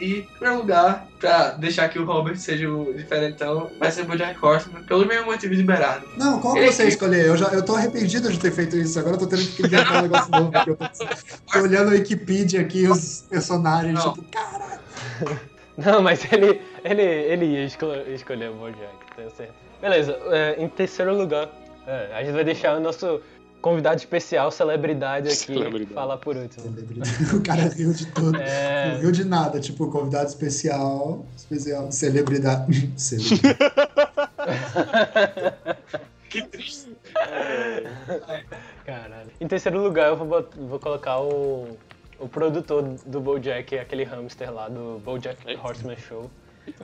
[0.00, 4.04] e, em primeiro lugar, pra deixar que o Robert seja o diferentão, vai ser o
[4.06, 6.06] Bojack Horseman, pelo mesmo motivo de Berardo.
[6.16, 7.26] Não, qual que você escolher?
[7.26, 8.98] Eu, já, eu tô arrependido de ter feito isso.
[8.98, 10.50] Agora eu tô tendo que inventar um negócio novo.
[10.52, 10.86] Porque eu tô,
[11.52, 14.12] tô olhando a Wikipedia aqui, os personagens, Não.
[14.12, 14.80] tipo, caralho.
[15.76, 19.58] Não, mas ele, ele, ele ia esco- escolher o Bojack, tenho certeza.
[19.80, 21.50] Beleza, é, em terceiro lugar,
[21.86, 23.20] é, a gente vai deixar o nosso
[23.66, 25.92] convidado especial, celebridade aqui, Celebridade.
[25.92, 26.66] falar por último.
[27.36, 28.30] O cara riu de tudo.
[28.30, 29.58] Não É, riu de nada.
[29.58, 32.88] Tipo, convidado especial, especial, celebridade.
[32.96, 33.42] celebridade.
[36.28, 36.90] Que triste.
[38.84, 39.30] caralho.
[39.40, 41.76] Em terceiro lugar, eu vou, vou colocar o,
[42.20, 45.66] o produtor do Bojack, aquele hamster lá do Bojack Eita.
[45.66, 46.30] Horseman Show.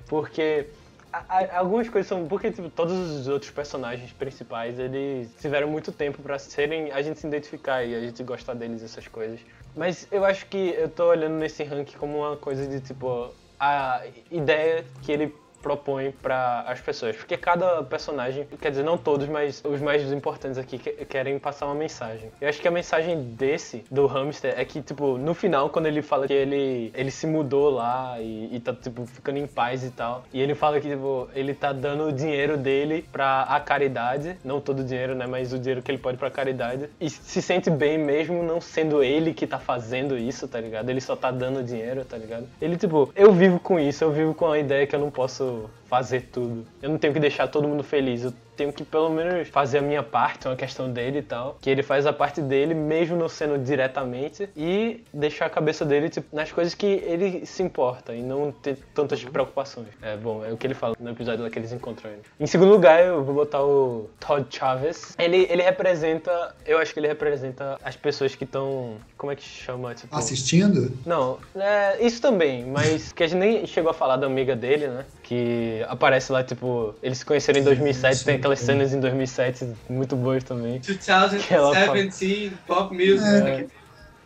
[0.06, 0.66] Porque
[1.12, 2.26] a- algumas coisas são.
[2.26, 6.90] Porque tipo, todos os outros personagens principais eles tiveram muito tempo pra serem.
[6.92, 9.40] a gente se identificar e a gente gostar deles, essas coisas.
[9.76, 13.30] Mas eu acho que eu tô olhando nesse ranking como uma coisa de tipo.
[13.58, 19.28] a ideia que ele propõe para as pessoas, porque cada personagem, quer dizer, não todos,
[19.28, 22.30] mas os mais importantes aqui que- querem passar uma mensagem.
[22.40, 26.02] Eu acho que a mensagem desse, do hamster, é que, tipo, no final, quando ele
[26.02, 29.90] fala que ele, ele se mudou lá e, e tá, tipo, ficando em paz e
[29.90, 34.36] tal, e ele fala que, tipo, ele tá dando o dinheiro dele pra a caridade,
[34.44, 37.40] não todo o dinheiro, né, mas o dinheiro que ele pode pra caridade, e se
[37.40, 40.88] sente bem mesmo não sendo ele que tá fazendo isso, tá ligado?
[40.90, 42.46] Ele só tá dando dinheiro, tá ligado?
[42.60, 45.51] Ele, tipo, eu vivo com isso, eu vivo com a ideia que eu não posso
[45.52, 45.81] Valeu!
[45.92, 46.64] Fazer tudo.
[46.80, 48.24] Eu não tenho que deixar todo mundo feliz.
[48.24, 51.58] Eu tenho que pelo menos fazer a minha parte, é uma questão dele e tal.
[51.60, 56.08] Que ele faz a parte dele, mesmo não sendo diretamente, e deixar a cabeça dele
[56.08, 59.88] tipo, nas coisas que ele se importa e não ter tantas preocupações.
[60.00, 62.22] É bom, é o que ele fala no episódio lá que eles encontram ele.
[62.40, 65.14] Em segundo lugar, eu vou botar o Todd Chaves.
[65.18, 69.42] Ele, ele representa, eu acho que ele representa as pessoas que estão, como é que
[69.42, 69.94] chama?
[69.94, 70.96] Tipo, Assistindo?
[71.04, 74.88] não, é, isso também, mas que a gente nem chegou a falar da amiga dele,
[74.88, 75.04] né?
[75.22, 80.16] Que aparece lá, tipo, eles se conheceram em 2007, tem aquelas cenas em 2007 muito
[80.16, 80.80] boas também.
[80.80, 83.24] 2017 Pop Music.
[83.24, 83.66] É.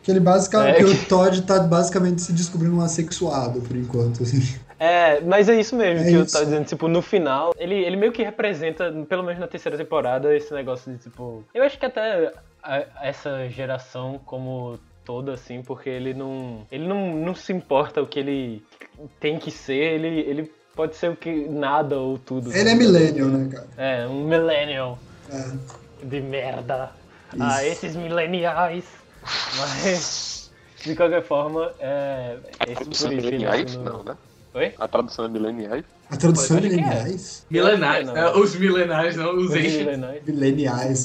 [0.03, 0.77] Que ele basicamente.
[0.77, 4.41] É que o Todd tá basicamente se descobrindo um assexuado por enquanto, assim.
[4.79, 6.33] É, mas é isso mesmo É que eu isso.
[6.33, 10.33] tava dizendo, tipo, no final, ele, ele meio que representa, pelo menos na terceira temporada,
[10.37, 11.43] esse negócio de, tipo...
[11.55, 12.31] Eu acho que até
[12.63, 16.67] a- essa geração como toda, assim, porque ele não...
[16.71, 18.63] Ele não, não se importa o que ele
[19.19, 20.21] tem que ser, ele...
[20.21, 22.55] ele pode ser o que nada ou tudo.
[22.55, 23.67] Ele é millennial, né, cara?
[23.77, 24.99] É, um millennial
[25.33, 25.51] É.
[26.05, 26.91] de merda.
[27.33, 27.43] Isso.
[27.43, 28.85] Ah, esses millenniais.
[29.59, 30.51] Mas,
[30.85, 32.37] de qualquer forma, é.
[32.61, 33.75] A tradução é mileniais?
[33.77, 34.17] no- Não, né?
[34.55, 34.73] Oi?
[34.79, 35.85] A tradução é mileniais?
[36.11, 36.85] A tradução é Pode, que é.
[36.85, 37.47] mileniais?
[37.51, 38.15] Milenários, Não.
[38.15, 38.31] né?
[38.31, 39.51] Os milenários, não, os Os.
[39.55, 40.23] Mileniais.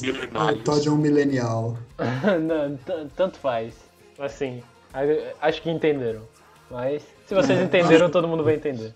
[0.02, 1.76] O Todd é um millennial.
[2.46, 3.74] Não, tanto faz.
[4.18, 4.62] Assim,
[5.40, 6.20] acho que entenderam.
[6.70, 8.94] Mas, se vocês entenderam, todo mundo vai entender.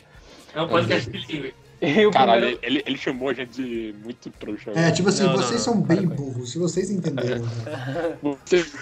[0.57, 1.55] É um podcast bilíngue.
[1.79, 2.61] E o Caralho, primeiro...
[2.63, 4.71] ele, ele chamou a gente de muito trouxa.
[4.75, 5.75] É, tipo assim, Não, não, vocês não.
[5.75, 6.53] são bem burros.
[6.53, 8.73] Se vocês entenderam, cara, Vocês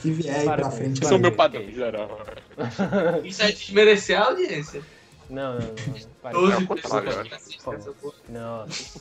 [0.00, 0.94] que vier aí Para pra frente.
[0.94, 1.02] isso.
[1.02, 2.22] são vai meu padrão geral.
[3.22, 4.80] Isso é desmerecer a audiência.
[5.28, 5.74] Não, não,
[6.24, 6.32] não.
[6.32, 8.14] Doze pessoas porra.
[8.30, 9.00] Nossa.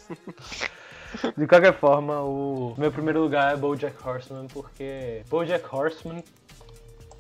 [1.37, 6.21] De qualquer forma, o meu primeiro lugar é BoJack Horseman porque BoJack Horseman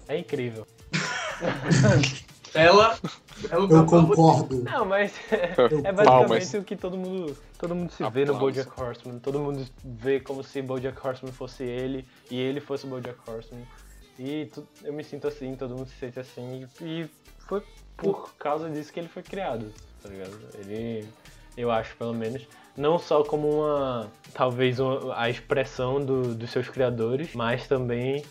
[0.09, 0.67] é incrível.
[2.57, 2.97] Ela.
[3.51, 4.63] ela Eu concordo.
[4.63, 5.95] Não, mas é Palmas.
[5.95, 8.63] basicamente o que todo mundo, todo mundo se vê no Aplausos.
[8.65, 9.19] BoJack Horseman.
[9.19, 13.63] Todo mundo vê como se BoJack Horseman fosse ele e ele fosse o BoJack Horseman.
[14.19, 17.07] E tu- eu me sinto assim, todo mundo se sente assim e
[17.39, 17.61] foi
[17.95, 19.71] por causa disso que ele foi criado,
[20.01, 20.37] tá ligado?
[20.55, 21.07] Ele,
[21.55, 26.67] eu acho pelo menos, não só como uma, talvez uma- a expressão do- dos seus
[26.67, 28.23] criadores, mas também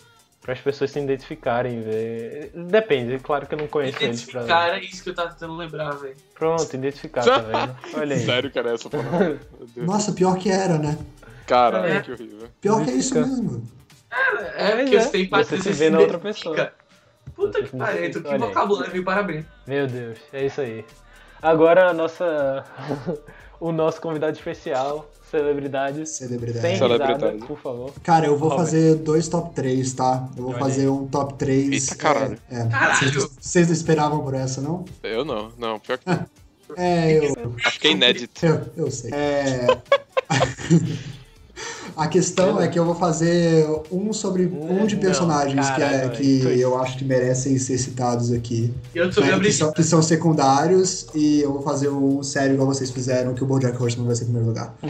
[0.46, 2.52] para as pessoas se identificarem, ver.
[2.54, 4.42] Depende, claro que eu não conheço eles pra.
[4.42, 6.14] Identificar é isso que eu tava tentando lembrar, velho.
[6.34, 7.76] Pronto, identificar, tá vendo?
[7.94, 8.24] Olha aí.
[8.24, 9.40] Sério que era essa palavra?
[9.58, 9.86] Meu Deus.
[9.88, 10.96] Nossa, pior que era, né?
[11.48, 12.00] Caralho, É.
[12.00, 12.48] que horrível.
[12.60, 13.66] Pior que é isso mesmo.
[14.54, 16.72] É, Mas porque é, você tem você que se vê na outra pessoa.
[17.34, 19.04] Puta Você que pariu, que olha vocabulário, viu?
[19.04, 19.44] Parabéns.
[19.66, 20.84] Meu Deus, é isso aí.
[21.42, 22.64] Agora a nossa.
[23.58, 26.06] o nosso convidado especial, celebridade.
[26.08, 26.66] Sem Celebridade.
[26.66, 27.92] risada, por favor.
[28.02, 28.64] Cara, eu vou Robert.
[28.64, 30.28] fazer dois top 3, tá?
[30.36, 30.88] Eu vou Olha fazer aí.
[30.88, 31.72] um top 3.
[31.72, 32.38] Eita, caralho.
[32.50, 32.66] É, é.
[32.68, 33.12] Caralho.
[33.12, 34.84] Vocês, vocês não esperavam por essa, não?
[35.02, 36.26] Eu não, não, pior que não.
[36.76, 37.54] É, eu.
[37.64, 38.44] Acho que é inédito.
[38.44, 39.12] Eu, eu sei.
[39.14, 39.66] É.
[41.96, 46.08] A questão é que eu vou fazer um sobre um de Não, personagens que, é,
[46.10, 48.70] que eu acho que merecem ser citados aqui.
[48.94, 52.22] E eu tô né, que, lembrando são, que são secundários e eu vou fazer um
[52.22, 54.74] sério igual vocês fizeram, que o BoJack Horseman vai ser em primeiro lugar.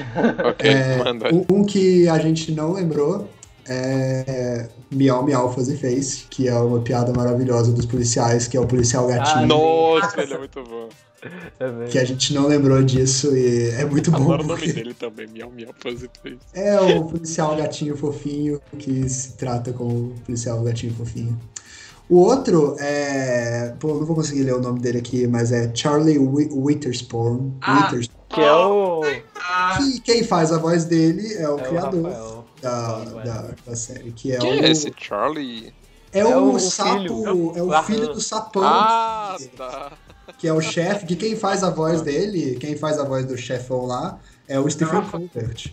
[0.46, 1.32] Ok, É, manda.
[1.32, 3.28] Um, um que a gente não lembrou
[3.68, 8.66] é Miau Miau Fuzzy Face, que é uma piada maravilhosa dos policiais, que é o
[8.66, 9.44] policial gatinho.
[9.44, 10.88] Ah, Nossa, ele é muito bom.
[11.58, 11.86] É.
[11.88, 14.18] Que a gente não lembrou disso e é muito bom.
[14.18, 15.72] Adoro o nome porque dele também, Miau Miau.
[16.52, 21.40] É o policial gatinho fofinho que se trata como policial gatinho fofinho.
[22.08, 23.74] O outro é.
[23.80, 27.52] Pô, eu não vou conseguir ler o nome dele aqui, mas é Charlie Wi- Witherspoon.
[27.62, 27.86] Ah.
[27.86, 28.16] Witherspoon.
[28.28, 29.02] Que é o.
[29.36, 32.44] Ah, Que quem faz a voz dele é o é o criador Rafael.
[32.60, 34.64] da, da, da série, que é Quem o.
[34.64, 35.72] é esse Charlie?
[36.12, 37.52] É, É o, o sapo, filho.
[37.56, 37.82] é o Aham.
[37.84, 39.92] filho do sapão, Ah, tá.
[40.38, 43.36] Que é o chefe, que quem faz a voz dele, quem faz a voz do
[43.36, 45.72] chefão lá, é o Stephen Colbert.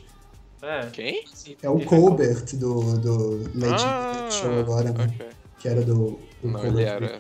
[0.62, 0.88] É.
[0.94, 1.24] Quem?
[1.62, 5.12] É o Colbert do, do Late Ah, Show agora, né?
[5.14, 5.28] ok.
[5.60, 6.18] Que era do.
[6.42, 7.20] do Não, Colbert ele era.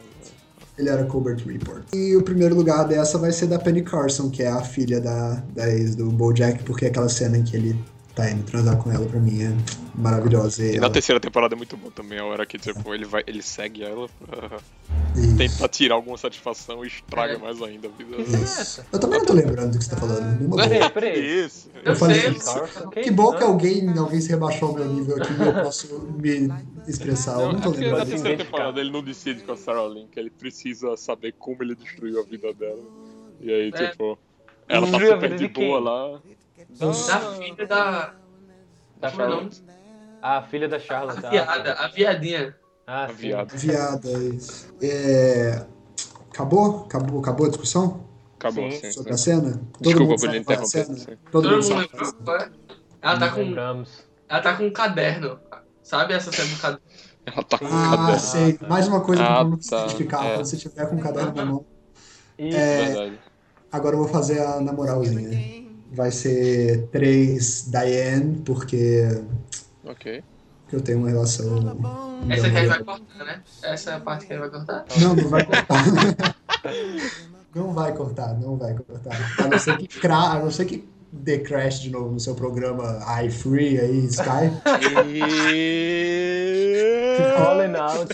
[0.77, 1.83] Ele era Colbert Report.
[1.93, 5.43] E o primeiro lugar dessa vai ser da Penny Carson, que é a filha da,
[5.53, 7.77] da ex do Bojack, porque aquela cena em que ele
[8.15, 9.51] tá indo transar com ela, pra mim, é
[9.95, 10.63] maravilhosa.
[10.63, 13.05] E E na ela- terceira temporada é muito bom também, a hora que tipo, ele,
[13.05, 14.59] vai, ele segue ela pra
[15.15, 17.37] e- tentar tirar alguma satisfação e estraga É.
[17.37, 18.85] mais ainda a vida é essa?
[18.91, 20.47] Eu também não tô lembrando do que você tá falando.
[20.47, 20.67] Boa.
[20.67, 21.45] Peraí, peraí.
[21.45, 21.69] Isso.
[21.83, 22.31] Eu falei sei.
[22.31, 22.53] isso.
[22.53, 23.47] Carson, Que bom que Hã?
[23.47, 26.49] alguém, alguém se rebaixou ao meu nível aqui e eu posso me
[26.87, 27.39] expressar.
[27.39, 27.97] Eu Não, é tô na lembrando.
[27.97, 31.75] Pode terceira temporada ele não decide com a Sarah que ele precisa saber como ele
[31.75, 32.81] destruiu a vida dela.
[33.41, 33.89] E aí, É.
[33.89, 34.17] tipo,
[34.67, 36.21] ela tá super de boa lá.
[36.79, 38.13] Da filha da.
[38.99, 39.11] Da é?
[39.11, 39.63] Charlotte.
[40.21, 41.25] Ah, a filha da A Charlotte.
[41.25, 42.55] ah, viada, a viadinha.
[42.87, 43.55] Ah, A viada.
[43.57, 44.73] Viada, isso.
[44.81, 45.65] É...
[46.31, 46.83] Acabou?
[46.85, 47.19] Acabou?
[47.19, 48.07] Acabou a discussão
[48.39, 48.79] Acabou, Sim.
[48.79, 48.91] sim.
[48.91, 49.31] sobre sim.
[49.31, 49.51] a cena?
[49.51, 50.85] Todo Desculpa mundo por sabe lhe qual é a interromper.
[50.95, 51.17] cena?
[51.31, 51.81] Todo Todo mundo mundo sabe.
[51.81, 52.49] lembrou é?
[53.01, 53.39] Ela tá com.
[53.41, 53.89] Lembramos.
[54.29, 55.39] Ela tá com um caderno.
[55.81, 56.81] Sabe essa cena do caderno?
[57.25, 58.19] Ela tá com um Ah, caderno.
[58.19, 58.59] sei.
[58.67, 59.77] Mais uma coisa Ah, pra não se tá.
[59.79, 60.25] identificar.
[60.25, 60.35] É.
[60.35, 61.65] Quando você tiver com o caderno na mão.
[62.37, 62.57] Isso.
[62.57, 62.85] É.
[62.85, 63.19] Verdade.
[63.71, 65.62] Agora eu vou fazer a na moralzinha.
[65.93, 69.03] Vai ser três Diane, porque,
[69.85, 70.23] Ok.
[70.63, 71.77] porque eu tenho uma relação.
[72.29, 73.41] Essa gente vai cortar, né?
[73.61, 74.85] Essa é a parte que gente vai cortar.
[74.99, 75.85] Não, não vai cortar.
[77.55, 79.15] não vai cortar, não vai cortar.
[79.39, 80.17] A não ser que, cra...
[80.17, 84.49] a não ser que dê crash de novo no seu programa iFree aí, Sky.
[87.37, 88.13] Calling out.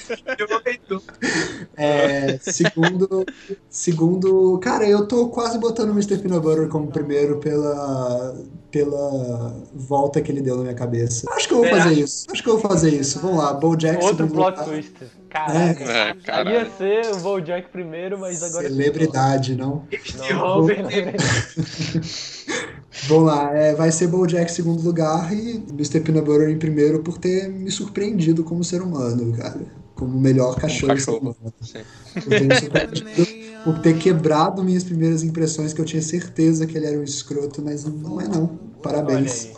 [1.77, 3.25] É, segundo,
[3.69, 6.17] segundo, cara, eu tô quase botando o Mr.
[6.17, 8.35] Peanut Butter como primeiro pela,
[8.69, 11.25] pela volta que ele deu na minha cabeça.
[11.31, 11.83] Acho que eu vou Será?
[11.83, 12.27] fazer isso.
[12.29, 13.19] Acho que eu vou fazer isso.
[13.21, 14.65] Vamos lá, BoJack Outro plot lugar.
[14.65, 14.93] twist.
[15.29, 15.83] Caraca.
[15.83, 16.49] É, caralho.
[16.49, 18.67] Ia ser o Bojack primeiro, mas agora...
[18.67, 19.87] Celebridade, não?
[20.17, 20.85] Não, Robert,
[23.07, 25.99] Vamos lá, é, vai ser BoJack em segundo lugar e Mr.
[26.01, 29.61] Peanut Butter em primeiro por ter me surpreendido como ser humano, cara.
[29.95, 30.97] Como o melhor cachorro.
[30.97, 31.53] ser cachorro, humano.
[31.61, 31.79] sim.
[33.63, 37.03] Por ter por quebrado minhas primeiras impressões que eu tinha certeza que ele era um
[37.03, 38.47] escroto, mas não é não.
[38.81, 39.49] Parabéns.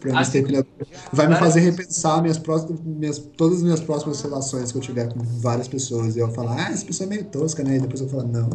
[0.00, 0.42] Pra Ah, Mr.
[0.42, 0.96] Peanut Butter.
[1.12, 5.12] Vai me fazer repensar minhas próximas, minhas, todas as minhas próximas relações que eu tiver
[5.12, 6.14] com várias pessoas.
[6.14, 7.76] E eu falar, ah, essa pessoa é meio tosca, né?
[7.76, 8.48] E depois eu falar, não,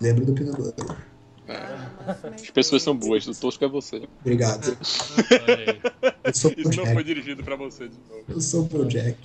[0.00, 0.96] lembra do Peanut Butter.
[2.34, 4.02] As pessoas são boas, o tosco é você.
[4.20, 4.76] Obrigado.
[6.24, 8.24] Eu sou Isso não foi dirigido pra você de novo.
[8.28, 9.16] Eu sou BoJack.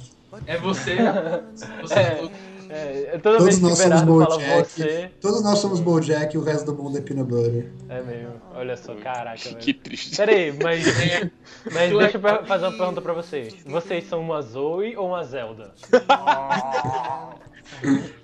[0.48, 0.96] é você.
[1.82, 2.30] você
[2.70, 4.70] É, é, toda Todos vez que o nós somos BoJack.
[4.72, 7.68] você, Todos nós somos BoJack e o resto do mundo é Peanut Butter.
[7.90, 8.34] é mesmo.
[8.56, 9.58] Olha só, caraca, velho.
[9.58, 10.16] Que triste.
[10.18, 10.86] Pera aí, mas,
[11.72, 13.54] mas deixa eu fazer uma pergunta pra vocês.
[13.66, 15.74] Vocês são uma Zoe ou uma Zelda?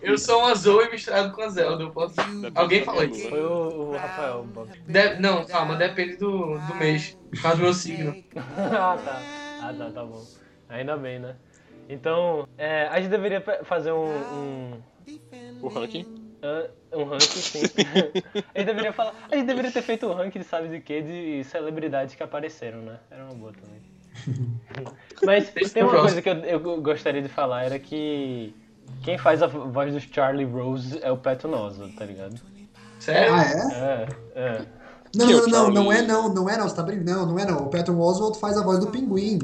[0.01, 1.83] Eu sou uma Zoe misturado com a Zelda.
[1.83, 2.15] Eu posso...
[2.55, 3.29] Alguém falou isso?
[3.29, 4.69] Foi o, o Rafael, Bob.
[4.87, 7.17] De- Não, calma, depende do, do mês.
[7.31, 8.15] Por causa do meu signo.
[8.35, 9.21] ah, tá.
[9.61, 10.25] Ah, tá, tá bom.
[10.69, 11.35] Ainda bem, né?
[11.87, 14.81] Então, é, a gente deveria fazer um, um,
[15.61, 16.05] O ranking.
[16.43, 17.63] ah, um ranking, sim.
[18.55, 19.13] a gente deveria falar.
[19.29, 21.01] A gente deveria ter feito um ranking, sabe de quê?
[21.01, 22.99] De celebridades que apareceram, né?
[23.09, 23.81] Era uma boa também.
[25.23, 28.53] Mas tem uma coisa que eu, eu gostaria de falar, era que
[29.03, 32.39] quem faz a voz dos Charlie Rose é o Peto Nosa, tá ligado?
[32.99, 33.33] Sério?
[33.33, 34.07] Ah, é?
[34.35, 34.65] É, é.
[35.15, 35.97] Não, é não, não, não Charlie?
[35.97, 37.11] é não, não é não, você tá brincando.
[37.11, 37.57] Não, não é não.
[37.63, 39.39] O Patton Oswalt faz a voz do pinguim.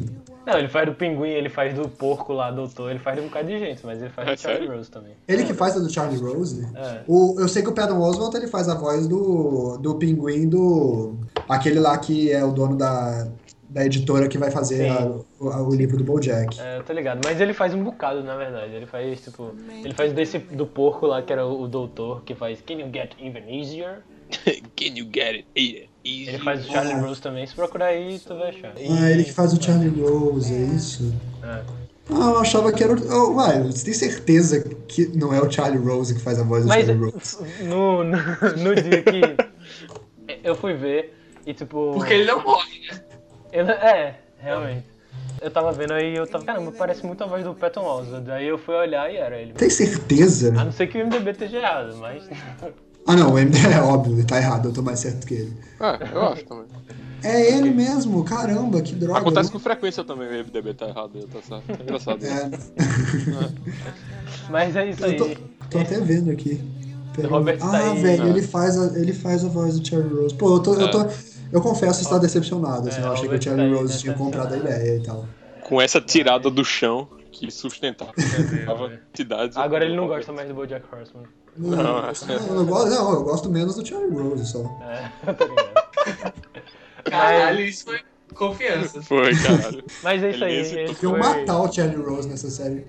[0.46, 3.28] Não, ele faz do pinguim, ele faz do porco lá, doutor, ele faz de um
[3.28, 4.78] bocado de gente, mas ele faz É do Charlie sério?
[4.78, 5.14] Rose também.
[5.28, 6.68] Ele que faz a do Charlie Rose.
[6.76, 7.02] É.
[7.08, 11.16] O, eu sei que o Patton Oswalt ele faz a voz do, do pinguim do.
[11.50, 13.28] Aquele lá que é o dono da,
[13.68, 15.12] da editora que vai fazer a-.
[15.48, 16.60] o, livro do Bojack.
[16.60, 17.22] É, eu tô ligado.
[17.24, 18.74] Mas ele faz um bocado, na verdade.
[18.74, 19.56] Ele faz, tipo.
[19.84, 22.90] Ele faz desse do porco lá, que era o, o doutor, que faz Can you
[22.92, 24.04] get even easier?
[24.76, 25.90] Can you get it?
[26.04, 26.30] Easy.
[26.30, 27.46] Ele faz o Charlie Rose também.
[27.48, 28.74] Se procurar aí, tu vai achar.
[28.78, 31.14] Ah, ele que faz o Charlie Rose, é isso?
[31.44, 31.86] É.
[32.10, 33.14] Ah, eu achava que era o.
[33.14, 36.64] Oh, uai, você tem certeza que não é o Charlie Rose que faz a voz
[36.64, 37.38] do Mas Charlie Rose?
[37.64, 39.22] no, no, no dia que
[40.44, 41.94] eu fui ver, e tipo.
[41.94, 43.02] Porque ele não morre, né?
[43.52, 44.86] Eu- é, realmente.
[45.42, 46.44] Eu tava vendo aí eu tava.
[46.44, 48.28] Caramba, parece muito a voz do Patton Oswalt.
[48.30, 49.54] Aí eu fui olhar e era ele.
[49.54, 50.50] Tem certeza?
[50.60, 52.24] A não ser que o MDB esteja errado, mas.
[53.08, 55.58] Ah, não, o MD é óbvio, ele tá errado, eu tô mais certo que ele.
[55.80, 56.66] Ah, eu acho também.
[57.24, 59.20] É ele mesmo, caramba, que droga.
[59.20, 59.54] Acontece né?
[59.54, 61.64] com frequência também, o MDB tá errado, tá certo.
[61.70, 62.26] É engraçado.
[62.26, 62.50] É,
[64.50, 65.18] Mas é isso eu aí.
[65.18, 65.30] tô,
[65.70, 66.60] tô até vendo aqui.
[67.16, 68.30] Pera- Robert tá ah, aí, velho, né?
[68.32, 70.36] ele, faz a, ele faz a voz do Charlie Rose.
[70.36, 70.74] Pô, eu tô.
[70.74, 71.08] Eu, tô,
[71.56, 74.00] eu confesso estar decepcionado, assim, É, eu achei que o Charlie tá aí, Rose né?
[74.00, 75.26] tinha comprado a ideia e tal.
[75.64, 79.58] Com essa tirada do chão que sustentava a entidades.
[79.58, 81.24] Agora ele não gosta mais do Bojack Horseman.
[81.58, 84.60] Não, Não, não, eu gosto, não, eu gosto menos do Charlie Rose só.
[84.82, 86.36] É, tá ligado.
[87.06, 88.02] Caralho, isso foi
[88.34, 89.02] confiança.
[89.02, 89.84] Foi, caralho.
[90.04, 90.80] Mas é isso Ele aí.
[90.80, 91.20] Ele Eu foi...
[91.20, 92.86] matar o Charlie Rose nessa série.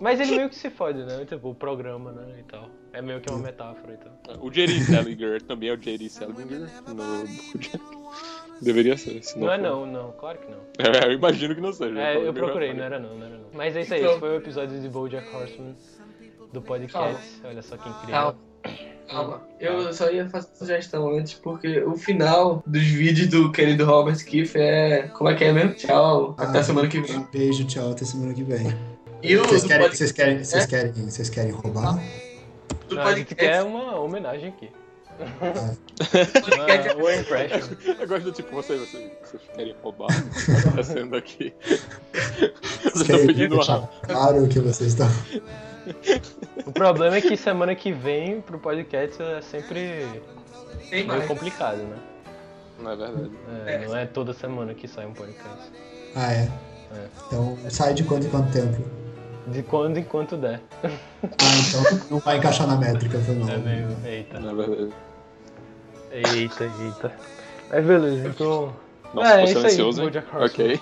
[0.00, 1.24] Mas ele meio que se fode, né?
[1.24, 2.40] Tipo, o programa, né?
[2.40, 2.68] E tal.
[2.94, 4.38] É meio que uma metáfora e tal.
[4.44, 7.80] O Jerry Salinger também é o Jerry Salinger no Bojack.
[8.62, 10.58] Deveria ser, se não Não é não, não, claro que não.
[10.78, 11.98] É, eu imagino que não seja.
[12.00, 13.46] É, eu procurei, não era não, não era não.
[13.52, 15.74] Mas é isso aí, Então- esse foi o episódio de Bojack Horseman
[16.52, 17.40] do podcast.
[17.44, 18.10] Olha só que incrível.
[18.14, 18.36] Calma.
[19.10, 19.42] Calma.
[19.60, 24.24] Eu só ia fazer uma sugestão antes, porque o final dos vídeos do querido Robert
[24.24, 25.08] Kiff é.
[25.08, 25.74] Como é que é mesmo?
[25.74, 26.34] Tchau.
[26.38, 27.26] Até Ah, semana que vem.
[27.32, 28.68] Beijo, tchau, até semana que vem.
[29.22, 30.66] E o Vocês querem, vocês querem, vocês É?
[30.66, 31.98] querem, vocês querem roubar?
[32.88, 33.34] Do Não, a gente podcast.
[33.58, 34.70] quer uma homenagem aqui.
[36.40, 37.76] podcast Uma, uma impression.
[38.00, 40.08] Eu gosto do tipo, vocês, vocês, vocês querem roubar?
[40.08, 41.52] Tá acontecendo aqui.
[42.82, 43.88] Vocês estão pedindo uma.
[44.06, 45.08] claro que vocês estão.
[46.66, 50.06] O problema é que semana que vem pro podcast é sempre
[50.90, 51.26] Tem meio mais.
[51.26, 51.96] complicado, né?
[52.80, 53.30] Não é verdade.
[53.66, 55.70] É, não é toda semana que sai um podcast.
[56.16, 56.48] Ah, é?
[56.92, 57.08] É.
[57.26, 58.82] Então sai de quanto em quanto tempo?
[59.46, 60.60] De quando em quanto der.
[60.82, 60.88] Ah,
[61.68, 63.48] então não vai encaixar na métrica, mal.
[63.50, 63.88] É meio.
[64.04, 64.40] Eita.
[64.40, 64.92] Não é verdade.
[66.10, 67.12] Eita, eita.
[67.70, 68.72] Mas beleza, então.
[69.12, 70.06] Nossa, é, aí, silencioso, hein?
[70.06, 70.74] Bojack Horseman.
[70.74, 70.80] Ok.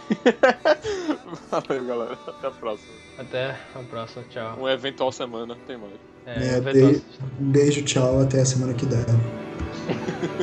[1.69, 2.19] Valeu, galera.
[2.27, 2.93] Até a próxima.
[3.19, 4.57] Até a próxima, tchau.
[4.61, 5.93] Um eventual semana, tem mais.
[6.27, 7.03] É, É, eventual- beijo,
[7.39, 9.05] beijo, tchau, até a semana que der.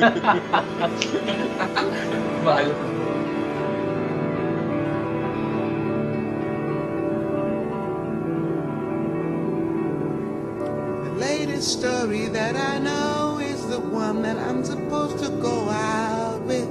[2.44, 2.99] Vale.
[11.60, 16.66] The story that I know is the one that I'm supposed to go out with.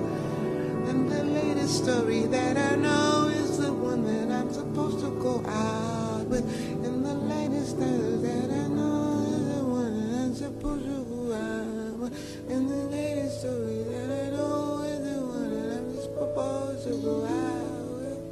[0.90, 5.46] And the latest story that I know is the one that I'm supposed to go
[5.46, 6.44] out with.
[6.84, 11.34] And the latest story that I know is the one that I'm supposed to go
[11.38, 12.14] out with.
[12.50, 17.26] And the latest story that I know is the one that I'm supposed to go
[17.30, 18.26] out with.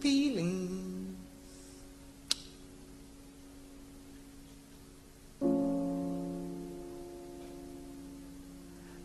[0.00, 0.59] Feeling.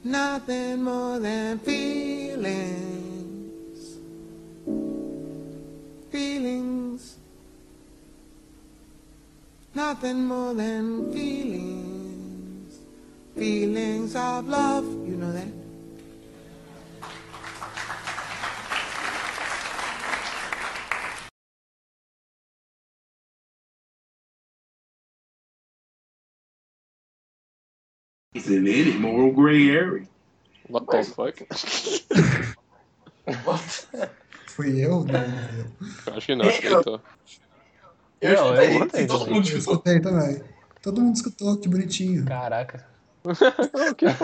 [0.05, 2.37] Nothing more than feelings.
[6.11, 7.15] Feelings.
[9.73, 12.77] Nothing more than feelings.
[13.35, 14.85] Feelings of love.
[14.85, 15.64] You know that?
[28.35, 30.07] Isn't any moral gray area?
[30.67, 31.37] What the fuck?
[34.47, 35.05] Fui eu?
[35.05, 35.13] Não,
[36.07, 36.99] Eu acho que não, acho que ele tá.
[38.21, 39.33] Eu eu escutei, botei todo também.
[39.35, 39.73] mundo eu escutou.
[39.75, 40.43] escutei também.
[40.81, 42.25] Todo mundo escutou, que bonitinho.
[42.25, 42.85] Caraca.
[43.97, 44.05] Que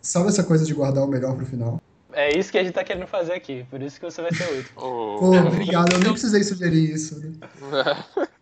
[0.00, 1.80] Sabe essa coisa de guardar o melhor pro final?
[2.12, 4.44] É isso que a gente tá querendo fazer aqui, por isso que você vai ser
[4.44, 4.80] o último.
[4.80, 7.18] Pô, obrigado, eu nem precisei sugerir isso.
[7.18, 7.32] né?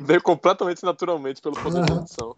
[0.00, 2.36] Veio completamente naturalmente pelo poder de edição.